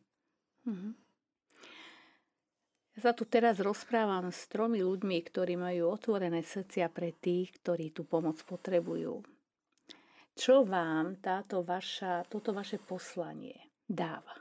Mm-hmm. 0.68 0.94
Ja 3.00 3.00
sa 3.00 3.14
tu 3.16 3.24
teraz 3.24 3.64
rozprávam 3.64 4.28
s 4.28 4.44
tromi 4.52 4.84
ľuďmi, 4.84 5.24
ktorí 5.24 5.56
majú 5.56 5.96
otvorené 5.96 6.44
srdcia 6.44 6.92
pre 6.92 7.16
tých, 7.16 7.56
ktorí 7.64 7.96
tú 7.96 8.04
pomoc 8.04 8.36
potrebujú. 8.44 9.24
Čo 10.36 10.68
vám 10.68 11.24
táto 11.24 11.64
vaša, 11.64 12.28
toto 12.28 12.52
vaše 12.52 12.76
poslanie 12.76 13.56
dáva? 13.88 14.36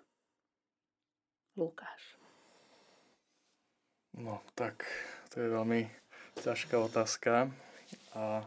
Lukáš. 1.54 2.18
No 4.18 4.42
tak, 4.58 4.82
to 5.30 5.38
je 5.38 5.54
veľmi 5.54 5.86
ťažká 6.42 6.76
otázka. 6.78 7.50
A 8.14 8.46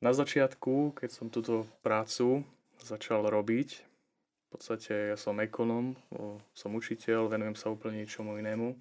na 0.00 0.12
začiatku, 0.12 0.96
keď 0.96 1.10
som 1.12 1.32
túto 1.32 1.68
prácu 1.84 2.44
začal 2.80 3.24
robiť, 3.28 3.94
podstate 4.54 5.10
ja 5.10 5.18
som 5.18 5.42
ekonom, 5.42 5.98
som 6.54 6.70
učiteľ, 6.78 7.26
venujem 7.26 7.58
sa 7.58 7.74
úplne 7.74 8.06
ničomu 8.06 8.38
inému, 8.38 8.78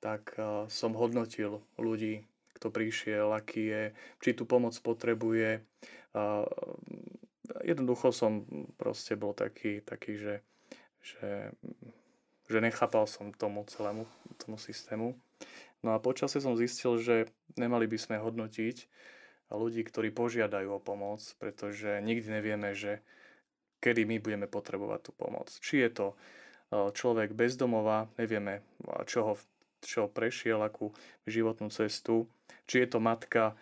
tak 0.00 0.32
som 0.72 0.96
hodnotil 0.96 1.60
ľudí, 1.76 2.24
kto 2.56 2.72
prišiel, 2.72 3.28
aký 3.36 3.68
je, 3.68 3.84
či 4.24 4.32
tú 4.32 4.48
pomoc 4.48 4.72
potrebuje. 4.80 5.60
Jednoducho 7.60 8.08
som 8.08 8.48
proste 8.80 9.20
bol 9.20 9.36
taký, 9.36 9.84
taký 9.84 10.16
že, 10.16 10.34
že, 11.04 11.52
že 12.48 12.58
nechápal 12.64 13.04
som 13.04 13.36
tomu 13.36 13.68
celému 13.68 14.08
tomu 14.40 14.56
systému. 14.56 15.12
No 15.84 15.92
a 15.92 16.00
počasie 16.00 16.40
som 16.40 16.56
zistil, 16.56 16.96
že 16.96 17.28
nemali 17.60 17.84
by 17.84 17.98
sme 18.00 18.16
hodnotiť 18.16 18.88
ľudí, 19.52 19.84
ktorí 19.84 20.08
požiadajú 20.16 20.80
o 20.80 20.80
pomoc, 20.80 21.20
pretože 21.36 22.00
nikdy 22.00 22.40
nevieme, 22.40 22.72
že 22.72 23.04
kedy 23.84 24.08
my 24.08 24.16
budeme 24.16 24.48
potrebovať 24.48 25.00
tú 25.04 25.12
pomoc. 25.12 25.52
Či 25.60 25.84
je 25.84 25.90
to 25.92 26.06
e, 26.08 26.16
človek 26.96 27.36
bez 27.36 27.60
domova, 27.60 28.08
nevieme, 28.16 28.64
čo 29.04 29.20
ho, 29.28 29.34
čo 29.84 30.08
prešiel, 30.08 30.64
akú 30.64 30.96
životnú 31.28 31.68
cestu, 31.68 32.24
či 32.64 32.80
je 32.80 32.96
to 32.96 32.98
matka, 33.04 33.52
e, 33.52 33.54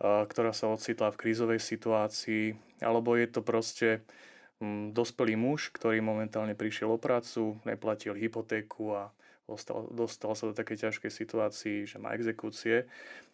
ktorá 0.00 0.56
sa 0.56 0.72
ocitla 0.72 1.12
v 1.12 1.20
krízovej 1.28 1.60
situácii, 1.60 2.56
alebo 2.80 3.20
je 3.20 3.28
to 3.28 3.44
proste 3.44 4.00
mm, 4.64 4.96
dospelý 4.96 5.36
muž, 5.36 5.68
ktorý 5.76 6.00
momentálne 6.00 6.56
prišiel 6.56 6.96
o 6.96 6.98
prácu, 6.98 7.60
neplatil 7.68 8.16
hypotéku 8.16 8.96
a 8.96 9.12
dostal, 9.50 9.90
dostal 9.90 10.38
sa 10.38 10.46
do 10.46 10.54
takej 10.54 10.86
ťažkej 10.86 11.10
situácii, 11.10 11.78
že 11.90 11.98
má 11.98 12.14
exekúcie. 12.14 12.86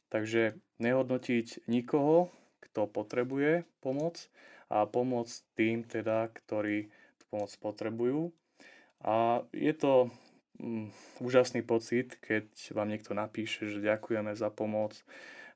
Takže 0.09 0.57
nehodnotiť 0.81 1.69
nikoho, 1.69 2.33
kto 2.65 2.89
potrebuje 2.89 3.69
pomoc, 3.85 4.33
a 4.67 4.87
pomôcť 4.87 5.37
tým 5.55 5.87
teda, 5.87 6.31
ktorí 6.31 6.91
tú 7.23 7.25
pomoc 7.31 7.51
potrebujú. 7.63 8.35
A 9.07 9.47
je 9.55 9.73
to 9.77 10.11
mm, 10.59 10.91
úžasný 11.23 11.63
pocit, 11.63 12.19
keď 12.19 12.51
vám 12.75 12.91
niekto 12.91 13.15
napíše, 13.15 13.71
že 13.71 13.85
ďakujeme 13.85 14.35
za 14.35 14.51
pomoc 14.51 14.99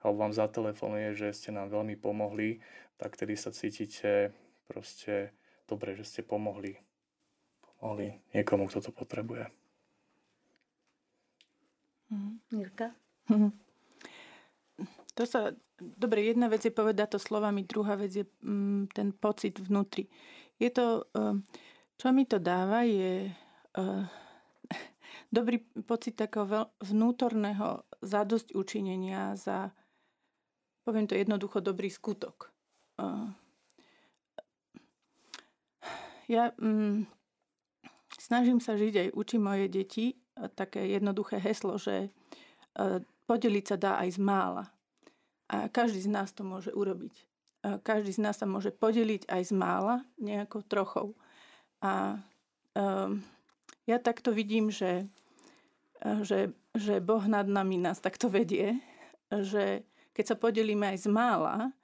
alebo 0.00 0.24
vám 0.24 0.32
zatelefonuje, 0.32 1.12
že 1.12 1.36
ste 1.36 1.52
nám 1.52 1.68
veľmi 1.68 1.92
pomohli, 2.00 2.64
tak 2.96 3.20
tedy 3.20 3.36
sa 3.36 3.52
cítite 3.52 4.32
proste 4.64 5.36
dobre, 5.68 5.92
že 5.92 6.08
ste 6.08 6.20
pomohli. 6.24 6.80
Pomohli 7.60 8.16
niekomu, 8.32 8.70
kto 8.72 8.88
to 8.88 8.92
potrebuje. 8.96 9.59
Mirka? 12.50 12.94
To 15.18 15.28
sa, 15.28 15.52
dobre, 15.76 16.24
jedna 16.24 16.48
vec 16.48 16.64
je 16.64 16.72
povedať 16.72 17.12
to 17.12 17.20
slovami, 17.20 17.68
druhá 17.68 17.98
vec 17.98 18.14
je 18.14 18.24
mm, 18.40 18.88
ten 18.94 19.12
pocit 19.12 19.52
vnútri. 19.58 20.08
Je 20.56 20.72
to, 20.72 21.04
uh, 21.12 21.36
čo 22.00 22.08
mi 22.14 22.24
to 22.24 22.40
dáva, 22.40 22.88
je 22.88 23.28
uh, 23.28 24.06
dobrý 25.36 25.60
pocit 25.84 26.16
takého 26.16 26.72
vnútorného 26.80 27.84
zadosť 28.00 28.56
učinenia 28.56 29.36
za, 29.36 29.74
poviem 30.88 31.04
to 31.04 31.18
jednoducho, 31.18 31.60
dobrý 31.60 31.92
skutok. 31.92 32.48
Uh, 32.96 33.28
ja 36.32 36.54
mm, 36.56 37.04
snažím 38.16 38.62
sa 38.62 38.78
žiť 38.78 38.94
aj 38.94 39.08
učím 39.18 39.42
moje 39.44 39.66
deti 39.68 40.16
také 40.48 40.86
jednoduché 40.88 41.36
heslo, 41.36 41.76
že 41.76 42.08
podeliť 43.28 43.64
sa 43.66 43.76
dá 43.76 43.92
aj 44.00 44.16
z 44.16 44.20
mála. 44.22 44.64
A 45.50 45.66
každý 45.66 46.00
z 46.06 46.10
nás 46.10 46.30
to 46.30 46.46
môže 46.46 46.70
urobiť. 46.70 47.14
A 47.66 47.82
každý 47.82 48.14
z 48.14 48.22
nás 48.22 48.38
sa 48.38 48.46
môže 48.46 48.70
podeliť 48.70 49.26
aj 49.26 49.42
z 49.50 49.52
mála, 49.52 50.06
nejakou 50.16 50.62
trochou. 50.62 51.18
A 51.82 52.22
um, 52.78 53.18
ja 53.90 53.98
takto 53.98 54.30
vidím, 54.30 54.70
že, 54.70 55.10
že, 56.22 56.54
že 56.78 57.02
Boh 57.02 57.22
nad 57.26 57.46
nami 57.50 57.76
nás 57.82 57.98
takto 57.98 58.30
vedie, 58.30 58.78
že 59.30 59.82
keď 60.14 60.24
sa 60.24 60.36
podelíme 60.38 60.94
aj 60.94 61.06
z 61.06 61.08
mála, 61.10 61.74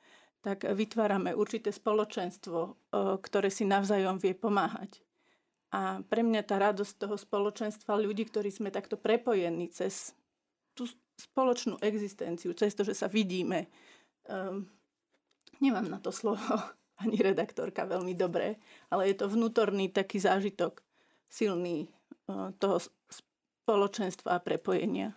tak 0.43 0.63
vytvárame 0.63 1.35
určité 1.35 1.75
spoločenstvo, 1.75 2.79
ktoré 3.19 3.51
si 3.51 3.67
navzájom 3.67 4.23
vie 4.23 4.31
pomáhať. 4.31 5.03
A 5.75 6.01
pre 6.07 6.23
mňa 6.23 6.43
tá 6.47 6.63
radosť 6.63 6.95
toho 7.03 7.17
spoločenstva 7.19 7.99
ľudí, 7.99 8.29
ktorí 8.31 8.55
sme 8.55 8.71
takto 8.71 8.95
prepojení 8.95 9.67
cez 9.71 10.15
tú 10.79 10.87
spoločnú 11.17 11.81
existenciu, 11.81 12.53
cez 12.55 12.77
to, 12.77 12.85
že 12.87 12.95
sa 12.95 13.09
vidíme. 13.11 13.67
Um, 14.29 14.69
nemám 15.59 15.89
na 15.89 15.99
to 15.99 16.15
slovo 16.15 16.45
ani 17.03 17.19
redaktorka 17.19 17.89
veľmi 17.89 18.15
dobré, 18.15 18.61
ale 18.93 19.11
je 19.11 19.17
to 19.19 19.27
vnútorný 19.33 19.91
taký 19.91 20.23
zážitok 20.23 20.85
silný 21.27 21.91
uh, 22.31 22.55
toho 22.63 22.79
spoločenstva 23.67 24.39
a 24.39 24.45
prepojenia. 24.45 25.11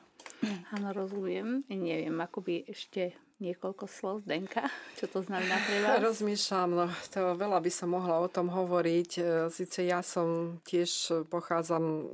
Áno, 0.74 0.96
rozumiem. 0.96 1.68
Neviem, 1.70 2.16
ako 2.18 2.42
by 2.42 2.66
ešte 2.66 3.14
niekoľko 3.40 3.86
slov 3.88 4.28
Denka, 4.28 4.68
čo 5.00 5.08
to 5.08 5.24
znamená 5.24 5.56
pre 5.64 5.78
vás? 5.84 5.98
Rozmýšľam, 6.04 6.70
no 6.76 6.86
to 7.12 7.36
veľa 7.40 7.60
by 7.64 7.72
som 7.72 7.96
mohla 7.96 8.20
o 8.20 8.28
tom 8.28 8.52
hovoriť. 8.52 9.12
E, 9.18 9.22
Sice 9.50 9.88
ja 9.88 10.04
som 10.04 10.60
tiež 10.68 11.24
pochádzam 11.32 12.08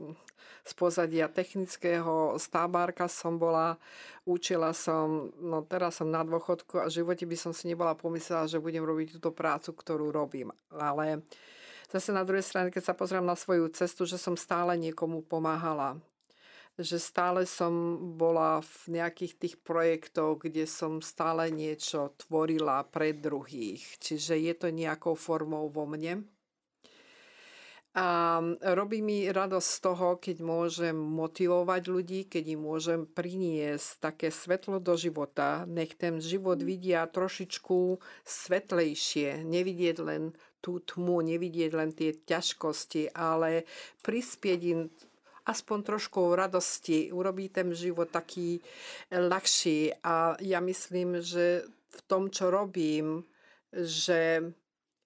z 0.65 0.73
pozadia 0.73 1.29
technického 1.29 2.41
stábárka 2.41 3.05
som 3.05 3.37
bola, 3.37 3.77
učila 4.25 4.73
som, 4.73 5.29
no 5.37 5.61
teraz 5.61 6.01
som 6.01 6.09
na 6.09 6.25
dôchodku 6.25 6.81
a 6.81 6.89
v 6.89 6.95
živote 7.05 7.29
by 7.29 7.37
som 7.37 7.53
si 7.53 7.69
nebola 7.69 7.93
pomyslela, 7.93 8.49
že 8.49 8.57
budem 8.57 8.81
robiť 8.81 9.21
túto 9.21 9.29
prácu, 9.29 9.77
ktorú 9.77 10.09
robím. 10.09 10.49
Ale 10.73 11.21
zase 11.93 12.09
na 12.09 12.25
druhej 12.25 12.41
strane, 12.41 12.73
keď 12.73 12.91
sa 12.91 12.97
pozriem 12.97 13.21
na 13.21 13.37
svoju 13.37 13.69
cestu, 13.77 14.09
že 14.09 14.17
som 14.17 14.33
stále 14.33 14.73
niekomu 14.73 15.21
pomáhala 15.21 16.01
že 16.75 16.99
stále 16.99 17.47
som 17.47 17.71
bola 18.19 18.59
v 18.59 18.99
nejakých 18.99 19.33
tých 19.39 19.55
projektoch, 19.63 20.43
kde 20.43 20.67
som 20.67 20.99
stále 20.99 21.47
niečo 21.47 22.11
tvorila 22.19 22.83
pre 22.83 23.15
druhých. 23.15 23.83
Čiže 24.03 24.35
je 24.35 24.53
to 24.59 24.67
nejakou 24.75 25.15
formou 25.15 25.71
vo 25.71 25.87
mne. 25.87 26.27
A 27.95 28.43
robí 28.75 28.99
mi 28.99 29.23
radosť 29.23 29.69
z 29.71 29.79
toho, 29.79 30.19
keď 30.19 30.43
môžem 30.43 30.91
motivovať 30.91 31.83
ľudí, 31.87 32.27
keď 32.27 32.59
im 32.59 32.67
môžem 32.67 33.07
priniesť 33.07 34.11
také 34.11 34.27
svetlo 34.35 34.83
do 34.83 34.99
života. 34.99 35.63
Nech 35.63 35.95
ten 35.95 36.19
život 36.19 36.59
vidia 36.59 37.07
trošičku 37.07 37.95
svetlejšie. 38.27 39.47
Nevidieť 39.47 40.03
len 40.03 40.35
tú 40.59 40.83
tmu, 40.83 41.23
nevidieť 41.23 41.71
len 41.71 41.95
tie 41.95 42.11
ťažkosti, 42.19 43.15
ale 43.15 43.63
prispieť 44.03 44.59
im 44.75 44.91
aspoň 45.45 45.79
trošku 45.85 46.33
radosti, 46.33 47.13
urobí 47.13 47.53
ten 47.53 47.69
život 47.71 48.09
taký 48.09 48.59
ľahší. 49.13 50.01
A 50.01 50.33
ja 50.41 50.59
myslím, 50.61 51.21
že 51.21 51.65
v 51.69 51.99
tom, 52.09 52.33
čo 52.33 52.49
robím, 52.49 53.23
že 53.71 54.41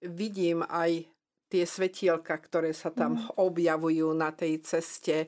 vidím 0.00 0.64
aj 0.64 1.06
tie 1.50 1.66
svetielka, 1.66 2.38
ktoré 2.38 2.70
sa 2.70 2.94
tam 2.94 3.18
mm. 3.18 3.42
objavujú 3.42 4.14
na 4.14 4.30
tej 4.30 4.62
ceste. 4.62 5.26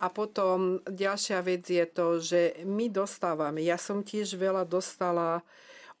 A 0.00 0.08
potom 0.08 0.80
ďalšia 0.88 1.44
vec 1.44 1.68
je 1.68 1.84
to, 1.84 2.16
že 2.16 2.64
my 2.64 2.88
dostávame, 2.88 3.60
ja 3.60 3.76
som 3.76 4.00
tiež 4.00 4.40
veľa 4.40 4.64
dostala 4.64 5.44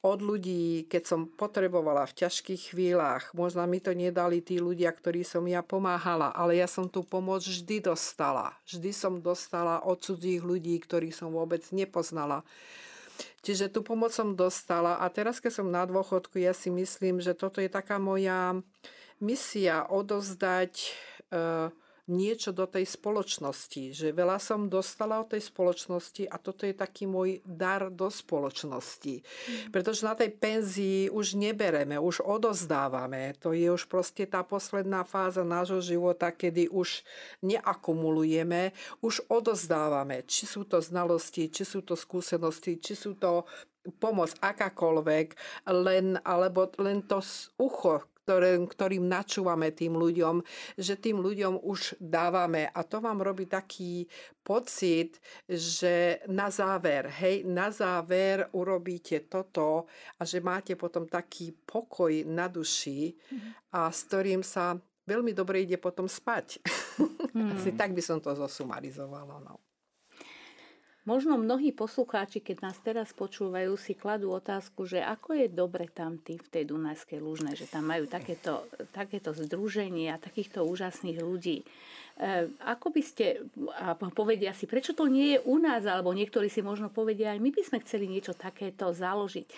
od 0.00 0.24
ľudí, 0.24 0.88
keď 0.88 1.02
som 1.04 1.20
potrebovala 1.28 2.08
v 2.08 2.24
ťažkých 2.24 2.72
chvíľach. 2.72 3.36
Možno 3.36 3.60
mi 3.68 3.84
to 3.84 3.92
nedali 3.92 4.40
tí 4.40 4.56
ľudia, 4.56 4.88
ktorí 4.96 5.20
som 5.28 5.44
ja 5.44 5.60
pomáhala, 5.60 6.32
ale 6.32 6.56
ja 6.56 6.64
som 6.64 6.88
tú 6.88 7.04
pomoc 7.04 7.44
vždy 7.44 7.84
dostala. 7.84 8.56
Vždy 8.64 8.90
som 8.96 9.20
dostala 9.20 9.84
od 9.84 10.00
cudzích 10.00 10.40
ľudí, 10.40 10.80
ktorých 10.80 11.12
som 11.12 11.28
vôbec 11.28 11.60
nepoznala. 11.76 12.40
Čiže 13.44 13.68
tú 13.68 13.84
pomoc 13.84 14.16
som 14.16 14.32
dostala 14.32 14.96
a 15.00 15.06
teraz, 15.12 15.36
keď 15.36 15.52
som 15.60 15.68
na 15.68 15.84
dôchodku, 15.84 16.40
ja 16.40 16.56
si 16.56 16.72
myslím, 16.72 17.20
že 17.20 17.36
toto 17.36 17.60
je 17.60 17.68
taká 17.68 18.00
moja 18.00 18.56
misia 19.20 19.84
odozdať 19.84 20.96
uh, 21.28 21.68
niečo 22.10 22.50
do 22.50 22.66
tej 22.66 22.84
spoločnosti. 22.84 23.94
Že 23.94 24.08
veľa 24.10 24.42
som 24.42 24.66
dostala 24.66 25.22
od 25.22 25.30
tej 25.30 25.46
spoločnosti 25.46 26.26
a 26.26 26.36
toto 26.42 26.66
je 26.66 26.74
taký 26.74 27.06
môj 27.06 27.38
dar 27.46 27.88
do 27.88 28.10
spoločnosti. 28.10 29.22
Mm. 29.22 29.70
Pretože 29.70 30.02
na 30.02 30.18
tej 30.18 30.34
penzii 30.34 31.06
už 31.08 31.38
nebereme, 31.38 31.96
už 31.96 32.26
odozdávame. 32.26 33.38
To 33.40 33.54
je 33.54 33.70
už 33.70 33.86
proste 33.86 34.26
tá 34.26 34.42
posledná 34.42 35.06
fáza 35.06 35.46
nášho 35.46 35.78
života, 35.78 36.34
kedy 36.34 36.66
už 36.68 37.06
neakumulujeme, 37.46 38.74
už 39.00 39.24
odozdávame. 39.30 40.26
Či 40.26 40.44
sú 40.50 40.66
to 40.66 40.82
znalosti, 40.82 41.46
či 41.46 41.62
sú 41.62 41.86
to 41.86 41.94
skúsenosti, 41.94 42.82
či 42.82 42.98
sú 42.98 43.14
to 43.14 43.46
pomoc 43.96 44.34
akákoľvek, 44.44 45.26
len, 45.72 46.20
alebo 46.20 46.68
len 46.76 47.00
to 47.06 47.24
ucho, 47.56 48.04
ktoré, 48.30 48.62
ktorým 48.62 49.10
načúvame 49.10 49.74
tým 49.74 49.98
ľuďom, 49.98 50.38
že 50.78 50.94
tým 50.94 51.18
ľuďom 51.18 51.66
už 51.66 51.98
dávame. 51.98 52.70
A 52.70 52.86
to 52.86 53.02
vám 53.02 53.18
robí 53.18 53.50
taký 53.50 54.06
pocit, 54.46 55.18
že 55.50 56.22
na 56.30 56.46
záver, 56.46 57.10
hej, 57.10 57.42
na 57.42 57.74
záver 57.74 58.46
urobíte 58.54 59.26
toto 59.26 59.90
a 60.14 60.22
že 60.22 60.38
máte 60.38 60.78
potom 60.78 61.10
taký 61.10 61.50
pokoj 61.66 62.22
na 62.22 62.46
duši 62.46 63.18
a 63.74 63.90
s 63.90 64.06
ktorým 64.06 64.46
sa 64.46 64.78
veľmi 65.10 65.34
dobre 65.34 65.66
ide 65.66 65.74
potom 65.74 66.06
spať. 66.06 66.62
Hmm. 67.34 67.50
Asi 67.58 67.74
tak 67.74 67.90
by 67.90 67.98
som 67.98 68.22
to 68.22 68.30
zosumarizovala. 68.30 69.42
No. 69.42 69.58
Možno 71.08 71.40
mnohí 71.40 71.72
poslucháči, 71.72 72.44
keď 72.44 72.56
nás 72.60 72.76
teraz 72.84 73.16
počúvajú, 73.16 73.72
si 73.80 73.96
kladú 73.96 74.36
otázku, 74.36 74.84
že 74.84 75.00
ako 75.00 75.32
je 75.32 75.46
dobre 75.48 75.88
tam 75.88 76.20
tí 76.20 76.36
v 76.36 76.44
tej 76.52 76.68
Dunajskej 76.68 77.24
Lužnej, 77.24 77.56
že 77.56 77.64
tam 77.64 77.88
majú 77.88 78.04
takéto, 78.04 78.68
takéto 78.92 79.32
združenie 79.32 80.12
a 80.12 80.20
takýchto 80.20 80.60
úžasných 80.60 81.24
ľudí. 81.24 81.64
E, 81.64 82.52
ako 82.68 82.92
by 82.92 83.00
ste, 83.00 83.48
a 83.80 83.96
povedia 83.96 84.52
si, 84.52 84.68
prečo 84.68 84.92
to 84.92 85.08
nie 85.08 85.34
je 85.34 85.38
u 85.48 85.56
nás, 85.56 85.88
alebo 85.88 86.12
niektorí 86.12 86.52
si 86.52 86.60
možno 86.60 86.92
povedia, 86.92 87.32
aj 87.32 87.40
my 87.40 87.48
by 87.48 87.62
sme 87.64 87.78
chceli 87.80 88.04
niečo 88.04 88.36
takéto 88.36 88.92
založiť. 88.92 89.48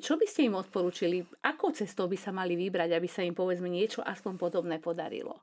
Čo 0.00 0.16
by 0.16 0.24
ste 0.24 0.48
im 0.48 0.56
odporúčili? 0.56 1.20
Akou 1.44 1.68
cestou 1.76 2.08
by 2.08 2.16
sa 2.16 2.32
mali 2.32 2.56
vybrať, 2.56 2.96
aby 2.96 3.08
sa 3.12 3.20
im 3.20 3.36
povedzme 3.36 3.68
niečo 3.68 4.00
aspoň 4.00 4.40
podobné 4.40 4.80
podarilo? 4.80 5.36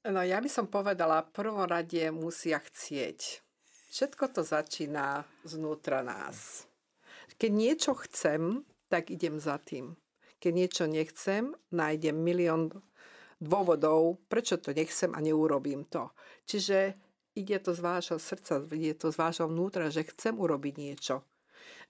No 0.00 0.24
ja 0.24 0.40
by 0.40 0.48
som 0.48 0.64
povedala, 0.64 1.28
prvom 1.28 1.60
rade 1.68 2.08
musia 2.08 2.56
chcieť. 2.56 3.44
Všetko 3.92 4.32
to 4.32 4.40
začína 4.40 5.28
znútra 5.44 6.00
nás. 6.00 6.64
Keď 7.36 7.50
niečo 7.52 7.92
chcem, 8.08 8.64
tak 8.88 9.12
idem 9.12 9.36
za 9.36 9.60
tým. 9.60 10.00
Keď 10.40 10.52
niečo 10.56 10.84
nechcem, 10.88 11.52
nájdem 11.68 12.16
milión 12.16 12.72
dôvodov, 13.44 14.16
prečo 14.32 14.56
to 14.56 14.72
nechcem 14.72 15.12
a 15.12 15.20
neurobím 15.20 15.84
to. 15.84 16.08
Čiže 16.48 16.96
ide 17.36 17.60
to 17.60 17.76
z 17.76 17.80
vášho 17.84 18.16
srdca, 18.16 18.64
ide 18.72 18.96
to 18.96 19.12
z 19.12 19.20
vášho 19.20 19.52
vnútra, 19.52 19.92
že 19.92 20.08
chcem 20.08 20.32
urobiť 20.32 20.74
niečo. 20.80 21.28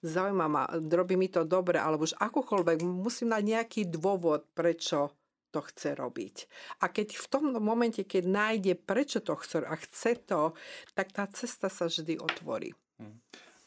Zaujíma 0.03 0.47
ma, 0.51 0.67
robí 0.67 1.15
mi 1.15 1.31
to 1.31 1.47
dobre, 1.47 1.79
alebo 1.79 2.03
už 2.03 2.19
akokoľvek, 2.19 2.83
musím 2.83 3.31
mať 3.31 3.43
nejaký 3.55 3.81
dôvod, 3.87 4.51
prečo 4.51 5.15
to 5.51 5.59
chce 5.61 5.99
robiť. 5.99 6.35
A 6.81 6.87
keď 6.87 7.19
v 7.19 7.25
tom 7.27 7.45
momente, 7.59 8.07
keď 8.07 8.23
nájde, 8.25 8.73
prečo 8.79 9.19
to 9.19 9.35
chce 9.35 9.67
a 9.67 9.75
chce 9.75 10.23
to, 10.23 10.55
tak 10.95 11.11
tá 11.11 11.27
cesta 11.27 11.67
sa 11.67 11.91
vždy 11.91 12.17
otvorí. 12.17 12.71
Hm. 12.97 13.19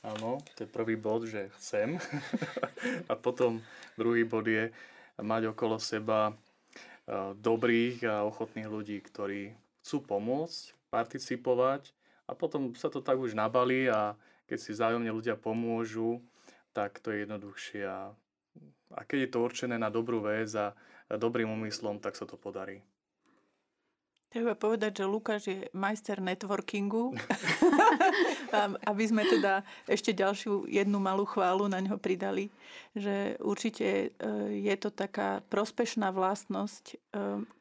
Áno, 0.04 0.36
to 0.52 0.64
je 0.64 0.68
prvý 0.68 1.00
bod, 1.00 1.24
že 1.24 1.48
chcem. 1.56 1.96
a 3.10 3.16
potom 3.16 3.64
druhý 3.96 4.28
bod 4.28 4.44
je 4.44 4.68
mať 5.16 5.56
okolo 5.56 5.80
seba 5.80 6.28
e, 6.28 6.34
dobrých 7.40 8.04
a 8.04 8.28
ochotných 8.28 8.68
ľudí, 8.68 9.00
ktorí 9.00 9.56
chcú 9.80 10.04
pomôcť, 10.04 10.76
participovať 10.92 11.96
a 12.28 12.36
potom 12.36 12.76
sa 12.76 12.92
to 12.92 13.00
tak 13.00 13.16
už 13.16 13.32
nabalí 13.32 13.88
a 13.88 14.12
keď 14.44 14.58
si 14.60 14.70
vzájomne 14.76 15.08
ľudia 15.08 15.40
pomôžu, 15.40 16.20
tak 16.76 17.00
to 17.00 17.08
je 17.08 17.24
jednoduchšie. 17.24 17.82
A 17.88 19.00
keď 19.08 19.18
je 19.24 19.30
to 19.32 19.38
určené 19.40 19.80
na 19.80 19.88
dobrú 19.88 20.20
vec 20.20 20.52
a 20.52 20.76
dobrým 21.08 21.50
úmyslom, 21.50 22.00
tak 22.00 22.16
sa 22.16 22.24
to 22.24 22.40
podarí. 22.40 22.80
Treba 24.34 24.58
povedať, 24.58 24.98
že 24.98 25.06
Lukáš 25.06 25.42
je 25.46 25.70
majster 25.70 26.18
networkingu, 26.18 27.14
aby 28.90 29.04
sme 29.06 29.22
teda 29.22 29.62
ešte 29.86 30.10
ďalšiu 30.10 30.66
jednu 30.66 30.98
malú 30.98 31.22
chválu 31.22 31.70
na 31.70 31.78
ňo 31.78 32.02
pridali, 32.02 32.50
že 32.98 33.38
určite 33.38 33.86
e, 33.86 34.06
je 34.58 34.74
to 34.74 34.90
taká 34.90 35.38
prospešná 35.46 36.10
vlastnosť, 36.10 36.84
e, 36.90 36.96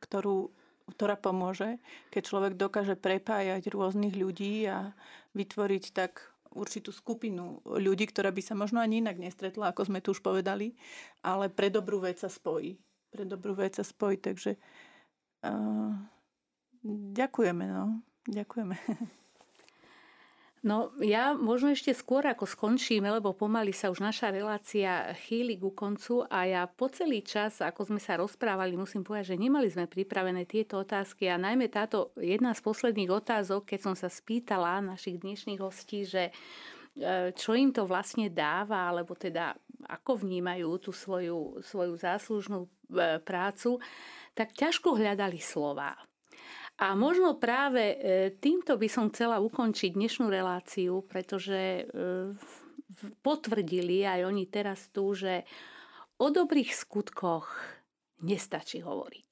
ktorú, 0.02 0.50
ktorá 0.98 1.14
pomôže, 1.14 1.78
keď 2.10 2.22
človek 2.26 2.54
dokáže 2.58 2.98
prepájať 2.98 3.70
rôznych 3.70 4.18
ľudí 4.18 4.66
a 4.66 4.98
vytvoriť 5.38 5.94
tak 5.94 6.34
určitú 6.58 6.90
skupinu 6.90 7.62
ľudí, 7.70 8.10
ktorá 8.10 8.34
by 8.34 8.42
sa 8.42 8.58
možno 8.58 8.82
ani 8.82 8.98
inak 8.98 9.22
nestretla, 9.22 9.70
ako 9.70 9.94
sme 9.94 10.02
tu 10.02 10.18
už 10.18 10.26
povedali, 10.26 10.74
ale 11.22 11.54
pre 11.54 11.70
dobrú 11.70 12.02
vec 12.02 12.18
sa 12.18 12.34
spojí 12.34 12.82
pre 13.14 13.30
dobrú 13.30 13.54
vec 13.54 13.78
sa 13.78 13.86
spojiť. 13.86 14.20
Takže 14.20 14.52
uh, 15.46 15.94
ďakujeme, 17.14 17.66
no. 17.70 18.02
Ďakujeme. 18.26 18.76
No 20.64 20.96
ja 21.04 21.36
možno 21.36 21.76
ešte 21.76 21.92
skôr 21.92 22.24
ako 22.24 22.48
skončíme, 22.48 23.04
lebo 23.12 23.36
pomaly 23.36 23.76
sa 23.76 23.92
už 23.92 24.00
naša 24.00 24.32
relácia 24.32 25.12
chýli 25.28 25.60
ku 25.60 25.76
koncu 25.76 26.24
a 26.32 26.48
ja 26.48 26.64
po 26.72 26.88
celý 26.88 27.20
čas, 27.20 27.60
ako 27.60 27.92
sme 27.92 28.00
sa 28.00 28.16
rozprávali, 28.16 28.80
musím 28.80 29.04
povedať, 29.04 29.36
že 29.36 29.44
nemali 29.44 29.68
sme 29.68 29.92
pripravené 29.92 30.48
tieto 30.48 30.80
otázky 30.80 31.28
a 31.28 31.36
najmä 31.36 31.68
táto 31.68 32.16
jedna 32.16 32.56
z 32.56 32.64
posledných 32.64 33.12
otázok, 33.12 33.76
keď 33.76 33.80
som 33.92 33.92
sa 33.92 34.08
spýtala 34.08 34.80
našich 34.80 35.20
dnešných 35.20 35.60
hostí, 35.60 36.08
že 36.08 36.32
e, 36.32 36.34
čo 37.34 37.52
im 37.58 37.74
to 37.74 37.90
vlastne 37.90 38.30
dáva, 38.30 38.94
alebo 38.94 39.18
teda 39.18 39.58
ako 39.90 40.24
vnímajú 40.24 40.78
tú 40.80 40.92
svoju, 40.94 41.60
svoju 41.66 41.98
záslužnú 41.98 42.70
E, 42.94 43.20
prácu, 43.20 43.82
tak 44.38 44.54
ťažko 44.54 44.98
hľadali 44.98 45.42
slova. 45.42 45.98
A 46.82 46.98
možno 46.98 47.38
práve 47.38 47.94
e, 47.94 47.98
týmto 48.38 48.78
by 48.78 48.88
som 48.90 49.10
chcela 49.14 49.38
ukončiť 49.42 49.94
dnešnú 49.94 50.30
reláciu, 50.30 51.06
pretože 51.06 51.86
e, 51.86 52.34
potvrdili 53.22 54.06
aj 54.06 54.20
oni 54.26 54.46
teraz 54.50 54.90
tu, 54.90 55.14
že 55.14 55.46
o 56.22 56.30
dobrých 56.30 56.74
skutkoch 56.74 57.50
nestačí 58.26 58.82
hovoriť. 58.82 59.32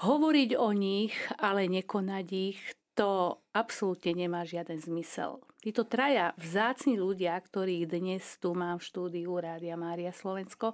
Hovoriť 0.00 0.50
o 0.56 0.70
nich, 0.72 1.14
ale 1.38 1.68
nekonať 1.68 2.26
ich, 2.30 2.60
to 2.96 3.42
absolútne 3.52 4.16
nemá 4.16 4.42
žiaden 4.48 4.80
zmysel. 4.80 5.44
Títo 5.60 5.84
traja 5.84 6.32
vzácni 6.40 6.96
ľudia, 6.96 7.36
ktorých 7.36 7.84
dnes 7.84 8.24
tu 8.40 8.56
mám 8.56 8.80
v 8.80 8.86
štúdiu 8.88 9.36
Rádia 9.36 9.76
Mária 9.76 10.08
Slovensko, 10.08 10.72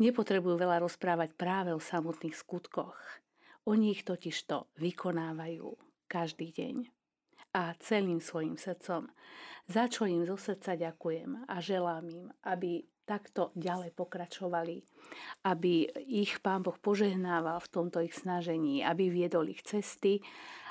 nepotrebujú 0.00 0.56
veľa 0.56 0.80
rozprávať 0.80 1.36
práve 1.36 1.76
o 1.76 1.80
samotných 1.80 2.32
skutkoch. 2.32 2.96
Oni 3.68 3.92
ich 3.92 4.08
totižto 4.08 4.72
vykonávajú 4.80 5.76
každý 6.08 6.56
deň. 6.56 6.88
A 7.52 7.76
celým 7.84 8.24
svojim 8.24 8.56
srdcom, 8.56 9.12
za 9.68 9.84
čo 9.92 10.08
im 10.08 10.24
zo 10.24 10.40
srdca 10.40 10.72
ďakujem 10.72 11.44
a 11.44 11.60
želám 11.60 12.08
im, 12.08 12.32
aby 12.48 12.88
takto 13.04 13.52
ďalej 13.60 13.92
pokračovali, 13.92 14.88
aby 15.44 15.84
ich 16.08 16.40
Pán 16.40 16.64
Boh 16.64 16.80
požehnával 16.80 17.60
v 17.60 17.72
tomto 17.76 18.00
ich 18.00 18.16
snažení, 18.16 18.80
aby 18.80 19.12
viedol 19.12 19.52
ich 19.52 19.60
cesty, 19.68 20.24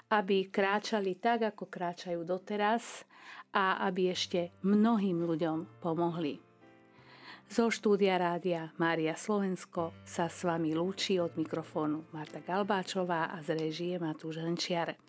aby 0.09 0.49
kráčali 0.49 1.21
tak, 1.21 1.53
ako 1.53 1.69
kráčajú 1.69 2.25
doteraz 2.25 3.05
a 3.53 3.85
aby 3.87 4.11
ešte 4.11 4.51
mnohým 4.63 5.23
ľuďom 5.23 5.81
pomohli. 5.83 6.39
Zo 7.47 7.71
štúdia 7.71 8.19
rádia 8.19 8.75
Mária 8.75 9.15
Slovensko 9.15 9.95
sa 10.03 10.27
s 10.27 10.43
vami 10.43 10.75
lúči 10.75 11.15
od 11.15 11.39
mikrofónu 11.39 12.03
Marta 12.11 12.43
Galbáčová 12.43 13.31
a 13.31 13.39
z 13.39 13.55
režie 13.55 13.95
Matúš 13.95 14.43
Hrnčiar. 14.43 14.99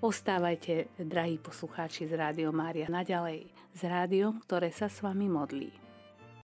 Ostávajte, 0.00 0.92
drahí 0.96 1.36
poslucháči 1.36 2.08
z 2.08 2.16
Rádio 2.16 2.48
Mária, 2.48 2.88
naďalej 2.88 3.52
s 3.76 3.80
rádiom, 3.84 4.40
ktoré 4.44 4.72
sa 4.72 4.88
s 4.88 5.04
vami 5.04 5.28
modlí. 5.28 5.85